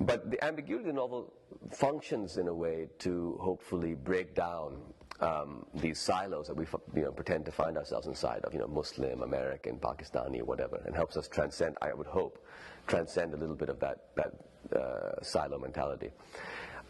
but 0.00 0.30
the 0.30 0.42
ambiguity 0.42 0.88
of 0.88 0.94
the 0.94 1.00
novel 1.00 1.32
functions 1.72 2.38
in 2.38 2.48
a 2.48 2.54
way 2.54 2.88
to 3.00 3.36
hopefully 3.40 3.94
break 3.94 4.34
down 4.34 4.78
um, 5.20 5.66
these 5.74 5.98
silos 5.98 6.46
that 6.46 6.56
we 6.56 6.66
you 6.94 7.02
know, 7.02 7.12
pretend 7.12 7.44
to 7.44 7.52
find 7.52 7.76
ourselves 7.76 8.06
inside 8.06 8.44
of, 8.44 8.52
you 8.52 8.60
know, 8.60 8.66
Muslim, 8.66 9.22
American, 9.22 9.78
Pakistani, 9.78 10.42
whatever, 10.42 10.80
and 10.86 10.94
helps 10.94 11.16
us 11.16 11.28
transcend, 11.28 11.76
I 11.82 11.92
would 11.92 12.06
hope, 12.06 12.44
transcend 12.86 13.34
a 13.34 13.36
little 13.36 13.54
bit 13.54 13.68
of 13.68 13.78
that, 13.80 14.04
that 14.16 14.32
uh, 14.78 15.22
silo 15.22 15.58
mentality. 15.58 16.10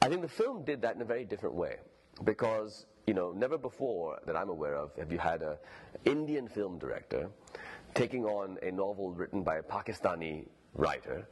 I 0.03 0.09
think 0.09 0.23
the 0.23 0.29
film 0.29 0.65
did 0.65 0.81
that 0.83 0.95
in 0.95 1.03
a 1.03 1.05
very 1.05 1.25
different 1.25 1.55
way 1.55 1.77
because, 2.25 2.87
you 3.07 3.15
know, 3.15 3.33
never 3.33 3.59
before 3.59 4.19
that 4.27 4.37
I'm 4.37 4.49
aware 4.49 4.77
of 4.77 4.95
have 4.97 5.13
you 5.13 5.19
had 5.19 5.43
an 5.43 5.57
Indian 6.05 6.49
film 6.49 6.79
director 6.79 7.29
taking 7.95 8.25
on 8.25 8.59
a 8.63 8.71
novel 8.71 9.13
written 9.13 9.43
by 9.43 9.57
a 9.57 9.63
Pakistani 9.63 10.47
writer, 10.75 11.27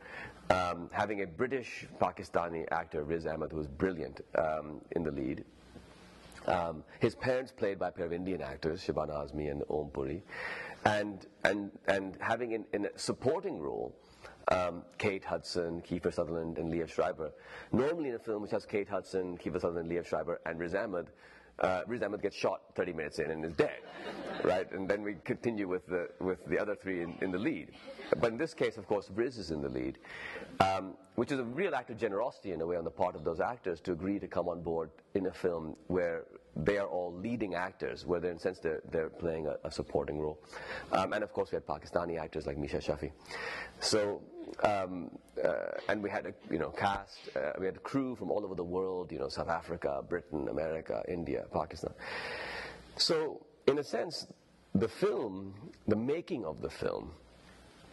um, 0.51 0.91
having 0.93 1.23
a 1.23 1.27
British 1.27 1.87
Pakistani 2.01 2.67
actor, 2.73 3.05
Riz 3.05 3.27
Ahmed, 3.27 3.53
who 3.53 3.59
was 3.59 3.69
brilliant 3.69 4.21
um, 4.37 4.81
in 4.93 5.03
the 5.05 5.13
lead, 5.13 5.45
um, 6.49 6.83
his 7.01 7.15
parents 7.15 7.53
played 7.53 7.79
by 7.79 7.89
a 7.89 7.93
pair 7.93 8.07
of 8.07 8.13
Indian 8.13 8.43
actors, 8.43 8.83
Shabana 8.85 9.25
Azmi 9.25 9.51
and 9.51 9.63
Om 9.71 9.91
Puri, 9.93 10.23
and, 10.85 11.27
and, 11.45 11.71
and 11.87 12.17
having 12.21 12.53
in, 12.53 12.65
in 12.73 12.87
a 12.87 12.99
supporting 12.99 13.61
role 13.61 13.95
um, 14.51 14.83
Kate 14.97 15.25
Hudson, 15.25 15.83
Kiefer 15.83 16.13
Sutherland, 16.13 16.59
and 16.59 16.73
Liev 16.73 16.91
Schreiber. 16.91 17.33
Normally 17.73 18.11
in 18.11 18.15
a 18.15 18.19
film 18.19 18.43
which 18.43 18.51
has 18.53 18.65
Kate 18.65 18.89
Hudson, 18.89 19.37
Kiefer 19.37 19.61
Sutherland, 19.61 19.91
Liev 19.91 20.07
Schreiber, 20.07 20.41
and 20.47 20.59
Riz 20.59 20.75
Ahmed, 20.75 21.09
uh, 21.61 21.83
Riz 21.87 22.03
Ahmed 22.03 22.23
gets 22.23 22.37
shot 22.37 22.61
30 22.77 22.93
minutes 22.93 23.19
in 23.19 23.31
and 23.31 23.45
is 23.45 23.53
dead, 23.53 23.81
right? 24.45 24.71
And 24.73 24.89
then 24.89 25.03
we 25.03 25.17
continue 25.25 25.67
with 25.67 25.87
the, 25.87 26.09
with 26.21 26.45
the 26.47 26.59
other 26.59 26.77
three 26.77 27.03
in, 27.03 27.17
in 27.21 27.33
the 27.33 27.39
lead. 27.39 27.73
But 28.21 28.33
in 28.33 28.39
this 28.39 28.55
case, 28.55 28.77
of 28.77 28.87
course, 28.87 29.11
Riz 29.15 29.39
is 29.39 29.51
in 29.51 29.61
the 29.61 29.69
lead, 29.69 29.99
um, 30.61 30.95
which 31.17 31.33
is 31.33 31.41
a 31.41 31.45
real 31.45 31.75
act 31.75 31.91
of 31.91 31.99
generosity 31.99 32.53
in 32.53 32.61
a 32.61 32.67
way 32.67 32.77
on 32.77 32.85
the 32.85 32.91
part 32.91 33.17
of 33.17 33.25
those 33.25 33.41
actors 33.41 33.81
to 33.81 33.93
agree 33.93 34.19
to 34.21 34.29
come 34.29 34.49
on 34.49 34.63
board 34.63 34.91
in 35.15 35.27
a 35.27 35.33
film 35.33 35.77
where 35.89 36.25
they 36.59 36.77
are 36.79 36.87
all 36.87 37.15
leading 37.15 37.55
actors, 37.55 38.05
where 38.05 38.25
in 38.25 38.37
a 38.37 38.39
sense 38.39 38.59
they're, 38.59 38.83
they're 38.91 39.11
playing 39.11 39.47
a, 39.47 39.57
a 39.65 39.71
supporting 39.71 40.19
role. 40.19 40.39
Um, 40.93 41.13
and 41.13 41.23
of 41.23 41.33
course, 41.33 41.53
we 41.53 41.57
had 41.57 41.67
Pakistani 41.67 42.19
actors 42.19 42.47
like 42.47 42.57
Meesha 42.57 42.85
Shafi. 42.85 43.13
So, 43.81 44.21
um, 44.65 45.11
uh, 45.43 45.51
and 45.89 46.03
we 46.03 46.11
had 46.11 46.27
a 46.27 46.35
you 46.51 46.59
know 46.59 46.71
cast, 46.71 47.31
uh, 47.37 47.53
we 47.61 47.67
had 47.67 47.77
a 47.77 47.81
crew 47.81 48.17
from 48.17 48.31
all 48.31 48.45
over 48.45 48.55
the 48.55 48.65
world, 48.65 49.13
you 49.13 49.19
know, 49.19 49.29
South 49.29 49.49
Africa, 49.49 50.03
Britain, 50.09 50.49
America, 50.49 51.03
India, 51.07 51.45
Pakistan. 51.53 51.93
So, 52.97 53.47
in 53.69 53.79
a 53.79 53.85
sense, 53.85 54.27
the 54.75 54.89
film, 54.89 55.55
the 55.87 55.97
making 55.97 56.45
of 56.45 56.61
the 56.61 56.71
film, 56.71 57.13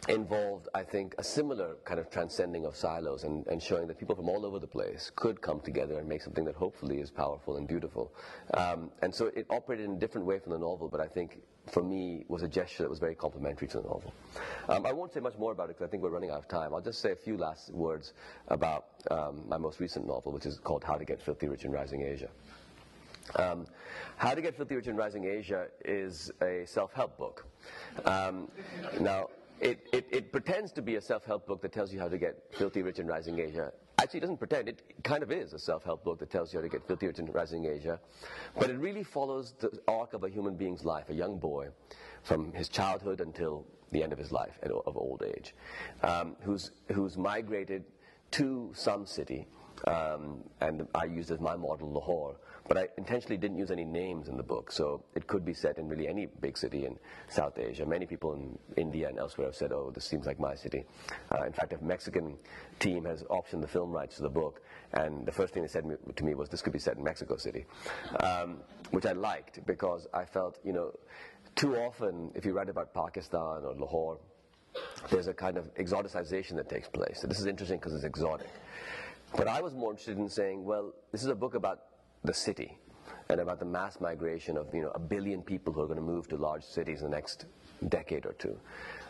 involved, 0.08 0.68
I 0.74 0.82
think, 0.82 1.14
a 1.18 1.24
similar 1.24 1.76
kind 1.84 1.98
of 1.98 2.10
transcending 2.10 2.64
of 2.64 2.76
silos 2.76 3.24
and, 3.24 3.46
and, 3.48 3.62
showing 3.62 3.86
that 3.88 3.98
people 3.98 4.14
from 4.14 4.28
all 4.28 4.46
over 4.46 4.58
the 4.58 4.66
place 4.66 5.10
could 5.16 5.40
come 5.40 5.60
together 5.60 5.98
and 5.98 6.08
make 6.08 6.22
something 6.22 6.44
that 6.44 6.54
hopefully 6.54 7.00
is 7.00 7.10
powerful 7.10 7.56
and 7.56 7.66
beautiful. 7.66 8.12
Um, 8.54 8.90
and 9.02 9.14
so 9.14 9.26
it 9.34 9.46
operated 9.50 9.86
in 9.86 9.92
a 9.92 9.98
different 9.98 10.26
way 10.26 10.38
from 10.38 10.52
the 10.52 10.58
novel, 10.58 10.88
but 10.88 11.00
I 11.00 11.06
think 11.06 11.38
for 11.66 11.82
me 11.82 12.24
was 12.28 12.42
a 12.42 12.48
gesture 12.48 12.84
that 12.84 12.90
was 12.90 13.00
very 13.00 13.14
complementary 13.14 13.66
to 13.68 13.78
the 13.78 13.82
novel. 13.82 14.14
Um, 14.68 14.86
I 14.86 14.92
won't 14.92 15.12
say 15.12 15.20
much 15.20 15.36
more 15.38 15.52
about 15.52 15.64
it 15.64 15.76
because 15.76 15.86
I 15.86 15.90
think 15.90 16.02
we're 16.02 16.10
running 16.10 16.30
out 16.30 16.38
of 16.38 16.48
time. 16.48 16.72
I'll 16.72 16.80
just 16.80 17.00
say 17.00 17.10
a 17.10 17.16
few 17.16 17.36
last 17.36 17.72
words 17.72 18.12
about 18.48 18.86
um, 19.10 19.42
my 19.48 19.58
most 19.58 19.80
recent 19.80 20.06
novel, 20.06 20.32
which 20.32 20.46
is 20.46 20.58
called 20.58 20.84
How 20.84 20.94
to 20.94 21.04
Get 21.04 21.20
Filthy 21.20 21.48
Rich 21.48 21.64
in 21.64 21.72
Rising 21.72 22.02
Asia. 22.02 22.28
Um, 23.34 23.66
How 24.16 24.34
to 24.34 24.40
Get 24.40 24.56
Filthy 24.56 24.76
Rich 24.76 24.86
in 24.86 24.96
Rising 24.96 25.24
Asia 25.24 25.66
is 25.84 26.30
a 26.42 26.64
self-help 26.66 27.18
book. 27.18 27.44
Um, 28.04 28.48
now, 29.00 29.28
it, 29.60 29.86
it, 29.92 30.06
it, 30.10 30.32
pretends 30.32 30.72
to 30.72 30.82
be 30.82 30.96
a 30.96 31.00
self-help 31.00 31.46
book 31.46 31.62
that 31.62 31.72
tells 31.72 31.92
you 31.92 31.98
how 31.98 32.08
to 32.08 32.18
get 32.18 32.42
filthy 32.56 32.82
rich 32.82 32.98
in 32.98 33.06
rising 33.06 33.38
Asia. 33.38 33.72
Actually, 33.98 34.18
it 34.18 34.20
doesn't 34.20 34.36
pretend. 34.36 34.68
It 34.68 34.82
kind 35.02 35.22
of 35.22 35.32
is 35.32 35.52
a 35.54 35.58
self-help 35.58 36.04
book 36.04 36.18
that 36.18 36.30
tells 36.30 36.52
you 36.52 36.58
how 36.58 36.62
to 36.62 36.68
get 36.68 36.86
filthy 36.86 37.06
rich 37.06 37.18
in 37.18 37.26
rising 37.26 37.64
Asia. 37.64 37.98
But 38.58 38.70
it 38.70 38.78
really 38.78 39.02
follows 39.02 39.54
the 39.58 39.70
arc 39.88 40.12
of 40.12 40.24
a 40.24 40.28
human 40.28 40.54
being's 40.54 40.84
life, 40.84 41.08
a 41.08 41.14
young 41.14 41.38
boy, 41.38 41.68
from 42.22 42.52
his 42.52 42.68
childhood 42.68 43.20
until 43.20 43.64
the 43.92 44.02
end 44.02 44.12
of 44.12 44.18
his 44.18 44.32
life, 44.32 44.58
of 44.62 44.96
old 44.96 45.22
age, 45.22 45.54
um, 46.02 46.36
who's, 46.42 46.72
who's 46.92 47.16
migrated 47.16 47.84
to 48.32 48.70
some 48.74 49.06
city, 49.06 49.46
um, 49.86 50.42
and 50.60 50.86
I 50.94 51.04
used 51.04 51.30
as 51.30 51.40
my 51.40 51.56
model 51.56 51.92
Lahore, 51.92 52.36
but 52.68 52.76
I 52.76 52.88
intentionally 52.98 53.36
didn't 53.36 53.58
use 53.58 53.70
any 53.70 53.84
names 53.84 54.28
in 54.28 54.36
the 54.36 54.42
book, 54.42 54.72
so 54.72 55.02
it 55.14 55.26
could 55.26 55.44
be 55.44 55.54
set 55.54 55.78
in 55.78 55.88
really 55.88 56.08
any 56.08 56.26
big 56.40 56.58
city 56.58 56.86
in 56.86 56.98
South 57.28 57.58
Asia. 57.58 57.86
Many 57.86 58.06
people 58.06 58.34
in 58.34 58.58
India 58.76 59.08
and 59.08 59.18
elsewhere 59.18 59.46
have 59.46 59.56
said, 59.56 59.72
oh, 59.72 59.90
this 59.94 60.04
seems 60.04 60.26
like 60.26 60.40
my 60.40 60.54
city. 60.54 60.84
Uh, 61.32 61.44
in 61.44 61.52
fact, 61.52 61.72
a 61.72 61.84
Mexican 61.84 62.36
team 62.80 63.04
has 63.04 63.22
optioned 63.24 63.60
the 63.60 63.68
film 63.68 63.92
rights 63.92 64.16
to 64.16 64.22
the 64.22 64.28
book, 64.28 64.62
and 64.92 65.26
the 65.26 65.32
first 65.32 65.54
thing 65.54 65.62
they 65.62 65.68
said 65.68 65.84
to 66.14 66.24
me 66.24 66.34
was, 66.34 66.48
this 66.48 66.62
could 66.62 66.72
be 66.72 66.78
set 66.78 66.96
in 66.96 67.04
Mexico 67.04 67.36
City, 67.36 67.64
um, 68.20 68.58
which 68.90 69.06
I 69.06 69.12
liked 69.12 69.64
because 69.66 70.06
I 70.12 70.24
felt, 70.24 70.58
you 70.64 70.72
know, 70.72 70.92
too 71.54 71.76
often, 71.76 72.30
if 72.34 72.44
you 72.44 72.52
write 72.52 72.68
about 72.68 72.92
Pakistan 72.92 73.64
or 73.64 73.74
Lahore, 73.78 74.18
there's 75.10 75.26
a 75.26 75.32
kind 75.32 75.56
of 75.56 75.72
exoticization 75.76 76.56
that 76.56 76.68
takes 76.68 76.88
place. 76.88 77.20
So 77.20 77.26
this 77.26 77.40
is 77.40 77.46
interesting 77.46 77.78
because 77.78 77.94
it's 77.94 78.04
exotic. 78.04 78.48
But 79.34 79.48
I 79.48 79.60
was 79.60 79.74
more 79.74 79.90
interested 79.90 80.18
in 80.18 80.28
saying, 80.28 80.64
well, 80.64 80.92
this 81.12 81.22
is 81.22 81.28
a 81.28 81.34
book 81.34 81.54
about 81.54 81.80
the 82.24 82.34
city 82.34 82.78
and 83.28 83.40
about 83.40 83.58
the 83.58 83.64
mass 83.64 84.00
migration 84.00 84.56
of 84.56 84.72
you 84.72 84.82
know 84.82 84.92
a 84.94 84.98
billion 84.98 85.42
people 85.42 85.72
who 85.72 85.80
are 85.80 85.86
going 85.86 85.98
to 85.98 86.02
move 86.04 86.28
to 86.28 86.36
large 86.36 86.64
cities 86.64 87.02
in 87.02 87.10
the 87.10 87.16
next 87.16 87.46
decade 87.88 88.24
or 88.24 88.32
two. 88.34 88.58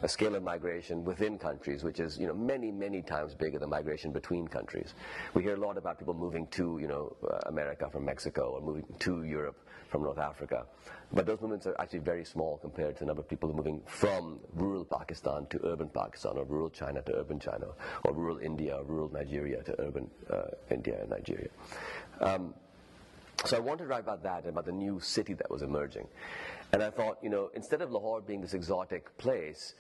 A 0.03 0.09
scale 0.09 0.35
of 0.35 0.43
migration 0.43 1.05
within 1.05 1.39
countries, 1.39 1.85
which 1.85 2.01
is 2.01 2.19
you 2.19 2.27
know 2.27 2.35
many 2.35 2.71
many 2.71 3.03
times 3.03 3.35
bigger 3.35 3.59
than 3.59 3.71
migration 3.71 4.13
between 4.13 4.49
countries. 4.49 4.95
We 5.35 5.43
hear 5.43 5.55
a 5.55 5.61
lot 5.61 5.77
about 5.77 5.99
people 5.99 6.15
moving 6.15 6.47
to 6.49 6.79
you 6.81 6.89
know 6.89 7.17
uh, 7.23 7.39
America 7.47 7.89
from 7.91 8.05
Mexico 8.05 8.53
or 8.55 8.61
moving 8.61 8.85
to 9.01 9.23
Europe 9.25 9.59
from 9.89 10.03
North 10.03 10.19
Africa, 10.19 10.67
but 11.13 11.27
those 11.27 11.41
movements 11.41 11.67
are 11.67 11.77
actually 11.79 12.01
very 12.01 12.25
small 12.25 12.59
compared 12.59 12.95
to 12.97 13.01
the 13.01 13.07
number 13.07 13.23
of 13.23 13.29
people 13.29 13.53
moving 13.53 13.81
from 13.87 14.41
rural 14.55 14.85
Pakistan 14.85 15.47
to 15.51 15.61
urban 15.65 15.89
Pakistan, 15.89 16.37
or 16.37 16.45
rural 16.45 16.71
China 16.71 17.03
to 17.03 17.15
urban 17.17 17.39
China, 17.39 17.67
or 18.05 18.13
rural 18.15 18.39
India, 18.39 18.77
or 18.77 18.85
rural 18.85 19.11
Nigeria 19.13 19.63
to 19.63 19.81
urban 19.81 20.11
uh, 20.31 20.43
India 20.71 20.99
and 21.01 21.11
Nigeria. 21.11 21.49
Um, 22.21 22.55
so 23.47 23.57
I 23.57 23.61
wanted 23.61 23.85
to 23.85 23.89
write 23.89 24.01
about 24.01 24.23
that 24.25 24.41
and 24.41 24.49
about 24.49 24.67
the 24.67 24.73
new 24.73 25.01
city 25.01 25.35
that 25.35 25.51
was 25.51 25.63
emerging. 25.63 26.07
And 26.73 26.83
I 26.83 26.91
thought, 26.91 27.19
you 27.23 27.31
know, 27.31 27.51
instead 27.55 27.81
of 27.83 27.93
Lahore 27.93 28.21
being 28.21 28.41
this 28.41 28.55
exotic 28.55 29.17
place, 29.19 29.75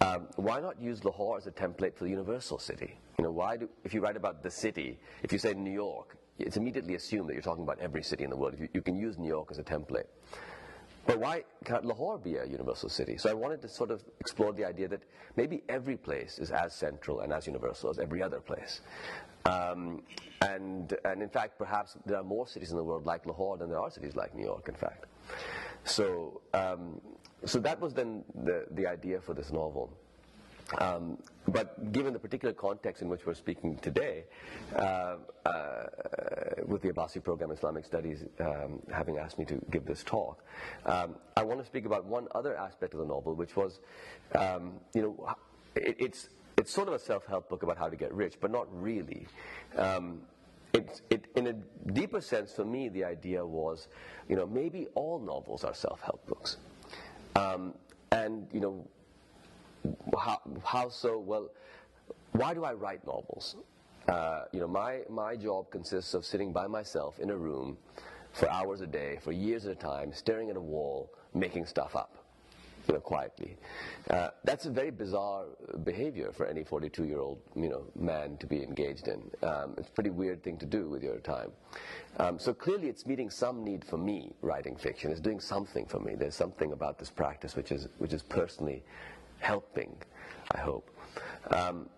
um, 0.00 0.28
why 0.36 0.60
not 0.60 0.80
use 0.80 1.04
Lahore 1.04 1.38
as 1.38 1.46
a 1.46 1.50
template 1.50 1.96
for 1.96 2.04
the 2.04 2.10
universal 2.10 2.58
city? 2.58 2.98
You 3.18 3.24
know, 3.24 3.30
why 3.30 3.56
do, 3.56 3.68
if 3.84 3.92
you 3.92 4.00
write 4.00 4.16
about 4.16 4.42
the 4.42 4.50
city, 4.50 4.98
if 5.22 5.32
you 5.32 5.38
say 5.38 5.54
New 5.54 5.72
York, 5.72 6.16
it's 6.38 6.56
immediately 6.56 6.94
assumed 6.94 7.28
that 7.28 7.32
you're 7.32 7.42
talking 7.42 7.64
about 7.64 7.80
every 7.80 8.02
city 8.02 8.24
in 8.24 8.30
the 8.30 8.36
world. 8.36 8.54
You, 8.58 8.68
you, 8.72 8.82
can 8.82 8.96
use 8.96 9.18
New 9.18 9.28
York 9.28 9.48
as 9.50 9.58
a 9.58 9.64
template. 9.64 10.06
But 11.08 11.20
why 11.20 11.44
can't 11.64 11.86
Lahore 11.86 12.18
be 12.18 12.36
a 12.36 12.44
universal 12.44 12.90
city? 12.90 13.16
So 13.16 13.30
I 13.30 13.32
wanted 13.32 13.62
to 13.62 13.68
sort 13.68 13.90
of 13.90 14.04
explore 14.20 14.52
the 14.52 14.66
idea 14.66 14.88
that 14.88 15.00
maybe 15.36 15.62
every 15.66 15.96
place 15.96 16.38
is 16.38 16.50
as 16.50 16.74
central 16.74 17.20
and 17.20 17.32
as 17.32 17.46
universal 17.46 17.88
as 17.88 17.98
every 17.98 18.22
other 18.22 18.40
place. 18.40 18.82
Um, 19.46 20.02
and, 20.42 20.94
and 21.06 21.22
in 21.22 21.30
fact, 21.30 21.58
perhaps 21.58 21.96
there 22.04 22.18
are 22.18 22.22
more 22.22 22.46
cities 22.46 22.72
in 22.72 22.76
the 22.76 22.84
world 22.84 23.06
like 23.06 23.24
Lahore 23.24 23.56
than 23.56 23.70
there 23.70 23.80
are 23.80 23.90
cities 23.90 24.16
like 24.16 24.34
New 24.34 24.44
York, 24.44 24.68
in 24.68 24.74
fact. 24.74 25.06
So 25.84 26.42
um, 26.52 27.00
so 27.46 27.58
that 27.60 27.80
was 27.80 27.94
then 27.94 28.24
the, 28.44 28.66
the 28.72 28.86
idea 28.86 29.18
for 29.20 29.32
this 29.32 29.50
novel. 29.50 29.90
Um, 30.76 31.18
but 31.46 31.92
given 31.92 32.12
the 32.12 32.18
particular 32.18 32.52
context 32.52 33.00
in 33.00 33.08
which 33.08 33.24
we're 33.24 33.34
speaking 33.34 33.78
today, 33.78 34.24
uh, 34.76 35.16
uh, 35.46 35.86
with 36.66 36.82
the 36.82 36.90
Abbasi 36.90 37.24
program 37.24 37.50
Islamic 37.50 37.86
Studies 37.86 38.24
um, 38.40 38.80
having 38.92 39.16
asked 39.16 39.38
me 39.38 39.46
to 39.46 39.58
give 39.70 39.86
this 39.86 40.02
talk, 40.02 40.44
um, 40.84 41.14
I 41.36 41.42
want 41.42 41.60
to 41.60 41.66
speak 41.66 41.86
about 41.86 42.04
one 42.04 42.28
other 42.34 42.54
aspect 42.56 42.92
of 42.92 43.00
the 43.00 43.06
novel, 43.06 43.34
which 43.34 43.56
was, 43.56 43.80
um, 44.34 44.74
you 44.94 45.02
know, 45.02 45.34
it, 45.74 45.96
it's 45.98 46.28
it's 46.58 46.72
sort 46.72 46.88
of 46.88 46.94
a 46.94 46.98
self-help 46.98 47.48
book 47.48 47.62
about 47.62 47.78
how 47.78 47.88
to 47.88 47.96
get 47.96 48.12
rich, 48.12 48.34
but 48.40 48.50
not 48.50 48.66
really. 48.70 49.26
Um, 49.76 50.20
it, 50.74 51.00
it, 51.08 51.24
in 51.36 51.46
a 51.46 51.52
deeper 51.92 52.20
sense, 52.20 52.52
for 52.52 52.64
me, 52.64 52.88
the 52.88 53.04
idea 53.04 53.46
was, 53.46 53.86
you 54.28 54.34
know, 54.34 54.44
maybe 54.44 54.88
all 54.96 55.20
novels 55.20 55.62
are 55.62 55.72
self-help 55.72 56.26
books. 56.26 56.56
Um, 57.36 57.74
and, 58.10 58.48
you 58.52 58.60
know, 58.60 58.88
how, 60.18 60.40
how 60.64 60.88
so? 60.88 61.18
Well, 61.18 61.50
why 62.32 62.54
do 62.54 62.64
I 62.64 62.72
write 62.72 63.06
novels? 63.06 63.56
Uh, 64.08 64.44
you 64.52 64.60
know, 64.60 64.68
my, 64.68 65.00
my 65.10 65.36
job 65.36 65.70
consists 65.70 66.14
of 66.14 66.24
sitting 66.24 66.52
by 66.52 66.66
myself 66.66 67.18
in 67.18 67.30
a 67.30 67.36
room 67.36 67.76
for 68.32 68.50
hours 68.50 68.80
a 68.80 68.86
day, 68.86 69.18
for 69.22 69.32
years 69.32 69.66
at 69.66 69.72
a 69.72 69.74
time, 69.74 70.12
staring 70.12 70.48
at 70.50 70.56
a 70.56 70.60
wall, 70.60 71.10
making 71.34 71.66
stuff 71.66 71.94
up 71.94 72.24
you 72.88 72.94
know, 72.94 73.00
quietly. 73.00 73.56
Uh, 74.08 74.30
that's 74.44 74.64
a 74.64 74.70
very 74.70 74.90
bizarre 74.90 75.44
behavior 75.84 76.32
for 76.32 76.46
any 76.46 76.64
42-year-old, 76.64 77.38
you 77.54 77.68
know, 77.68 77.84
man 77.94 78.38
to 78.38 78.46
be 78.46 78.62
engaged 78.62 79.08
in. 79.08 79.30
Um, 79.46 79.74
it's 79.76 79.88
a 79.88 79.92
pretty 79.92 80.10
weird 80.10 80.42
thing 80.42 80.56
to 80.58 80.66
do 80.66 80.88
with 80.88 81.02
your 81.02 81.18
time. 81.18 81.50
Um, 82.18 82.38
so 82.38 82.54
clearly, 82.54 82.88
it's 82.88 83.04
meeting 83.04 83.28
some 83.28 83.62
need 83.62 83.84
for 83.84 83.98
me. 83.98 84.32
Writing 84.40 84.76
fiction 84.76 85.10
It's 85.10 85.20
doing 85.20 85.40
something 85.40 85.84
for 85.86 86.00
me. 86.00 86.14
There's 86.14 86.34
something 86.34 86.72
about 86.72 86.98
this 86.98 87.10
practice 87.10 87.54
which 87.56 87.70
is 87.70 87.88
which 87.98 88.12
is 88.12 88.22
personally 88.22 88.82
helping. 89.40 89.96
I 90.52 90.58
hope. 90.58 90.90
Um, 91.50 91.88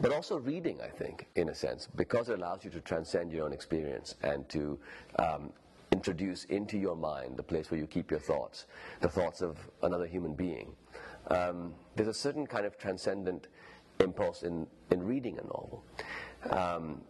but 0.00 0.12
also 0.12 0.38
reading, 0.38 0.80
I 0.82 0.88
think, 0.88 1.26
in 1.34 1.48
a 1.48 1.54
sense, 1.54 1.88
because 1.96 2.28
it 2.28 2.38
allows 2.38 2.64
you 2.64 2.70
to 2.70 2.80
transcend 2.80 3.32
your 3.32 3.46
own 3.46 3.52
experience 3.52 4.14
and 4.22 4.48
to 4.50 4.78
um, 5.18 5.50
introduce 5.92 6.44
into 6.44 6.78
your 6.78 6.94
mind 6.94 7.36
the 7.36 7.42
place 7.42 7.70
where 7.70 7.80
you 7.80 7.86
keep 7.86 8.10
your 8.10 8.20
thoughts, 8.20 8.66
the 9.00 9.08
thoughts 9.08 9.40
of 9.40 9.56
another 9.82 10.06
human 10.06 10.34
being. 10.34 10.72
Um, 11.28 11.74
there's 11.96 12.08
a 12.08 12.14
certain 12.14 12.46
kind 12.46 12.66
of 12.66 12.78
transcendent 12.78 13.48
impulse 14.00 14.42
in, 14.42 14.66
in 14.90 15.02
reading 15.02 15.38
a 15.38 15.42
novel. 15.42 15.84
Um, 16.50 17.00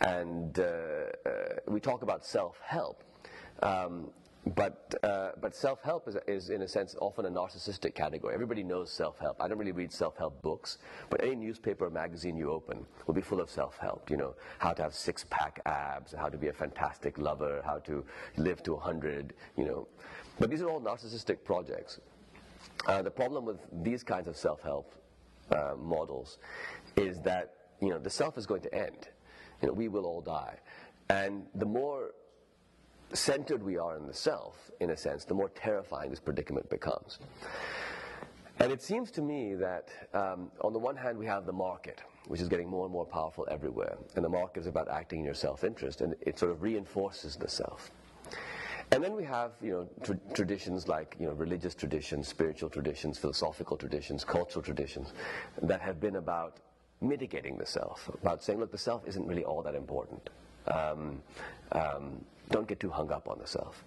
and 0.00 0.58
uh, 0.58 0.62
uh, 0.62 1.30
we 1.66 1.80
talk 1.80 2.02
about 2.02 2.24
self 2.24 2.60
help. 2.64 3.02
Um, 3.62 4.10
but 4.54 4.94
uh, 5.02 5.30
but 5.40 5.54
self 5.54 5.82
help 5.82 6.08
is, 6.08 6.16
is 6.26 6.50
in 6.50 6.62
a 6.62 6.68
sense 6.68 6.94
often 7.00 7.26
a 7.26 7.30
narcissistic 7.30 7.94
category. 7.94 8.34
Everybody 8.34 8.62
knows 8.62 8.90
self 8.90 9.18
help. 9.18 9.36
I 9.40 9.48
don't 9.48 9.58
really 9.58 9.72
read 9.72 9.92
self 9.92 10.16
help 10.16 10.40
books, 10.42 10.78
but 11.10 11.22
any 11.22 11.34
newspaper 11.34 11.86
or 11.86 11.90
magazine 11.90 12.36
you 12.36 12.50
open 12.50 12.86
will 13.06 13.14
be 13.14 13.20
full 13.20 13.40
of 13.40 13.50
self 13.50 13.76
help. 13.78 14.10
You 14.10 14.16
know 14.16 14.34
how 14.58 14.72
to 14.72 14.82
have 14.82 14.94
six 14.94 15.24
pack 15.28 15.60
abs, 15.66 16.12
how 16.12 16.28
to 16.28 16.38
be 16.38 16.48
a 16.48 16.52
fantastic 16.52 17.18
lover, 17.18 17.62
how 17.64 17.78
to 17.80 18.04
live 18.36 18.62
to 18.64 18.76
hundred. 18.76 19.34
You 19.56 19.64
know, 19.64 19.88
but 20.38 20.50
these 20.50 20.62
are 20.62 20.68
all 20.68 20.80
narcissistic 20.80 21.44
projects. 21.44 22.00
Uh, 22.86 23.02
the 23.02 23.10
problem 23.10 23.44
with 23.44 23.58
these 23.82 24.02
kinds 24.02 24.28
of 24.28 24.36
self 24.36 24.62
help 24.62 24.94
uh, 25.50 25.74
models 25.76 26.38
is 26.96 27.20
that 27.20 27.54
you 27.80 27.88
know 27.88 27.98
the 27.98 28.10
self 28.10 28.38
is 28.38 28.46
going 28.46 28.62
to 28.62 28.74
end. 28.74 29.08
You 29.60 29.68
know, 29.68 29.74
we 29.74 29.88
will 29.88 30.06
all 30.06 30.20
die, 30.20 30.58
and 31.10 31.44
the 31.56 31.66
more 31.66 32.12
centered 33.12 33.62
we 33.62 33.78
are 33.78 33.96
in 33.96 34.06
the 34.06 34.14
self, 34.14 34.70
in 34.80 34.90
a 34.90 34.96
sense, 34.96 35.24
the 35.24 35.34
more 35.34 35.48
terrifying 35.50 36.10
this 36.10 36.20
predicament 36.20 36.68
becomes. 36.68 37.18
And 38.60 38.72
it 38.72 38.82
seems 38.82 39.10
to 39.12 39.22
me 39.22 39.54
that, 39.54 39.88
um, 40.12 40.50
on 40.62 40.72
the 40.72 40.78
one 40.78 40.96
hand, 40.96 41.16
we 41.16 41.26
have 41.26 41.46
the 41.46 41.52
market, 41.52 42.00
which 42.26 42.40
is 42.40 42.48
getting 42.48 42.68
more 42.68 42.84
and 42.84 42.92
more 42.92 43.06
powerful 43.06 43.46
everywhere. 43.50 43.96
And 44.16 44.24
the 44.24 44.28
market 44.28 44.60
is 44.60 44.66
about 44.66 44.88
acting 44.88 45.20
in 45.20 45.24
your 45.24 45.34
self 45.34 45.62
interest, 45.62 46.00
and 46.00 46.16
it 46.20 46.38
sort 46.38 46.50
of 46.50 46.60
reinforces 46.62 47.36
the 47.36 47.48
self. 47.48 47.90
And 48.90 49.04
then 49.04 49.14
we 49.14 49.24
have, 49.24 49.52
you 49.60 49.70
know, 49.70 49.88
tra- 50.02 50.18
traditions 50.34 50.88
like, 50.88 51.14
you 51.20 51.26
know, 51.26 51.34
religious 51.34 51.74
traditions, 51.74 52.26
spiritual 52.26 52.70
traditions, 52.70 53.18
philosophical 53.18 53.76
traditions, 53.76 54.24
cultural 54.24 54.62
traditions 54.62 55.12
that 55.62 55.80
have 55.80 56.00
been 56.00 56.16
about 56.16 56.56
mitigating 57.00 57.58
the 57.58 57.66
self, 57.66 58.10
about 58.22 58.42
saying, 58.42 58.58
look, 58.58 58.72
the 58.72 58.78
self 58.78 59.06
isn't 59.06 59.26
really 59.26 59.44
all 59.44 59.62
that 59.62 59.74
important. 59.74 60.30
Um, 60.66 61.22
um, 61.72 62.24
don't 62.50 62.66
get 62.68 62.80
too 62.80 62.90
hung 62.90 63.10
up 63.12 63.28
on 63.28 63.38
the 63.38 63.46
self. 63.46 63.84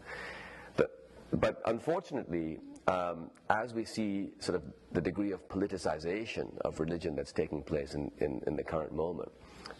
But, 0.75 0.91
but 1.33 1.61
unfortunately, 1.65 2.59
um, 2.87 3.29
as 3.49 3.73
we 3.73 3.85
see 3.85 4.31
sort 4.39 4.55
of 4.55 4.63
the 4.91 5.01
degree 5.01 5.31
of 5.31 5.47
politicization 5.47 6.57
of 6.59 6.79
religion 6.79 7.15
that's 7.15 7.31
taking 7.31 7.63
place 7.63 7.93
in, 7.93 8.11
in, 8.19 8.41
in 8.47 8.55
the 8.55 8.63
current 8.63 8.93
moment, 8.93 9.31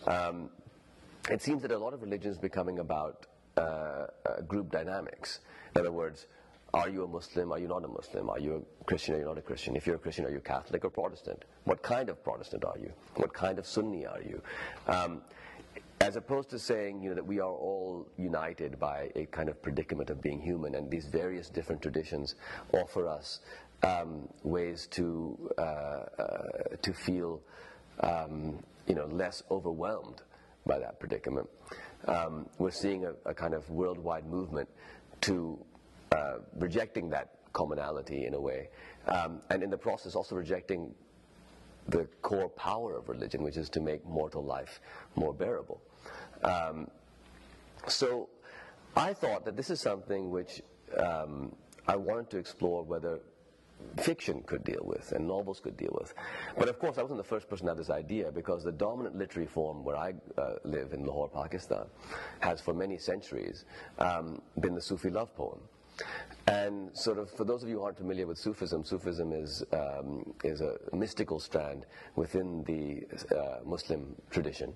um, 0.08 0.50
it 1.30 1.42
seems 1.42 1.62
that 1.62 1.72
a 1.72 1.78
lot 1.78 1.94
of 1.94 2.02
religion 2.02 2.32
is 2.32 2.38
becoming 2.38 2.80
about 2.80 3.28
uh, 3.58 3.62
uh, 3.62 4.42
group 4.48 4.72
dynamics. 4.72 5.40
In 5.76 5.82
other 5.82 5.92
words, 5.92 6.28
are 6.74 6.88
you 6.88 7.04
a 7.04 7.08
Muslim? 7.08 7.52
Are 7.52 7.60
you 7.60 7.68
not 7.68 7.84
a 7.84 7.88
Muslim? 7.88 8.30
Are 8.30 8.40
you 8.40 8.66
a 8.82 8.86
Christian? 8.86 9.16
Are 9.16 9.20
you 9.20 9.26
not 9.26 9.38
a 9.38 9.42
Christian? 9.42 9.76
If 9.76 9.86
you're 9.86 9.98
a 9.98 10.00
Christian, 10.00 10.26
are 10.26 10.32
you 10.32 10.40
Catholic 10.40 10.86
or 10.86 10.90
Protestant? 10.90 11.44
What 11.66 11.84
kind 11.84 12.10
of 12.10 12.24
Protestant 12.24 12.64
are 12.64 12.78
you? 12.80 12.94
What 13.16 13.34
kind 13.34 13.60
of 13.60 13.68
Sunni 13.68 14.06
are 14.06 14.22
you? 14.22 14.42
Um, 14.88 15.22
as 16.02 16.16
opposed 16.16 16.50
to 16.50 16.58
saying 16.58 17.02
you 17.02 17.10
know, 17.10 17.16
that 17.16 17.26
we 17.26 17.40
are 17.40 17.52
all 17.52 18.08
united 18.18 18.80
by 18.80 19.12
a 19.16 19.26
kind 19.28 19.50
of 19.50 19.62
predicament 19.62 20.10
of 20.10 20.22
being 20.22 20.42
human, 20.42 20.76
and 20.76 20.90
these 20.90 21.06
various 21.06 21.50
different 21.50 21.82
traditions 21.82 22.36
offer 22.74 23.08
us 23.08 23.40
um, 23.84 24.28
ways 24.44 24.88
to 24.88 25.50
uh, 25.58 25.62
uh, 25.62 26.06
to 26.82 26.94
feel 26.94 27.40
um, 28.00 28.58
you 28.88 28.96
know 28.96 29.06
less 29.06 29.44
overwhelmed 29.52 30.24
by 30.66 30.80
that 30.80 31.00
predicament. 31.00 31.48
Um, 32.08 32.48
we're 32.58 32.72
seeing 32.72 33.06
a, 33.06 33.14
a, 33.26 33.34
kind 33.34 33.54
of 33.54 33.70
worldwide 33.70 34.26
movement 34.26 34.68
to 35.22 35.60
uh, 36.12 36.38
rejecting 36.58 37.12
that 37.12 37.36
commonality 37.54 38.26
in 38.26 38.34
a 38.34 38.40
way, 38.42 38.70
um, 39.08 39.40
and 39.52 39.62
in 39.62 39.70
the 39.70 39.78
process 39.78 40.16
also 40.16 40.36
rejecting 40.36 40.96
the 41.90 42.08
core 42.24 42.50
power 42.50 42.98
of 42.98 43.08
religion, 43.08 43.44
which 43.44 43.58
is 43.58 43.70
to 43.70 43.80
make 43.80 44.04
mortal 44.06 44.44
life 44.44 44.80
more 45.16 45.34
bearable. 45.34 45.80
Um, 46.44 46.90
so 47.88 48.30
I 48.96 49.14
thought 49.14 49.46
that 49.46 49.56
this 49.56 49.70
is 49.70 49.80
something 49.80 50.30
which 50.30 50.62
um, 50.98 51.56
I 51.88 51.96
wanted 51.96 52.30
to 52.32 52.38
explore 52.38 52.84
whether 52.84 53.20
fiction 53.98 54.42
could 54.44 54.64
deal 54.64 54.82
with 54.84 55.12
and 55.12 55.28
novels 55.28 55.60
could 55.60 55.78
deal 55.78 55.96
with. 56.00 56.14
But 56.58 56.70
of 56.70 56.80
course, 56.80 56.98
I 56.98 57.02
wasn't 57.02 57.18
the 57.18 57.24
first 57.24 57.50
person 57.50 57.66
to 57.66 57.72
have 57.72 57.78
this 57.78 57.90
idea 57.90 58.32
because 58.32 58.64
the 58.64 58.72
dominant 58.72 59.18
literary 59.18 59.48
form 59.48 59.84
where 59.84 59.96
I 59.96 60.14
uh, 60.38 60.54
live 60.64 60.94
in 60.94 61.06
Lahore, 61.06 61.30
Pakistan, 61.30 61.86
has 62.40 62.62
for 62.62 62.74
many 62.74 62.98
centuries 62.98 63.66
um, 64.00 64.42
been 64.60 64.76
the 64.76 64.82
Sufi 64.82 65.10
love 65.10 65.36
poem. 65.36 65.60
And 66.48 66.96
sort 66.98 67.20
of, 67.20 67.30
for 67.30 67.44
those 67.44 67.64
of 67.64 67.70
you 67.70 67.78
who 67.80 67.84
aren't 67.84 67.98
familiar 67.98 68.26
with 68.26 68.38
Sufism, 68.38 68.84
Sufism 68.84 69.32
is 69.34 69.64
um, 69.74 70.34
is 70.44 70.62
a 70.62 70.78
mystical 70.94 71.40
strand 71.40 71.86
within 72.16 72.64
the 72.64 73.06
uh, 73.36 73.60
Muslim 73.64 74.16
tradition. 74.32 74.74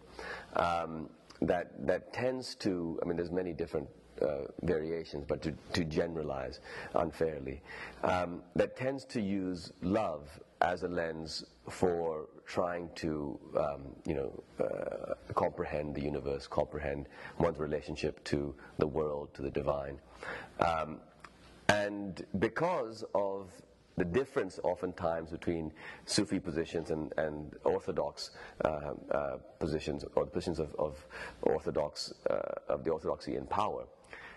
Um, 0.55 1.09
that 1.41 1.71
that 1.85 2.13
tends 2.13 2.55
to 2.55 2.99
I 3.01 3.05
mean 3.05 3.17
there's 3.17 3.31
many 3.31 3.53
different 3.53 3.87
uh, 4.21 4.45
variations, 4.61 5.25
but 5.27 5.41
to, 5.41 5.53
to 5.73 5.83
generalize 5.83 6.59
unfairly, 6.93 7.61
um, 8.03 8.41
that 8.55 8.77
tends 8.77 9.03
to 9.05 9.21
use 9.21 9.71
love 9.81 10.39
as 10.61 10.83
a 10.83 10.87
lens 10.87 11.45
for 11.69 12.29
trying 12.45 12.89
to, 12.95 13.37
um, 13.57 13.81
you 14.05 14.13
know, 14.13 14.43
uh, 14.63 15.13
comprehend 15.33 15.95
the 15.95 16.01
universe, 16.01 16.47
comprehend 16.47 17.07
one's 17.39 17.59
relationship 17.59 18.23
to 18.23 18.55
the 18.77 18.87
world, 18.87 19.33
to 19.33 19.41
the 19.41 19.49
divine. 19.49 19.99
Um, 20.65 20.99
and 21.69 22.25
because 22.39 23.03
of 23.15 23.49
the 23.97 24.05
difference 24.05 24.59
oftentimes 24.63 25.31
between 25.31 25.71
Sufi 26.05 26.39
positions 26.39 26.91
and, 26.91 27.13
and 27.17 27.53
Orthodox 27.63 28.31
uh, 28.63 28.93
uh, 29.11 29.37
positions, 29.59 30.03
or 30.15 30.25
positions 30.25 30.59
of, 30.59 30.75
of 30.77 31.05
Orthodox, 31.41 32.13
uh, 32.29 32.35
of 32.67 32.83
the 32.83 32.91
Orthodoxy 32.91 33.35
in 33.35 33.45
power. 33.45 33.85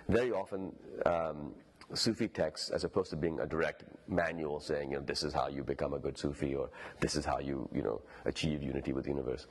Very 0.09 0.33
often, 0.33 0.73
um, 1.07 1.55
Sufi 1.95 2.29
texts, 2.29 2.71
as 2.71 2.85
opposed 2.85 3.11
to 3.11 3.17
being 3.17 3.41
a 3.41 3.47
direct 3.47 3.85
manual 4.09 4.61
saying, 4.61 4.93
you 4.93 4.99
know, 4.99 5.05
this 5.05 5.23
is 5.23 5.33
how 5.33 5.49
you 5.49 5.65
become 5.65 5.95
a 5.95 5.99
good 5.99 6.19
Sufi, 6.19 6.55
or 6.55 6.71
this 7.01 7.17
is 7.17 7.25
how 7.25 7.39
you, 7.39 7.69
you 7.73 7.83
know, 7.83 8.01
achieve 8.27 8.63
unity 8.63 8.93
with 8.93 9.05
the 9.05 9.11
universe, 9.11 9.47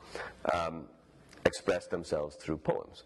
um, 0.54 0.86
express 1.46 1.88
themselves 1.88 2.36
through 2.36 2.58
poems 2.58 3.04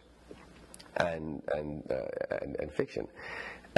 and, 0.98 1.42
and, 1.54 1.90
uh, 1.90 2.38
and, 2.42 2.58
and 2.60 2.72
fiction, 2.74 3.08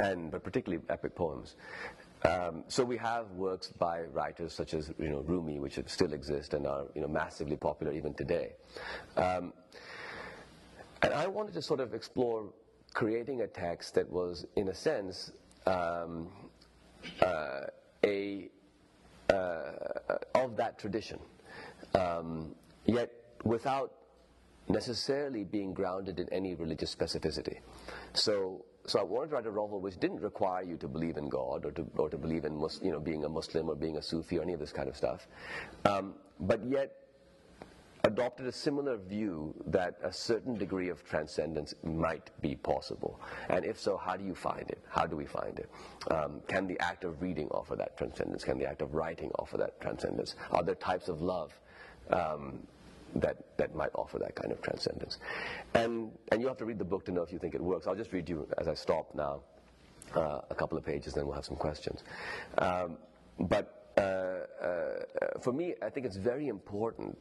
and, 0.00 0.30
but 0.30 0.42
particularly 0.42 0.82
epic 0.88 1.14
poems. 1.14 1.54
Um, 2.24 2.64
so 2.68 2.84
we 2.84 2.96
have 2.96 3.30
works 3.32 3.68
by 3.68 4.02
writers 4.04 4.54
such 4.54 4.72
as 4.72 4.90
you 4.98 5.10
know 5.10 5.20
Rumi, 5.20 5.58
which 5.60 5.78
still 5.86 6.12
exist 6.12 6.54
and 6.54 6.66
are 6.66 6.86
you 6.94 7.02
know 7.02 7.08
massively 7.08 7.56
popular 7.56 7.92
even 7.92 8.14
today. 8.14 8.52
Um, 9.16 9.52
and 11.02 11.12
I 11.12 11.26
wanted 11.26 11.52
to 11.54 11.62
sort 11.62 11.80
of 11.80 11.92
explore 11.92 12.46
creating 12.94 13.42
a 13.42 13.46
text 13.46 13.94
that 13.94 14.10
was, 14.10 14.46
in 14.56 14.68
a 14.68 14.74
sense, 14.74 15.32
um, 15.66 16.28
uh, 17.20 17.62
a 18.04 18.48
uh, 19.28 19.72
of 20.34 20.56
that 20.56 20.78
tradition, 20.78 21.18
um, 21.94 22.54
yet 22.86 23.10
without 23.44 23.92
necessarily 24.68 25.44
being 25.44 25.74
grounded 25.74 26.18
in 26.18 26.28
any 26.32 26.54
religious 26.54 26.94
specificity. 26.94 27.58
So, 28.14 28.64
so 28.86 29.00
I 29.00 29.02
wanted 29.02 29.30
to 29.30 29.36
write 29.36 29.46
a 29.46 29.52
novel 29.52 29.80
which 29.80 29.98
didn't 29.98 30.20
require 30.20 30.62
you 30.62 30.76
to 30.76 30.88
believe 30.88 31.16
in 31.16 31.28
God 31.28 31.64
or 31.64 31.70
to, 31.72 31.86
or 31.96 32.10
to 32.10 32.18
believe 32.18 32.44
in 32.44 32.60
you 32.82 32.92
know, 32.92 33.00
being 33.00 33.24
a 33.24 33.28
Muslim 33.28 33.70
or 33.70 33.74
being 33.74 33.96
a 33.96 34.02
Sufi 34.02 34.38
or 34.38 34.42
any 34.42 34.52
of 34.52 34.60
this 34.60 34.72
kind 34.72 34.88
of 34.88 34.96
stuff, 34.96 35.26
um, 35.84 36.14
but 36.40 36.62
yet 36.64 37.04
adopted 38.04 38.46
a 38.46 38.52
similar 38.52 38.98
view 38.98 39.54
that 39.66 39.96
a 40.02 40.12
certain 40.12 40.56
degree 40.56 40.90
of 40.90 41.02
transcendence 41.04 41.74
might 41.82 42.30
be 42.42 42.54
possible. 42.54 43.18
And 43.48 43.64
if 43.64 43.80
so, 43.80 43.96
how 43.96 44.16
do 44.16 44.24
you 44.24 44.34
find 44.34 44.68
it? 44.68 44.78
How 44.88 45.06
do 45.06 45.16
we 45.16 45.24
find 45.24 45.58
it? 45.58 45.70
Um, 46.10 46.42
can 46.46 46.66
the 46.66 46.78
act 46.80 47.04
of 47.04 47.22
reading 47.22 47.48
offer 47.48 47.76
that 47.76 47.96
transcendence? 47.96 48.44
Can 48.44 48.58
the 48.58 48.66
act 48.66 48.82
of 48.82 48.94
writing 48.94 49.30
offer 49.38 49.56
that 49.56 49.80
transcendence? 49.80 50.34
Are 50.50 50.62
there 50.62 50.74
types 50.74 51.08
of 51.08 51.22
love 51.22 51.58
um, 52.10 52.66
that, 53.16 53.36
that 53.56 53.74
might 53.74 53.90
offer 53.94 54.18
that 54.18 54.34
kind 54.34 54.52
of 54.52 54.60
transcendence? 54.62 55.18
And, 55.74 56.10
and 56.32 56.40
you 56.40 56.48
have 56.48 56.56
to 56.58 56.64
read 56.64 56.78
the 56.78 56.84
book 56.84 57.04
to 57.06 57.12
know 57.12 57.22
if 57.22 57.32
you 57.32 57.38
think 57.38 57.54
it 57.54 57.60
works. 57.60 57.86
I'll 57.86 57.94
just 57.94 58.12
read 58.12 58.28
you 58.28 58.46
as 58.58 58.68
I 58.68 58.74
stop 58.74 59.14
now. 59.14 59.40
Uh, 60.14 60.40
a 60.50 60.54
couple 60.54 60.78
of 60.78 60.84
pages, 60.84 61.14
then 61.14 61.26
we'll 61.26 61.34
have 61.34 61.44
some 61.44 61.56
questions. 61.56 62.04
Um, 62.58 62.98
but 63.40 63.90
uh, 63.96 64.00
uh, 64.00 64.38
for 65.40 65.52
me, 65.52 65.74
I 65.82 65.90
think 65.90 66.06
it's 66.06 66.16
very 66.16 66.46
important 66.48 67.18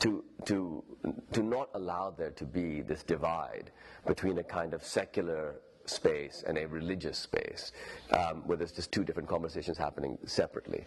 to, 0.00 0.22
to, 0.44 0.84
to 1.32 1.42
not 1.42 1.70
allow 1.74 2.10
there 2.10 2.32
to 2.32 2.44
be 2.44 2.82
this 2.82 3.02
divide 3.02 3.70
between 4.06 4.38
a 4.38 4.42
kind 4.42 4.74
of 4.74 4.84
secular 4.84 5.54
space 5.86 6.44
and 6.46 6.58
a 6.58 6.66
religious 6.66 7.16
space, 7.16 7.72
um, 8.10 8.42
where 8.46 8.58
there's 8.58 8.72
just 8.72 8.92
two 8.92 9.04
different 9.04 9.28
conversations 9.28 9.78
happening 9.78 10.18
separately. 10.26 10.84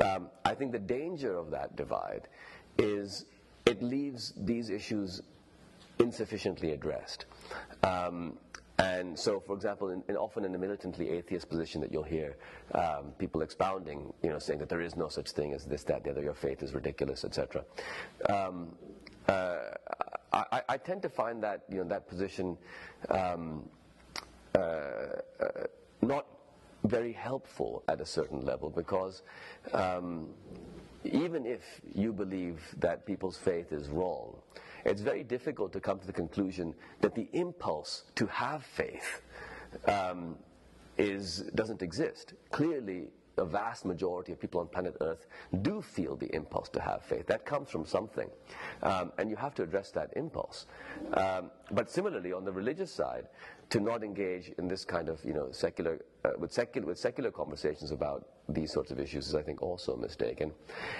Um, 0.00 0.30
I 0.44 0.54
think 0.54 0.72
the 0.72 0.78
danger 0.78 1.36
of 1.36 1.50
that 1.50 1.76
divide 1.76 2.28
is 2.78 3.26
it 3.66 3.82
leaves 3.82 4.32
these 4.36 4.70
issues 4.70 5.22
insufficiently 5.98 6.72
addressed. 6.72 7.26
Um, 7.82 8.38
and 8.78 9.18
so, 9.18 9.38
for 9.38 9.54
example, 9.54 9.90
in, 9.90 10.02
in 10.08 10.16
often 10.16 10.44
in 10.44 10.54
a 10.54 10.58
militantly 10.58 11.10
atheist 11.10 11.48
position 11.48 11.80
that 11.82 11.92
you'll 11.92 12.02
hear 12.02 12.36
um, 12.74 13.12
people 13.18 13.42
expounding, 13.42 14.12
you 14.22 14.30
know, 14.30 14.38
saying 14.38 14.58
that 14.60 14.68
there 14.68 14.80
is 14.80 14.96
no 14.96 15.08
such 15.08 15.30
thing 15.30 15.52
as 15.52 15.64
this, 15.64 15.84
that, 15.84 16.02
the 16.02 16.10
other, 16.10 16.22
your 16.22 16.34
faith 16.34 16.62
is 16.62 16.74
ridiculous, 16.74 17.24
etc. 17.24 17.64
Um, 18.28 18.74
uh, 19.28 19.58
I, 20.32 20.62
I, 20.68 20.76
tend 20.78 21.02
to 21.02 21.08
find 21.08 21.42
that, 21.42 21.62
you 21.70 21.76
know, 21.76 21.84
that 21.84 22.08
position 22.08 22.56
um, 23.10 23.68
uh, 24.56 24.58
uh, 24.58 25.20
not 26.00 26.26
very 26.84 27.12
helpful 27.12 27.84
at 27.88 28.00
a 28.00 28.06
certain 28.06 28.44
level 28.44 28.70
because 28.70 29.22
um, 29.72 30.28
even 31.04 31.46
if 31.46 31.80
you 31.94 32.12
believe 32.12 32.60
that 32.78 33.06
people's 33.06 33.36
faith 33.36 33.72
is 33.72 33.88
wrong, 33.88 34.36
it's 34.84 35.00
very 35.00 35.22
difficult 35.22 35.72
to 35.72 35.80
come 35.80 35.98
to 35.98 36.06
the 36.06 36.12
conclusion 36.12 36.74
that 37.00 37.14
the 37.14 37.28
impulse 37.32 38.04
to 38.16 38.26
have 38.26 38.64
faith 38.64 39.22
um, 39.86 40.36
is, 40.98 41.50
doesn't 41.54 41.82
exist. 41.82 42.34
Clearly, 42.50 43.08
a 43.38 43.44
vast 43.44 43.84
majority 43.84 44.32
of 44.32 44.40
people 44.40 44.60
on 44.60 44.66
planet 44.66 44.94
Earth 45.00 45.26
do 45.62 45.80
feel 45.80 46.16
the 46.16 46.34
impulse 46.34 46.68
to 46.68 46.80
have 46.80 47.02
faith. 47.02 47.26
That 47.26 47.46
comes 47.46 47.70
from 47.70 47.86
something. 47.86 48.28
Um, 48.82 49.12
and 49.18 49.30
you 49.30 49.36
have 49.36 49.54
to 49.54 49.62
address 49.62 49.90
that 49.92 50.10
impulse. 50.16 50.66
Um, 51.14 51.50
but 51.70 51.90
similarly, 51.90 52.32
on 52.32 52.44
the 52.44 52.52
religious 52.52 52.92
side, 52.92 53.28
to 53.70 53.80
not 53.80 54.04
engage 54.04 54.52
in 54.58 54.68
this 54.68 54.84
kind 54.84 55.08
of, 55.08 55.24
you 55.24 55.32
know, 55.32 55.48
secular, 55.50 56.00
uh, 56.24 56.30
with, 56.38 56.52
secular, 56.52 56.86
with 56.86 56.98
secular 56.98 57.30
conversations 57.30 57.90
about 57.90 58.26
these 58.48 58.72
sorts 58.72 58.90
of 58.90 58.98
issues 58.98 59.28
is, 59.28 59.34
I 59.34 59.42
think, 59.42 59.62
also 59.62 59.94
a 59.94 59.96
mistake. 59.96 60.40
And, 60.40 60.52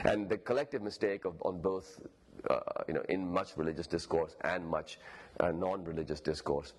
and 0.04 0.28
the 0.28 0.38
collective 0.38 0.82
mistake 0.82 1.24
of, 1.24 1.34
on 1.42 1.60
both 1.60 2.00
uh, 2.48 2.60
you 2.88 2.94
know, 2.94 3.02
in 3.08 3.30
much 3.30 3.56
religious 3.56 3.86
discourse 3.86 4.36
and 4.42 4.66
much 4.66 4.98
uh, 5.40 5.52
non-religious 5.52 6.20
discourse. 6.20 6.72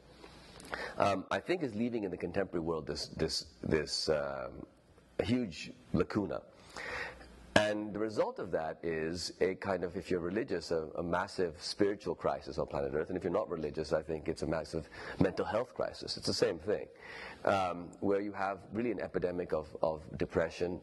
Um, 0.98 1.26
I 1.32 1.40
think 1.40 1.64
is 1.64 1.76
leaving 1.76 2.04
in 2.04 2.12
the 2.12 2.18
contemporary 2.18 2.66
world 2.66 2.88
this 2.88 3.08
this 3.16 3.46
this 3.62 4.10
um, 4.10 4.66
huge 5.24 5.72
lacuna. 5.94 6.42
And 7.56 7.94
the 7.94 8.00
result 8.00 8.40
of 8.40 8.50
that 8.52 8.80
is 8.82 9.34
a 9.40 9.54
kind 9.56 9.84
of, 9.84 9.96
if 9.96 10.10
you're 10.10 10.20
religious, 10.20 10.72
a, 10.72 10.88
a, 10.98 11.04
massive 11.04 11.54
spiritual 11.60 12.16
crisis 12.16 12.58
on 12.58 12.66
planet 12.66 12.94
Earth. 12.96 13.10
And 13.10 13.18
if 13.18 13.24
you're 13.24 13.32
not 13.32 13.48
religious, 13.48 13.94
I 13.94 14.02
think 14.02 14.28
it's 14.28 14.42
a 14.42 14.48
massive 14.48 14.90
mental 15.20 15.46
health 15.46 15.76
crisis. 15.76 16.18
It's 16.18 16.26
the 16.26 16.34
same 16.34 16.58
thing, 16.58 16.88
um, 17.46 17.90
where 18.00 18.22
you 18.22 18.32
have 18.32 18.60
really 18.72 18.92
an 18.92 19.00
epidemic 19.02 19.54
of, 19.54 19.76
of 19.82 20.02
depression. 20.18 20.80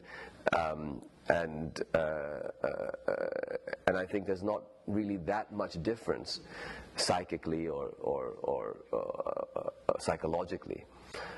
Um, 0.55 1.01
and, 1.29 1.81
uh, 1.93 1.97
uh, 1.97 2.91
and 3.87 3.97
I 3.97 4.05
think 4.05 4.25
there's 4.25 4.43
not 4.43 4.63
really 4.87 5.17
that 5.17 5.51
much 5.51 5.81
difference 5.83 6.41
psychically 6.95 7.67
or, 7.67 7.93
or, 7.99 8.33
or 8.41 8.77
uh, 8.91 9.59
uh, 9.59 9.99
psychologically 9.99 10.83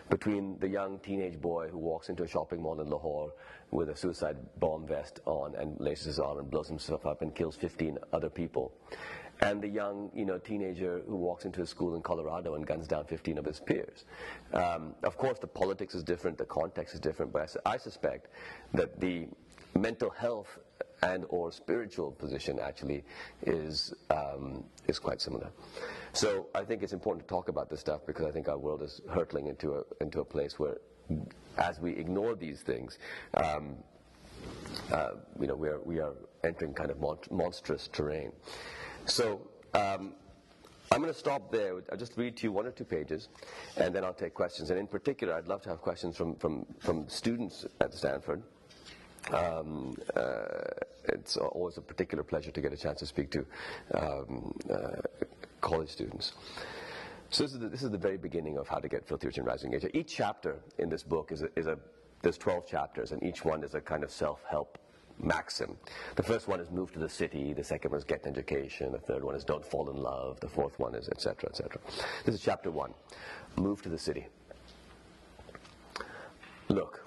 between 0.10 0.58
the 0.60 0.68
young 0.68 1.00
teenage 1.00 1.40
boy 1.40 1.68
who 1.68 1.78
walks 1.78 2.10
into 2.10 2.24
a 2.24 2.28
shopping 2.28 2.62
mall 2.62 2.80
in 2.82 2.90
Lahore 2.90 3.32
with 3.72 3.90
a 3.90 3.96
suicide 3.96 4.38
bomb 4.60 4.88
vest 4.88 5.20
on 5.26 5.56
and 5.56 5.80
laces 5.80 6.06
his 6.06 6.20
arm 6.20 6.40
and 6.40 6.50
blows 6.50 6.68
himself 6.68 7.06
up 7.06 7.22
and 7.22 7.34
kills 7.36 7.56
15 7.56 7.98
other 8.12 8.30
people. 8.30 8.74
And 9.44 9.62
the 9.62 9.68
young, 9.68 10.10
you 10.16 10.26
know, 10.26 10.38
teenager 10.38 11.02
who 11.06 11.18
walks 11.18 11.44
into 11.44 11.62
a 11.62 11.66
school 11.68 11.96
in 11.96 12.02
Colorado 12.02 12.56
and 12.56 12.66
guns 12.66 12.88
down 12.88 13.06
15 13.06 13.38
of 13.38 13.46
his 13.46 13.60
peers. 13.60 14.06
Um, 14.54 14.96
of 15.04 15.18
course, 15.18 15.38
the 15.40 15.48
politics 15.48 15.96
is 15.96 16.04
different, 16.04 16.38
the 16.38 16.46
context 16.46 16.94
is 16.94 17.02
different, 17.02 17.34
but 17.34 17.42
I, 17.42 17.46
su- 17.48 17.60
I 17.66 17.78
suspect 17.78 18.28
that 18.74 19.00
the 19.02 19.28
mental 19.76 20.10
health 20.10 20.60
and 21.02 21.26
or 21.28 21.52
spiritual 21.52 22.12
position 22.12 22.58
actually 22.60 23.04
is 23.42 23.94
um, 24.10 24.64
is 24.88 24.98
quite 25.00 25.20
similar. 25.20 25.52
So 26.14 26.48
I 26.56 26.64
think 26.64 26.82
it's 26.82 26.94
important 26.94 27.28
to 27.28 27.30
talk 27.30 27.50
about 27.50 27.70
this 27.70 27.82
stuff 27.82 28.06
because 28.06 28.26
I 28.26 28.32
think 28.32 28.48
our 28.48 28.58
world 28.58 28.82
is 28.82 29.02
hurtling 29.10 29.48
into 29.48 29.74
a 29.74 29.84
into 30.00 30.22
a 30.22 30.26
place 30.26 30.58
where, 30.58 30.78
as 31.58 31.82
we 31.82 31.92
ignore 31.92 32.36
these 32.36 32.62
things, 32.62 32.98
um, 33.34 33.76
uh, 34.94 35.16
you 35.40 35.48
know, 35.48 35.56
we 35.56 35.68
are 35.68 35.82
we 35.82 36.00
are 36.00 36.14
entering 36.46 36.74
kind 36.74 36.92
of 36.92 37.02
mon- 37.02 37.18
monstrous 37.32 37.90
terrain. 37.92 38.32
So. 39.06 39.48
Um, 39.74 40.14
I'm 40.92 41.02
going 41.02 41.12
to 41.12 41.20
stop 41.20 41.52
there. 41.52 41.82
I'll 41.92 41.98
just 41.98 42.16
read 42.18 42.38
to 42.38 42.44
you 42.44 42.52
one 42.52 42.68
or 42.68 42.72
two 42.72 42.84
pages, 42.84 43.30
and 43.78 43.96
then 43.96 44.04
I'll 44.04 44.14
take 44.14 44.36
questions. 44.36 44.70
And 44.70 44.78
in 44.78 44.86
particular, 44.86 45.34
I'd 45.34 45.48
love 45.48 45.64
to 45.64 45.70
have 45.70 45.82
questions 45.82 46.16
from, 46.16 46.36
from, 46.36 46.68
from 46.78 47.10
students 47.10 47.66
at 47.82 47.96
Stanford. 47.96 48.44
Um, 49.32 49.96
uh, 50.16 50.44
it's 51.06 51.38
always 51.38 51.78
a 51.78 51.82
particular 51.82 52.24
pleasure 52.24 52.52
to 52.52 52.62
get 52.62 52.74
a 52.74 52.78
chance 52.78 53.00
to 53.00 53.08
speak 53.08 53.32
to 53.32 53.46
um, 53.96 54.54
uh, 54.72 55.02
college 55.62 55.90
students. 55.90 56.34
So 57.30 57.44
this 57.44 57.54
is, 57.54 57.60
the, 57.60 57.70
this 57.70 57.82
is, 57.82 57.90
the, 57.90 57.98
very 57.98 58.18
beginning 58.18 58.60
of 58.60 58.68
how 58.68 58.78
to 58.78 58.88
get 58.88 59.08
filthy 59.08 59.26
rich 59.26 59.40
and 59.40 59.48
rising 59.48 59.74
Asia. 59.74 59.96
Each 59.98 60.16
chapter 60.16 60.60
in 60.78 60.90
this 60.90 61.02
book 61.02 61.32
is 61.32 61.42
a, 61.42 61.50
is 61.56 61.66
a 61.66 61.80
there's 62.22 62.38
12 62.38 62.68
chapters, 62.68 63.12
and 63.12 63.24
each 63.24 63.44
one 63.44 63.64
is 63.64 63.74
a 63.74 63.82
kind 63.82 64.04
of 64.04 64.12
self-help 64.12 64.78
maxim. 65.20 65.78
The 66.16 66.24
first 66.24 66.48
one 66.48 66.60
is 66.60 66.70
move 66.72 66.92
to 66.94 67.00
the 67.00 67.10
city. 67.10 67.54
The 67.54 67.64
second 67.64 67.92
one 67.92 67.98
is 68.00 68.04
get 68.04 68.24
an 68.26 68.32
education. 68.32 68.92
The 68.92 69.00
third 69.00 69.24
one 69.24 69.36
is 69.36 69.44
don't 69.44 69.66
fall 69.66 69.90
in 69.90 69.98
love. 69.98 70.40
The 70.40 70.48
fourth 70.48 70.80
one 70.80 70.96
is 70.96 71.10
etc. 71.10 71.50
etc. 71.50 71.80
This 72.26 72.36
is 72.36 72.42
chapter 72.42 72.72
one. 72.72 72.94
Move 73.56 73.82
to 73.84 73.90
the 73.90 73.98
city. 73.98 74.28
Look, 76.70 77.06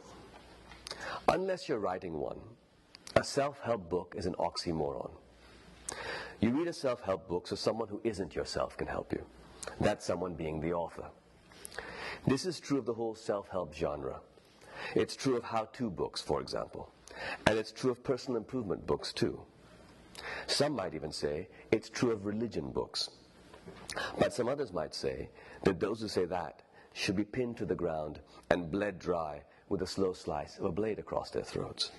unless 1.28 1.68
you're 1.68 1.78
writing 1.78 2.18
one, 2.18 2.38
a 3.16 3.24
self 3.24 3.60
help 3.60 3.88
book 3.88 4.14
is 4.16 4.26
an 4.26 4.34
oxymoron. 4.34 5.10
You 6.40 6.50
read 6.50 6.68
a 6.68 6.72
self 6.72 7.00
help 7.02 7.28
book 7.28 7.46
so 7.46 7.56
someone 7.56 7.88
who 7.88 8.00
isn't 8.04 8.34
yourself 8.34 8.76
can 8.76 8.86
help 8.86 9.12
you. 9.12 9.24
That 9.80 10.02
someone 10.02 10.34
being 10.34 10.60
the 10.60 10.72
author. 10.72 11.06
This 12.26 12.44
is 12.44 12.60
true 12.60 12.78
of 12.78 12.86
the 12.86 12.94
whole 12.94 13.14
self 13.14 13.48
help 13.48 13.74
genre. 13.74 14.20
It's 14.94 15.16
true 15.16 15.36
of 15.36 15.44
how 15.44 15.68
to 15.72 15.90
books, 15.90 16.20
for 16.20 16.40
example. 16.40 16.90
And 17.46 17.58
it's 17.58 17.72
true 17.72 17.90
of 17.90 18.02
personal 18.02 18.36
improvement 18.36 18.86
books, 18.86 19.12
too. 19.12 19.40
Some 20.46 20.72
might 20.74 20.94
even 20.94 21.12
say 21.12 21.48
it's 21.70 21.90
true 21.90 22.10
of 22.10 22.26
religion 22.26 22.70
books. 22.70 23.10
But 24.18 24.32
some 24.32 24.48
others 24.48 24.72
might 24.72 24.94
say 24.94 25.28
that 25.64 25.80
those 25.80 26.00
who 26.00 26.08
say 26.08 26.24
that 26.26 26.62
should 26.92 27.16
be 27.16 27.24
pinned 27.24 27.56
to 27.58 27.66
the 27.66 27.74
ground 27.74 28.20
and 28.50 28.70
bled 28.70 28.98
dry 28.98 29.42
with 29.68 29.82
a 29.82 29.86
slow 29.86 30.12
slice 30.12 30.58
of 30.58 30.64
a 30.64 30.72
blade 30.72 30.98
across 30.98 31.30
their 31.30 31.42
throats. 31.42 31.90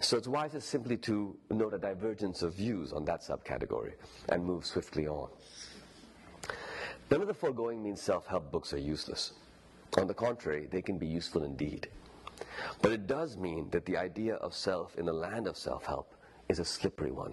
So 0.00 0.16
it's 0.16 0.28
wiser 0.28 0.60
simply 0.60 0.96
to 0.98 1.36
note 1.50 1.74
a 1.74 1.78
divergence 1.78 2.42
of 2.42 2.54
views 2.54 2.92
on 2.92 3.04
that 3.06 3.20
subcategory 3.20 3.94
and 4.28 4.44
move 4.44 4.64
swiftly 4.64 5.08
on. 5.08 5.28
None 7.10 7.20
of 7.20 7.26
the 7.26 7.34
foregoing 7.34 7.82
means 7.82 8.00
self 8.00 8.26
help 8.26 8.52
books 8.52 8.72
are 8.72 8.78
useless. 8.78 9.32
On 9.96 10.06
the 10.06 10.14
contrary, 10.14 10.68
they 10.70 10.82
can 10.82 10.98
be 10.98 11.06
useful 11.06 11.42
indeed. 11.42 11.88
But 12.82 12.92
it 12.92 13.06
does 13.06 13.36
mean 13.36 13.68
that 13.70 13.86
the 13.86 13.96
idea 13.96 14.34
of 14.36 14.54
self 14.54 14.96
in 14.96 15.06
the 15.06 15.12
land 15.12 15.46
of 15.46 15.56
self 15.56 15.84
help 15.84 16.14
is 16.48 16.58
a 16.58 16.64
slippery 16.64 17.10
one. 17.10 17.32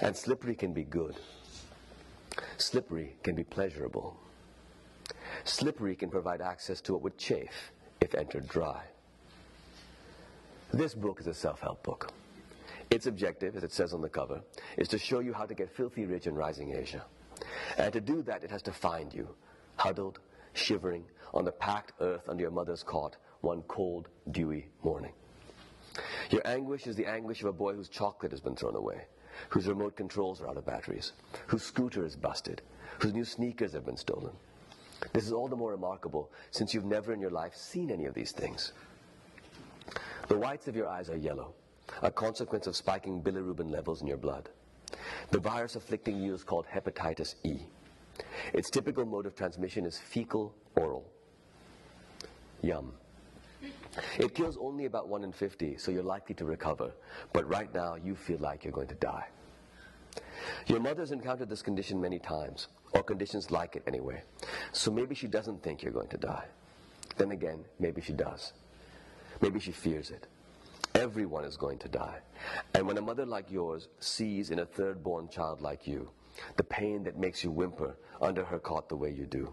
And 0.00 0.16
slippery 0.16 0.54
can 0.54 0.72
be 0.72 0.84
good, 0.84 1.16
slippery 2.56 3.16
can 3.22 3.34
be 3.34 3.44
pleasurable. 3.44 4.18
Slippery 5.44 5.96
can 5.96 6.10
provide 6.10 6.40
access 6.40 6.80
to 6.82 6.92
what 6.92 7.02
would 7.02 7.18
chafe 7.18 7.72
if 8.00 8.14
entered 8.14 8.48
dry. 8.48 8.82
This 10.72 10.94
book 10.94 11.20
is 11.20 11.26
a 11.26 11.34
self 11.34 11.60
help 11.60 11.82
book. 11.82 12.12
Its 12.90 13.06
objective, 13.06 13.56
as 13.56 13.64
it 13.64 13.72
says 13.72 13.94
on 13.94 14.02
the 14.02 14.08
cover, 14.08 14.42
is 14.76 14.88
to 14.88 14.98
show 14.98 15.20
you 15.20 15.32
how 15.32 15.46
to 15.46 15.54
get 15.54 15.74
filthy 15.74 16.04
rich 16.04 16.26
in 16.26 16.34
rising 16.34 16.74
Asia. 16.74 17.04
And 17.78 17.92
to 17.92 18.00
do 18.00 18.22
that, 18.22 18.44
it 18.44 18.50
has 18.50 18.62
to 18.62 18.72
find 18.72 19.12
you, 19.12 19.28
huddled, 19.76 20.20
shivering, 20.52 21.04
on 21.32 21.44
the 21.44 21.52
packed 21.52 21.92
earth 22.00 22.28
under 22.28 22.42
your 22.42 22.50
mother's 22.50 22.82
cot 22.82 23.16
one 23.42 23.62
cold, 23.68 24.08
dewy 24.30 24.66
morning. 24.82 25.12
Your 26.30 26.42
anguish 26.46 26.86
is 26.86 26.96
the 26.96 27.06
anguish 27.06 27.42
of 27.42 27.48
a 27.48 27.52
boy 27.52 27.74
whose 27.74 27.88
chocolate 27.88 28.32
has 28.32 28.40
been 28.40 28.56
thrown 28.56 28.76
away, 28.76 29.02
whose 29.50 29.66
remote 29.66 29.96
controls 29.96 30.40
are 30.40 30.48
out 30.48 30.56
of 30.56 30.64
batteries, 30.64 31.12
whose 31.46 31.62
scooter 31.62 32.04
is 32.06 32.16
busted, 32.16 32.62
whose 33.00 33.12
new 33.12 33.24
sneakers 33.24 33.72
have 33.72 33.84
been 33.84 33.96
stolen. 33.96 34.32
This 35.12 35.26
is 35.26 35.32
all 35.32 35.48
the 35.48 35.56
more 35.56 35.72
remarkable 35.72 36.30
since 36.50 36.72
you've 36.72 36.84
never 36.84 37.12
in 37.12 37.20
your 37.20 37.30
life 37.30 37.54
seen 37.54 37.90
any 37.90 38.06
of 38.06 38.14
these 38.14 38.32
things. 38.32 38.72
The 40.28 40.38
whites 40.38 40.68
of 40.68 40.76
your 40.76 40.88
eyes 40.88 41.10
are 41.10 41.16
yellow, 41.16 41.52
a 42.02 42.10
consequence 42.10 42.66
of 42.66 42.76
spiking 42.76 43.20
bilirubin 43.20 43.70
levels 43.70 44.00
in 44.00 44.06
your 44.06 44.16
blood. 44.16 44.48
The 45.30 45.40
virus 45.40 45.76
afflicting 45.76 46.22
you 46.22 46.32
is 46.32 46.44
called 46.44 46.66
hepatitis 46.72 47.34
E. 47.42 47.58
Its 48.52 48.70
typical 48.70 49.04
mode 49.04 49.26
of 49.26 49.34
transmission 49.34 49.84
is 49.84 49.98
fecal 49.98 50.54
oral. 50.76 51.04
Yum. 52.62 52.92
It 54.18 54.34
kills 54.34 54.56
only 54.60 54.86
about 54.86 55.08
1 55.08 55.24
in 55.24 55.32
50, 55.32 55.76
so 55.76 55.90
you're 55.90 56.02
likely 56.02 56.34
to 56.36 56.44
recover, 56.44 56.92
but 57.32 57.48
right 57.48 57.72
now 57.74 57.96
you 57.96 58.14
feel 58.14 58.38
like 58.38 58.64
you're 58.64 58.72
going 58.72 58.88
to 58.88 58.94
die. 58.94 59.26
Your 60.66 60.80
mother's 60.80 61.12
encountered 61.12 61.48
this 61.48 61.62
condition 61.62 62.00
many 62.00 62.18
times, 62.18 62.68
or 62.92 63.02
conditions 63.02 63.50
like 63.50 63.76
it 63.76 63.82
anyway, 63.86 64.22
so 64.72 64.90
maybe 64.90 65.14
she 65.14 65.26
doesn't 65.26 65.62
think 65.62 65.82
you're 65.82 65.92
going 65.92 66.08
to 66.08 66.18
die. 66.18 66.44
Then 67.16 67.32
again, 67.32 67.64
maybe 67.78 68.00
she 68.00 68.12
does. 68.12 68.52
Maybe 69.40 69.60
she 69.60 69.72
fears 69.72 70.10
it. 70.10 70.26
Everyone 70.94 71.44
is 71.44 71.56
going 71.56 71.78
to 71.78 71.88
die. 71.88 72.18
And 72.74 72.86
when 72.86 72.98
a 72.98 73.02
mother 73.02 73.26
like 73.26 73.50
yours 73.50 73.88
sees 73.98 74.50
in 74.50 74.60
a 74.60 74.66
third 74.66 75.02
born 75.02 75.28
child 75.28 75.60
like 75.60 75.86
you 75.86 76.10
the 76.56 76.64
pain 76.64 77.02
that 77.04 77.18
makes 77.18 77.44
you 77.44 77.50
whimper 77.50 77.94
under 78.20 78.42
her 78.44 78.58
cot 78.58 78.88
the 78.88 78.96
way 78.96 79.10
you 79.10 79.26
do, 79.26 79.52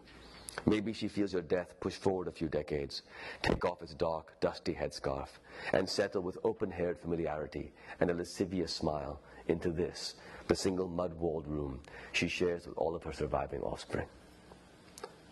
maybe 0.66 0.94
she 0.94 1.08
feels 1.08 1.34
your 1.34 1.42
death 1.42 1.74
push 1.80 1.96
forward 1.96 2.28
a 2.28 2.32
few 2.32 2.48
decades, 2.48 3.04
take 3.42 3.64
off 3.66 3.82
its 3.82 3.94
dark, 3.94 4.40
dusty 4.40 4.74
headscarf, 4.74 5.28
and 5.74 5.88
settle 5.88 6.22
with 6.22 6.38
open 6.44 6.72
haired 6.72 7.00
familiarity 7.00 7.72
and 8.00 8.10
a 8.10 8.14
lascivious 8.14 8.74
smile 8.74 9.20
into 9.48 9.72
this, 9.72 10.16
the 10.48 10.56
single 10.56 10.88
mud 10.88 11.14
walled 11.20 11.48
room 11.48 11.80
she 12.12 12.28
shares 12.28 12.68
with 12.68 12.78
all 12.78 12.96
of 12.96 13.04
her 13.04 13.14
surviving 13.14 13.62
offspring. 13.62 14.08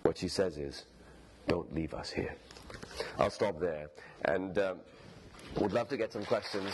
What 0.04 0.18
she 0.18 0.28
says 0.28 0.58
is, 0.58 0.86
Don't 1.48 1.74
leave 1.74 1.94
us 1.94 2.10
here. 2.10 2.36
I'll 3.20 3.30
stop 3.30 3.60
there 3.60 3.90
and 4.26 4.58
um, 4.58 4.80
would 5.60 5.74
love 5.74 5.90
to 5.90 5.98
get 5.98 6.12
some 6.12 6.26
questions. 6.26 6.74